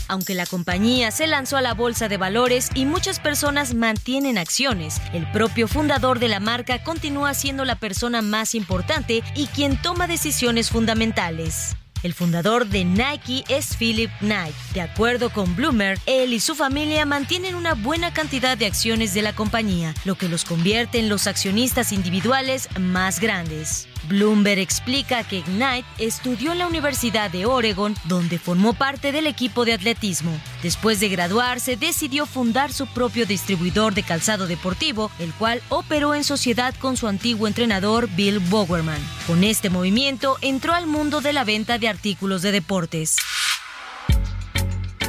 Aunque 0.08 0.34
la 0.34 0.46
compañía 0.46 1.12
se 1.12 1.28
lanzó 1.28 1.58
a 1.58 1.62
la 1.62 1.74
bolsa 1.74 2.08
de 2.08 2.18
valores 2.18 2.70
y 2.74 2.86
muchas 2.86 3.20
personas 3.20 3.74
mantienen 3.74 4.38
acciones, 4.38 5.02
el 5.14 5.30
propio 5.32 5.68
fundador 5.68 6.20
de 6.20 6.30
la 6.30 6.40
marca 6.40 6.84
continúa 6.84 7.34
siendo 7.34 7.66
la 7.66 7.76
persona 7.76 8.22
más 8.22 8.56
importante 8.56 9.24
y 9.36 9.48
quien 9.48 9.82
toma 9.82 10.08
decisiones 10.08 10.70
fundamentales. 10.70 11.76
El 12.04 12.14
fundador 12.14 12.68
de 12.68 12.86
Nike 12.86 13.44
es 13.50 13.76
Philip 13.76 14.12
Knight. 14.20 14.56
De 14.74 14.82
acuerdo 14.82 15.32
con 15.32 15.56
Bloomer, 15.56 16.00
él 16.06 16.32
y 16.34 16.40
su 16.40 16.54
familia 16.56 17.06
mantienen 17.06 17.56
una 17.56 17.74
buena 17.74 18.14
cantidad 18.14 18.58
de 18.58 18.68
acciones 18.68 19.14
de 19.14 19.24
la 19.24 19.34
compañía, 19.34 19.94
lo 20.06 20.16
que 20.16 20.30
los 20.30 20.46
convierte 20.46 21.00
en 21.00 21.10
los 21.10 21.28
accionistas 21.28 21.92
individuales 21.92 22.70
más 22.80 23.20
grandes. 23.20 23.88
Bloomberg 24.08 24.60
explica 24.60 25.24
que 25.24 25.44
Knight 25.44 25.86
estudió 25.98 26.52
en 26.52 26.60
la 26.60 26.68
Universidad 26.68 27.30
de 27.30 27.46
Oregon, 27.46 27.96
donde 28.06 28.40
formó 28.40 28.74
parte 28.74 29.12
del 29.12 29.28
equipo 29.28 29.66
de 29.66 29.74
atletismo. 29.74 30.32
Después 30.64 31.00
de 31.00 31.10
graduarse, 31.10 31.78
decidió 31.78 32.26
fundar 32.26 32.72
su 32.74 32.88
propio 32.88 33.26
distribuidor 33.26 33.94
de 33.94 34.04
calzado 34.04 34.48
deportivo, 34.48 35.12
el 35.20 35.34
cual 35.34 35.62
operó 35.70 36.16
en 36.16 36.24
sociedad 36.24 36.74
con 36.80 36.98
su 36.98 37.08
antiguo 37.08 37.48
entrenador 37.48 38.10
Bill 38.16 38.40
Bowerman. 38.40 39.02
Con 39.28 39.44
este 39.44 39.70
movimiento 39.70 40.38
entró 40.42 40.74
al 40.74 40.88
mundo 40.88 41.22
de 41.22 41.34
la 41.34 41.44
venta 41.44 41.78
de 41.78 41.88
artículos 41.88 42.42
de 42.42 42.52
deportes. 42.52 43.18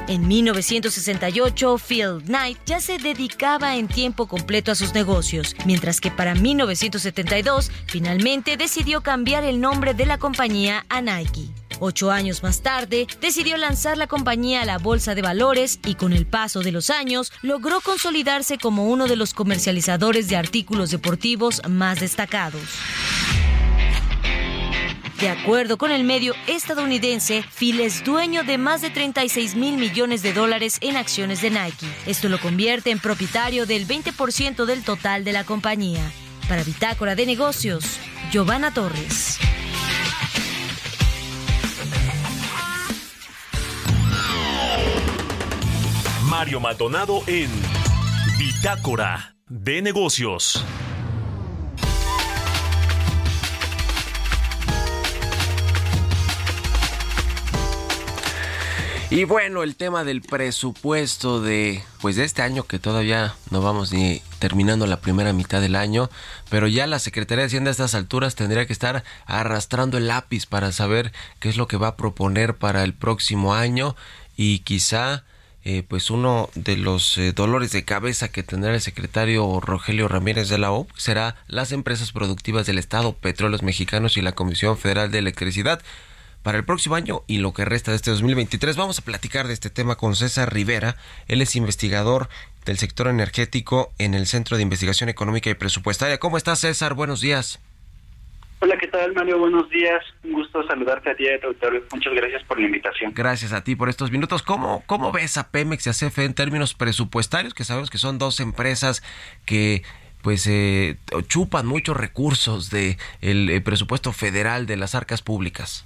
En 0.09 0.27
1968, 0.27 1.79
Phil 1.87 2.23
Knight 2.25 2.59
ya 2.65 2.81
se 2.81 2.97
dedicaba 2.97 3.77
en 3.77 3.89
tiempo 3.89 4.27
completo 4.27 4.73
a 4.73 4.75
sus 4.75 4.95
negocios, 4.95 5.55
mientras 5.67 6.01
que 6.01 6.11
para 6.11 6.35
1972 6.35 7.71
finalmente 7.87 8.57
decidió 8.57 9.03
cambiar 9.03 9.45
el 9.45 9.61
nombre 9.61 9.93
de 9.93 10.07
la 10.07 10.17
compañía 10.17 10.87
a 10.89 11.03
Nike. 11.03 11.51
Ocho 11.79 12.11
años 12.11 12.43
más 12.43 12.63
tarde, 12.63 13.07
decidió 13.21 13.59
lanzar 13.59 13.99
la 13.99 14.07
compañía 14.07 14.63
a 14.63 14.65
la 14.65 14.79
bolsa 14.79 15.15
de 15.15 15.21
valores 15.21 15.79
y 15.85 15.95
con 15.95 16.15
el 16.15 16.27
paso 16.27 16.61
de 16.61 16.73
los 16.73 16.89
años 16.89 17.31
logró 17.43 17.83
consolidarse 17.83 18.57
como 18.57 18.89
uno 18.89 19.09
de 19.09 19.17
los 19.17 19.35
comercializadores 19.35 20.29
de 20.29 20.37
artículos 20.37 20.91
deportivos 20.91 21.61
más 21.69 22.01
destacados. 22.01 22.63
De 25.21 25.29
acuerdo 25.29 25.79
con 25.79 25.91
el 25.91 26.05
medio 26.05 26.33
estadounidense, 26.47 27.43
Phil 27.59 27.81
es 27.81 28.05
dueño 28.05 28.45
de 28.45 28.57
más 28.57 28.83
de 28.83 28.91
36 28.91 29.57
mil 29.57 29.77
millones 29.77 30.23
de 30.23 30.33
dólares 30.33 30.79
en 30.81 30.97
acciones 30.97 31.43
de 31.43 31.51
Nike. 31.51 31.87
Esto 32.07 32.29
lo 32.29 32.39
convierte 32.39 32.93
en 32.93 33.01
propietario 33.01 33.67
del 33.67 33.89
20% 33.89 34.65
del 34.65 34.85
total 34.85 35.25
de 35.25 35.33
la 35.33 35.43
compañía. 35.43 36.09
Para 36.49 36.63
Bitácora 36.63 37.17
de 37.17 37.27
Negocios, 37.27 37.99
Giovanna 38.31 38.73
Torres. 38.73 39.41
Mario 46.27 46.61
Maldonado 46.61 47.23
en 47.27 47.51
Bitácora 48.39 49.35
de 49.49 49.83
Negocios. 49.83 50.65
Y 59.11 59.25
bueno, 59.25 59.63
el 59.63 59.75
tema 59.75 60.05
del 60.05 60.21
presupuesto 60.21 61.41
de 61.41 61.83
pues 62.03 62.17
de 62.17 62.25
este 62.25 62.43
año 62.43 62.65
que 62.65 62.79
todavía 62.79 63.35
no 63.51 63.63
vamos 63.63 63.91
ni 63.91 64.21
terminando 64.39 64.87
la 64.87 65.01
primera 65.01 65.33
mitad 65.33 65.63
del 65.63 65.77
año, 65.77 66.11
pero 66.51 66.67
ya 66.69 66.87
la 66.87 66.99
Secretaría 66.99 67.41
de 67.41 67.47
Hacienda 67.47 67.71
a 67.71 67.73
estas 67.73 67.95
alturas 67.95 68.35
tendría 68.35 68.67
que 68.67 68.73
estar 68.75 69.05
arrastrando 69.25 69.97
el 69.97 70.09
lápiz 70.09 70.45
para 70.45 70.73
saber 70.73 71.11
qué 71.41 71.49
es 71.49 71.57
lo 71.57 71.69
que 71.69 71.79
va 71.79 71.89
a 71.89 71.97
proponer 71.97 72.57
para 72.57 72.85
el 72.85 72.93
próximo 72.93 73.55
año 73.55 73.97
y 74.37 74.59
quizá 74.59 75.25
eh, 75.65 75.85
pues 75.89 76.11
uno 76.11 76.51
de 76.55 76.77
los 76.77 77.17
eh, 77.17 77.33
dolores 77.33 77.73
de 77.73 77.87
cabeza 77.87 78.29
que 78.29 78.43
tendrá 78.43 78.75
el 78.75 78.81
secretario 78.83 79.59
Rogelio 79.59 80.09
Ramírez 80.09 80.51
de 80.51 80.59
la 80.59 80.71
O 80.71 80.87
será 80.99 81.35
las 81.47 81.73
empresas 81.73 82.13
productivas 82.13 82.67
del 82.67 82.79
Estado, 82.79 83.15
Petróleos 83.15 83.63
Mexicanos 83.63 84.19
y 84.19 84.23
la 84.23 84.33
Comisión 84.33 84.77
Federal 84.77 85.11
de 85.11 85.19
Electricidad 85.19 85.81
para 86.49 86.57
el 86.57 86.65
próximo 86.65 86.95
año 86.95 87.25
y 87.27 87.41
lo 87.41 87.53
que 87.53 87.67
resta 87.67 87.91
de 87.91 87.99
este 87.99 88.11
2023. 88.11 88.75
Vamos 88.75 88.99
a 88.99 89.05
platicar 89.05 89.47
de 89.47 89.53
este 89.53 89.69
tema 89.69 89.97
con 89.97 90.17
César 90.17 90.51
Rivera. 90.51 90.97
Él 91.27 91.43
es 91.43 91.55
investigador 91.57 92.31
del 92.65 92.79
sector 92.79 93.09
energético 93.09 93.93
en 93.99 94.15
el 94.15 94.25
Centro 94.25 94.57
de 94.57 94.63
Investigación 94.63 95.11
Económica 95.11 95.51
y 95.51 95.55
Presupuestaria. 95.55 96.17
¿Cómo 96.17 96.39
estás, 96.39 96.61
César? 96.61 96.95
Buenos 96.95 97.21
días. 97.21 97.61
Hola, 98.61 98.79
¿qué 98.79 98.87
tal, 98.87 99.13
Mario? 99.13 99.39
Buenos 99.39 99.69
días. 99.69 100.03
Un 100.25 100.33
gusto 100.33 100.67
saludarte 100.67 101.11
a 101.11 101.17
ti 101.17 101.25
auditorio. 101.29 101.83
Muchas 101.93 102.15
gracias 102.15 102.43
por 102.45 102.59
la 102.59 102.65
invitación. 102.65 103.13
Gracias 103.15 103.53
a 103.53 103.63
ti 103.63 103.77
por 103.77 103.91
estos 103.91 104.11
minutos. 104.11 104.43
¿Cómo, 104.43 104.83
cómo 104.87 105.13
ves 105.13 105.37
a 105.37 105.51
Pemex 105.51 105.87
y 105.87 105.91
a 105.91 105.93
CFE 105.93 106.25
en 106.25 106.33
términos 106.33 106.73
presupuestarios? 106.73 107.53
Que 107.53 107.65
sabemos 107.65 107.91
que 107.91 107.99
son 107.99 108.17
dos 108.17 108.41
empresas 108.41 109.03
que 109.45 109.83
pues 110.23 110.47
eh, 110.47 110.97
chupan 111.27 111.67
muchos 111.67 111.95
recursos 111.95 112.71
del 112.71 112.97
de 113.21 113.53
el 113.53 113.63
presupuesto 113.63 114.15
federal 114.15 114.65
de 114.65 114.79
las 114.79 114.95
arcas 114.95 115.21
públicas. 115.21 115.85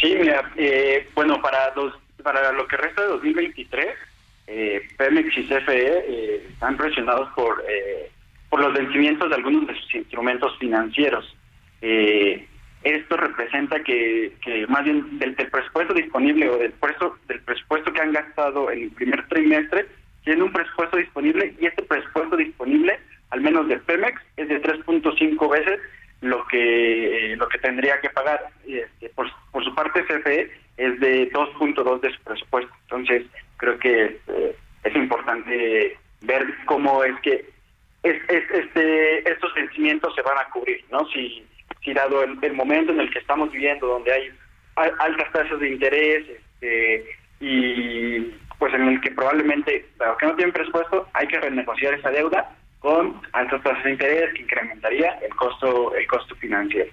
Sí, 0.00 0.14
mira, 0.18 0.52
eh, 0.56 1.08
bueno, 1.14 1.40
para, 1.40 1.72
para 2.22 2.52
lo 2.52 2.66
que 2.66 2.76
resta 2.76 3.02
de 3.02 3.08
2023, 3.08 3.88
eh, 4.46 4.82
Pemex 4.96 5.36
y 5.38 5.44
CFE 5.44 6.04
eh, 6.06 6.46
están 6.50 6.76
presionados 6.76 7.28
por, 7.34 7.64
eh, 7.68 8.10
por 8.50 8.60
los 8.60 8.72
vencimientos 8.74 9.28
de 9.28 9.34
algunos 9.34 9.66
de 9.66 9.74
sus 9.74 9.94
instrumentos 9.94 10.56
financieros. 10.58 11.36
esto 11.80 13.16
representa 13.16 13.82
que, 13.82 14.32
que 14.44 14.66
más 14.68 14.84
bien 14.84 15.18
del, 15.18 15.34
presupuesto 15.34 15.94
disponible 15.94 16.48
o 16.48 16.58
del, 16.58 16.72
presupuesto, 16.72 17.18
del 17.26 17.40
presupuesto 17.40 17.92
que 17.92 18.00
han 18.00 18.12
gastado 18.12 18.70
en 18.70 18.84
el 18.84 18.90
primer 18.90 19.26
trimestre, 19.28 19.86
tiene 20.24 20.42
un 20.42 20.52
presupuesto 20.52 20.96
disponible 20.96 21.54
y 21.58 21.66
este 21.66 21.82
presupuesto 21.82 22.36
disponible, 22.36 22.98
al 23.30 23.40
menos 23.40 23.66
de 23.66 23.78
Pemex, 23.78 24.20
es 24.36 24.48
de 24.48 24.62
3.5 24.62 25.50
veces 25.50 25.80
lo 26.26 26.46
que 26.46 27.34
lo 27.38 27.48
que 27.48 27.58
tendría 27.58 28.00
que 28.00 28.10
pagar. 28.10 28.50
Este, 28.66 29.08
por, 29.10 29.26
por 29.50 29.64
su 29.64 29.74
parte, 29.74 30.04
CFE 30.04 30.50
es 30.76 31.00
de 31.00 31.30
2.2 31.30 32.00
de 32.00 32.12
su 32.12 32.22
presupuesto. 32.22 32.72
Entonces, 32.82 33.22
creo 33.56 33.78
que 33.78 34.20
eh, 34.28 34.56
es 34.84 34.96
importante 34.96 35.96
ver 36.22 36.44
cómo 36.66 37.02
es 37.04 37.18
que 37.20 37.44
es, 38.02 38.16
este 38.28 39.30
estos 39.30 39.54
vencimientos 39.54 40.14
se 40.14 40.22
van 40.22 40.38
a 40.38 40.48
cubrir, 40.50 40.84
¿no? 40.90 41.06
Si, 41.08 41.44
si 41.82 41.92
dado 41.92 42.22
el, 42.22 42.52
momento 42.52 42.92
en 42.92 43.00
el 43.00 43.10
que 43.10 43.18
estamos 43.18 43.50
viviendo, 43.50 43.86
donde 43.86 44.12
hay 44.12 44.30
altas 44.76 45.32
tasas 45.32 45.58
de 45.58 45.70
interés 45.70 46.24
este, 46.28 47.04
y 47.40 48.20
pues 48.58 48.72
en 48.74 48.88
el 48.88 49.00
que 49.00 49.10
probablemente, 49.10 49.86
dado 49.98 50.16
que 50.16 50.26
no 50.26 50.36
tienen 50.36 50.52
presupuesto, 50.52 51.08
hay 51.14 51.26
que 51.26 51.40
renegociar 51.40 51.94
esa 51.94 52.10
deuda 52.10 52.56
con 52.80 53.20
altas 53.32 53.62
tasas 53.62 53.84
de 53.84 53.92
interés 53.92 54.34
que 54.34 54.42
incrementaría 54.42 55.18
el 55.26 55.34
costo 55.34 55.94
el 55.94 56.06
costo 56.06 56.34
financiero. 56.36 56.92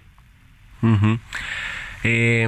eh, 2.04 2.48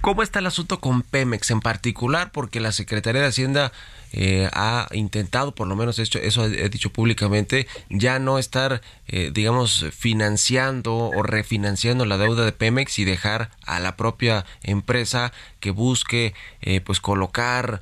¿Cómo 0.00 0.22
está 0.22 0.38
el 0.38 0.46
asunto 0.46 0.80
con 0.80 1.02
Pemex 1.02 1.50
en 1.50 1.60
particular? 1.60 2.30
Porque 2.32 2.60
la 2.60 2.72
Secretaría 2.72 3.20
de 3.20 3.28
Hacienda 3.28 3.70
eh, 4.12 4.48
ha 4.52 4.86
intentado, 4.92 5.54
por 5.54 5.66
lo 5.66 5.76
menos 5.76 5.98
eso 5.98 6.44
he 6.46 6.68
dicho 6.70 6.90
públicamente, 6.90 7.66
ya 7.90 8.18
no 8.18 8.38
estar, 8.38 8.80
eh, 9.08 9.30
digamos, 9.34 9.86
financiando 9.92 10.94
o 10.94 11.22
refinanciando 11.22 12.06
la 12.06 12.16
deuda 12.16 12.46
de 12.46 12.52
Pemex 12.52 12.98
y 12.98 13.04
dejar 13.04 13.50
a 13.66 13.78
la 13.78 13.96
propia 13.96 14.46
empresa 14.62 15.32
que 15.60 15.70
busque, 15.70 16.32
eh, 16.62 16.80
pues, 16.80 17.00
colocar 17.00 17.80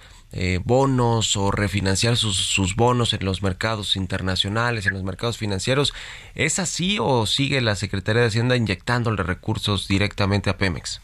bonos 0.64 1.37
o 1.37 1.51
refinanciar 1.51 2.16
sus, 2.16 2.37
sus, 2.37 2.74
bonos 2.74 3.12
en 3.12 3.24
los 3.24 3.43
mercados 3.43 3.97
internacionales, 3.97 4.87
en 4.87 4.95
los 4.95 5.03
mercados 5.03 5.39
financieros. 5.39 5.95
¿Es 6.35 6.59
así 6.59 6.99
o 7.01 7.26
sigue 7.26 7.61
la 7.61 7.74
Secretaría 7.74 8.22
de 8.22 8.28
Hacienda 8.28 8.57
inyectándole 8.57 9.22
recursos 9.22 9.89
directamente 9.89 10.49
a 10.51 10.57
Pemex? 10.57 11.01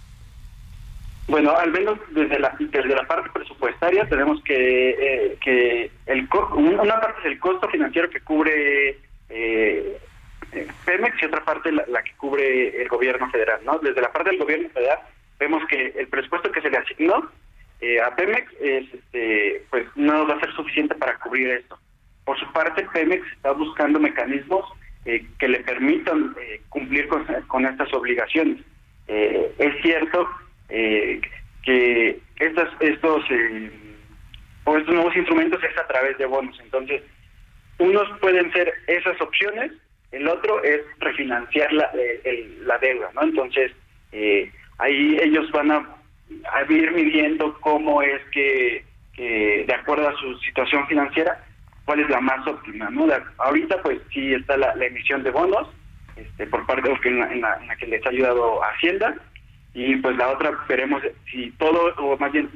Bueno, 1.29 1.55
al 1.55 1.71
menos 1.71 1.99
desde 2.11 2.39
la, 2.39 2.57
desde 2.59 2.95
la 2.95 3.07
parte 3.07 3.29
presupuestaria 3.29 4.09
tenemos 4.09 4.43
que, 4.45 4.91
eh, 4.91 5.39
que 5.45 5.91
el 6.07 6.27
una 6.55 7.01
parte 7.01 7.21
es 7.21 7.27
el 7.27 7.39
costo 7.39 7.69
financiero 7.69 8.09
que 8.09 8.21
cubre 8.21 8.99
eh, 9.29 9.99
Pemex 10.87 11.23
y 11.23 11.27
otra 11.27 11.45
parte 11.45 11.71
la, 11.71 12.03
que 12.03 12.13
cubre 12.17 12.81
el 12.81 12.89
gobierno 12.89 13.31
federal. 13.31 13.61
¿no? 13.63 13.79
Desde 13.79 14.01
la 14.01 14.11
parte 14.11 14.31
del 14.31 14.39
gobierno 14.39 14.71
federal 14.71 15.01
vemos 15.39 15.63
que 15.69 15.93
el 15.99 16.09
presupuesto 16.09 16.51
que 16.51 16.63
se 16.63 16.71
le 16.71 16.79
asignó 16.79 17.31
eh, 17.81 18.01
a 18.01 18.15
Pemex 18.17 18.53
es, 18.61 18.93
este, 18.93 19.65
pues 19.71 19.87
no 19.95 20.27
va 20.27 20.35
a 20.35 20.41
ser 20.41 20.53
suficiente 20.55 20.95
para 20.95 21.19
cubrir 21.19 21.49
esto. 21.49 21.79
Por 22.25 22.39
su 22.39 22.53
parte, 22.53 22.87
Pemex 22.93 23.27
está 23.33 23.53
buscando 23.53 23.99
mecanismos 23.99 24.65
que 25.39 25.49
le 25.49 25.61
permitan 25.61 26.37
cumplir 26.69 27.09
con, 27.09 27.65
estas 27.65 27.95
obligaciones. 27.95 28.59
es 29.07 29.83
cierto 29.83 30.29
eh, 30.69 31.21
que 31.63 32.21
estos 32.39 32.69
estos 32.81 33.25
eh, 33.31 33.71
o 34.65 34.77
estos 34.77 34.95
nuevos 34.95 35.17
instrumentos 35.17 35.63
es 35.63 35.79
a 35.79 35.87
través 35.87 36.17
de 36.19 36.27
bonos. 36.27 36.59
Entonces, 36.61 37.03
unos 37.79 38.07
pueden 38.21 38.53
ser 38.53 38.73
esas 38.87 39.21
opciones, 39.21 39.73
el 40.13 40.29
otro 40.29 40.63
es 40.63 40.81
refinanciar 40.99 41.73
la, 41.73 41.91
la 42.65 42.79
deuda, 42.79 43.11
¿no? 43.15 43.23
Entonces, 43.23 43.73
eh, 44.13 44.51
ahí 44.79 45.19
ellos 45.23 45.51
van 45.53 45.71
a, 45.71 45.97
ir 46.69 46.93
midiendo 46.93 47.59
cómo 47.61 48.03
es 48.03 48.23
que, 48.33 48.85
de 49.17 49.75
acuerdo 49.75 50.09
a 50.09 50.17
su 50.17 50.39
situación 50.39 50.87
financiera, 50.87 51.45
cuál 51.85 52.01
es 52.01 52.09
la 52.09 52.21
más 52.21 52.47
óptima, 52.47 52.91
¿no? 52.91 53.07
ahorita, 53.39 53.83
pues 53.83 53.99
sí 54.13 54.35
está 54.35 54.57
la, 54.57 54.73
emisión 54.75 55.23
de 55.23 55.31
bonos 55.31 55.69
este, 56.17 56.47
por 56.47 56.67
parte 56.67 56.89
de 56.89 57.09
en 57.09 57.23
en 57.23 57.41
la 57.41 57.77
que 57.79 57.87
les 57.87 58.05
ha 58.05 58.11
ayudado 58.11 58.61
Hacienda 58.65 59.15
y 59.75 59.97
pues 59.97 60.17
la 60.17 60.29
otra 60.29 60.51
veremos 60.69 61.03
si 61.31 61.51
todo 61.53 61.95
o 61.99 62.17
más 62.19 62.33
bien 62.33 62.51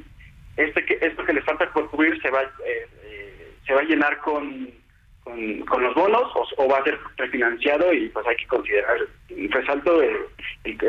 este 0.57 0.83
que 0.85 0.97
esto 1.01 1.23
que 1.23 1.33
les 1.33 1.45
falta 1.45 1.71
por 1.71 1.89
cubrir 1.89 2.21
se 2.21 2.29
va 2.29 2.41
eh, 2.41 2.87
eh, 3.03 3.53
se 3.65 3.73
va 3.73 3.81
a 3.81 3.85
llenar 3.85 4.17
con, 4.17 4.69
con, 5.23 5.83
los 5.83 5.95
bonos 5.95 6.31
o, 6.57 6.67
va 6.67 6.79
a 6.79 6.83
ser 6.83 6.99
refinanciado 7.17 7.93
y 7.93 8.09
pues 8.09 8.27
hay 8.27 8.35
que 8.35 8.47
considerar 8.47 8.97
resalto 9.49 10.01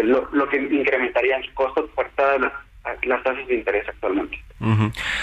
lo, 0.02 0.48
que 0.48 0.56
incrementaría 0.56 1.36
en 1.36 1.44
su 1.44 1.54
costo 1.54 1.86
por 1.94 2.08
todas 2.10 2.40
las, 2.40 2.52
tasas 3.22 3.46
de 3.46 3.54
interés 3.54 3.88
actualmente 3.88 4.38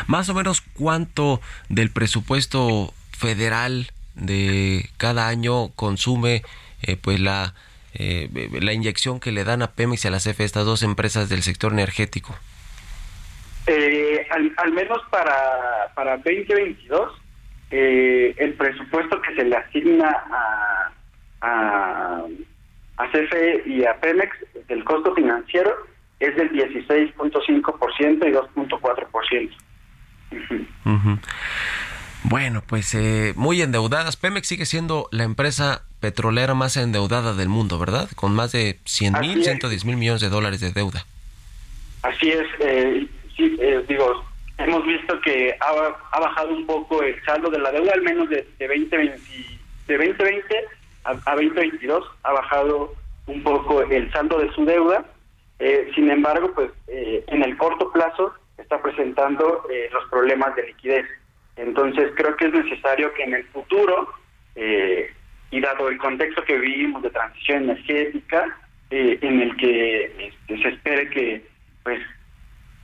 más 0.08 0.30
o 0.30 0.34
menos 0.34 0.62
cuánto 0.62 1.42
del 1.70 1.90
presupuesto 1.92 2.94
federal 3.18 3.88
de 4.16 4.90
cada 4.98 5.28
año 5.28 5.70
consume 5.76 6.44
eh, 6.84 6.98
pues 7.02 7.20
la 7.20 7.54
eh, 7.94 8.30
la 8.62 8.74
inyección 8.74 9.20
que 9.20 9.32
le 9.32 9.44
dan 9.44 9.62
a 9.62 9.72
Pemex 9.72 10.06
y 10.06 10.08
a 10.08 10.12
la 10.12 10.18
CFE, 10.18 10.46
estas 10.46 10.66
dos 10.66 10.82
empresas 10.84 11.28
del 11.28 11.42
sector 11.42 11.74
energético? 11.74 12.34
Eh, 13.68 14.26
al, 14.30 14.72
menos 14.72 15.00
para, 15.10 15.92
para 15.94 16.18
2022, 16.18 17.12
eh, 17.72 18.34
el 18.38 18.54
presupuesto 18.54 19.22
que 19.22 19.36
se 19.36 19.44
le 19.44 19.56
asigna 19.58 20.10
a, 20.10 20.92
a, 21.42 22.24
a 22.98 23.12
CFE 23.12 23.64
y 23.66 23.86
a 23.86 24.00
Pemex 24.00 24.32
del 24.68 24.84
costo 24.86 25.14
financiero 25.14 25.91
es 26.22 26.36
del 26.36 26.52
16.5% 26.52 28.28
y 28.28 28.32
2.4%. 28.32 29.50
Bueno, 32.24 32.64
pues 32.68 32.94
eh, 32.94 33.34
muy 33.36 33.62
endeudadas. 33.62 34.16
Pemex 34.16 34.48
sigue 34.48 34.66
siendo 34.66 35.08
la 35.12 35.24
empresa 35.24 35.84
petrolera 36.00 36.54
más 36.54 36.78
endeudada 36.78 37.34
del 37.34 37.50
mundo, 37.50 37.80
¿verdad? 37.80 38.10
Con 38.16 38.34
más 38.34 38.52
de 38.52 38.80
100 38.86 39.20
mil, 39.20 39.44
110 39.44 39.86
mil 39.86 39.98
millones 39.98 40.22
de 40.22 40.30
dólares 40.30 40.62
de 40.62 40.72
deuda. 40.72 41.06
Así 42.04 42.32
es, 42.32 42.48
eh, 42.60 43.08
sí, 43.36 43.58
eh, 43.60 43.84
digo, 43.88 44.24
hemos 44.58 44.86
visto 44.86 45.20
que 45.22 45.56
ha, 45.60 46.20
bajado 46.20 46.54
un 46.54 46.66
poco 46.66 47.04
el 47.04 47.22
saldo 47.24 47.50
de 47.50 47.60
la 47.60 47.72
deuda, 47.72 47.94
al 47.94 48.02
menos 48.02 48.30
de, 48.30 48.48
de, 48.58 48.68
2020, 48.68 49.20
de 49.88 49.98
2020 49.98 50.66
a, 51.04 51.14
2022 51.14 52.04
ha 52.24 52.32
bajado 52.32 52.94
un 53.28 53.44
poco 53.44 53.82
el 53.84 54.12
saldo 54.12 54.40
de 54.40 54.52
su 54.54 54.66
deuda. 54.66 55.06
Sin 55.96 56.10
embargo, 56.10 56.52
pues 56.54 56.72
en 56.88 57.44
el 57.44 57.58
corto 57.58 57.92
plazo 57.92 58.34
está 58.58 58.82
presentando 58.82 59.64
los 59.92 60.10
problemas 60.10 60.56
de 60.56 60.68
liquidez. 60.68 61.06
Entonces 61.56 62.12
creo 62.16 62.36
que 62.36 62.48
es 62.48 62.54
necesario 62.54 63.14
que 63.14 63.24
en 63.24 63.34
el 63.34 63.44
futuro, 63.46 64.10
eh, 64.56 65.14
y 65.52 65.60
dado 65.60 65.90
el 65.90 65.98
contexto 65.98 66.44
que 66.44 66.58
vivimos 66.58 67.04
de 67.04 67.10
transición 67.10 67.64
energética, 67.64 68.58
eh, 68.90 69.20
en 69.22 69.42
el 69.42 69.56
que 69.58 70.28
este, 70.28 70.62
se 70.62 70.70
espere 70.70 71.10
que 71.10 71.46
pues 71.84 72.00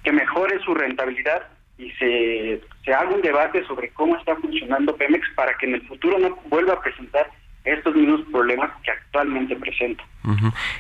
que 0.03 0.11
mejore 0.11 0.59
su 0.59 0.73
rentabilidad 0.73 1.47
y 1.77 1.91
se, 1.91 2.61
se 2.83 2.93
haga 2.93 3.09
un 3.09 3.21
debate 3.21 3.63
sobre 3.65 3.89
cómo 3.89 4.15
está 4.17 4.35
funcionando 4.37 4.95
Pemex 4.95 5.27
para 5.35 5.53
que 5.57 5.65
en 5.65 5.75
el 5.75 5.87
futuro 5.87 6.17
no 6.17 6.37
vuelva 6.45 6.73
a 6.73 6.81
presentar 6.81 7.29
estos 7.67 7.95
mismos 7.95 8.21
problemas 8.31 8.71
que 8.83 8.91
actualmente 8.91 9.55
presenta. 9.55 10.03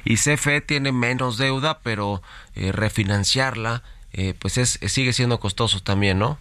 Y 0.03 0.15
CFE 0.15 0.61
tiene 0.61 0.91
menos 0.91 1.37
deuda, 1.37 1.79
pero 1.83 2.21
eh, 2.55 2.71
refinanciarla 2.71 3.83
pues 4.39 4.57
es, 4.57 4.79
sigue 4.91 5.13
siendo 5.13 5.39
costoso 5.39 5.83
también, 5.83 6.17
¿no? 6.17 6.39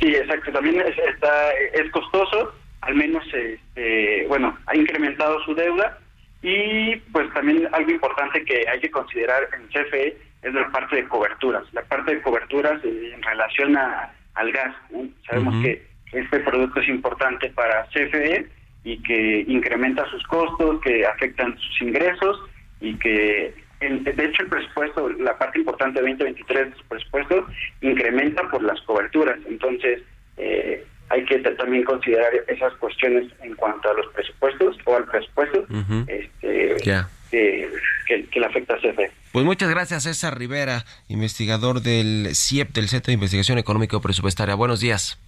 Sí, 0.00 0.14
exacto. 0.14 0.52
También 0.52 0.80
es, 0.80 0.96
está, 0.98 1.52
es 1.72 1.90
costoso, 1.90 2.54
al 2.82 2.94
menos, 2.94 3.24
este, 3.32 4.26
bueno, 4.28 4.56
ha 4.66 4.76
incrementado 4.76 5.42
su 5.44 5.54
deuda 5.54 5.98
y 6.42 6.96
pues 7.12 7.32
también 7.34 7.68
algo 7.72 7.90
importante 7.90 8.44
que 8.44 8.64
hay 8.68 8.80
que 8.80 8.90
considerar 8.90 9.48
en 9.54 9.66
CFE 9.68 10.16
es 10.42 10.54
la 10.54 10.70
parte 10.70 10.96
de 10.96 11.08
coberturas. 11.08 11.64
La 11.72 11.82
parte 11.82 12.14
de 12.14 12.22
coberturas 12.22 12.82
eh, 12.84 13.12
en 13.12 13.22
relación 13.22 13.76
a, 13.76 14.12
al 14.34 14.52
gas. 14.52 14.74
Sabemos 15.26 15.62
que 15.62 15.84
este 16.12 16.40
producto 16.40 16.80
es 16.80 16.88
importante 16.88 17.50
para 17.50 17.86
CFE 17.88 18.46
y 18.84 19.02
que 19.02 19.44
incrementa 19.48 20.08
sus 20.10 20.22
costos, 20.26 20.80
que 20.80 21.04
afectan 21.06 21.58
sus 21.58 21.82
ingresos 21.82 22.40
y 22.80 22.94
que 22.94 23.54
de 23.80 24.24
hecho, 24.24 24.42
el 24.42 24.48
presupuesto, 24.48 25.08
la 25.08 25.38
parte 25.38 25.60
importante 25.60 26.00
de 26.00 26.08
2023 26.08 26.70
de 26.70 26.76
su 26.76 26.84
presupuesto, 26.84 27.46
incrementa 27.80 28.42
por 28.50 28.62
las 28.62 28.80
coberturas. 28.82 29.38
Entonces, 29.48 30.02
eh, 30.36 30.84
hay 31.10 31.24
que 31.24 31.38
también 31.38 31.84
considerar 31.84 32.32
esas 32.48 32.74
cuestiones 32.74 33.32
en 33.40 33.54
cuanto 33.54 33.88
a 33.88 33.94
los 33.94 34.06
presupuestos 34.12 34.76
o 34.84 34.96
al 34.96 35.04
presupuesto 35.04 35.64
este, 36.08 36.76
que, 37.30 37.70
le 38.34 38.46
afecta 38.46 38.74
a 38.74 38.78
CFE. 38.78 39.10
Pues 39.32 39.44
muchas 39.44 39.70
gracias, 39.70 40.02
César 40.02 40.36
Rivera, 40.36 40.84
investigador 41.08 41.80
del 41.80 42.34
CIEP, 42.34 42.72
del 42.72 42.88
Centro 42.88 43.10
de 43.10 43.14
Investigación 43.14 43.58
Económico 43.58 44.00
Presupuestaria. 44.00 44.56
Buenos 44.56 44.80
días. 44.80 45.18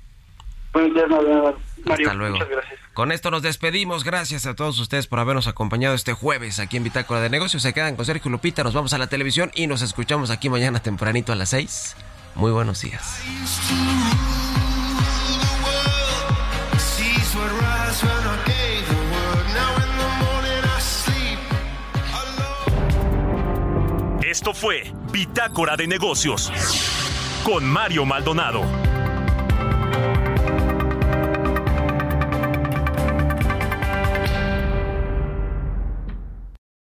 Buenos 0.73 0.95
días, 0.95 1.09
Mario. 1.09 1.57
Hasta 1.89 2.15
luego. 2.15 2.35
Muchas 2.35 2.51
gracias. 2.51 2.80
Con 3.01 3.13
esto 3.13 3.31
nos 3.31 3.41
despedimos. 3.41 4.05
Gracias 4.05 4.45
a 4.45 4.55
todos 4.55 4.79
ustedes 4.79 5.07
por 5.07 5.21
habernos 5.21 5.47
acompañado 5.47 5.95
este 5.95 6.13
jueves 6.13 6.61
aquí 6.61 6.77
en 6.77 6.85
Bitácora 6.85 7.23
de 7.23 7.31
Negocios. 7.31 7.63
Se 7.63 7.73
quedan 7.73 7.97
con 7.97 8.05
Sergio 8.05 8.31
Lupita. 8.31 8.63
Nos 8.63 8.75
vamos 8.75 8.93
a 8.93 8.99
la 8.99 9.07
televisión 9.07 9.51
y 9.55 9.67
nos 9.69 9.81
escuchamos 9.81 10.29
aquí 10.29 10.51
mañana 10.51 10.81
tempranito 10.81 11.33
a 11.33 11.35
las 11.35 11.49
6. 11.49 11.97
Muy 12.35 12.53
buenos 12.53 12.83
días. 12.83 13.23
Esto 24.21 24.53
fue 24.53 24.93
Bitácora 25.11 25.79
de 25.79 25.87
Negocios 25.87 26.53
con 27.45 27.65
Mario 27.65 28.05
Maldonado. 28.05 29.00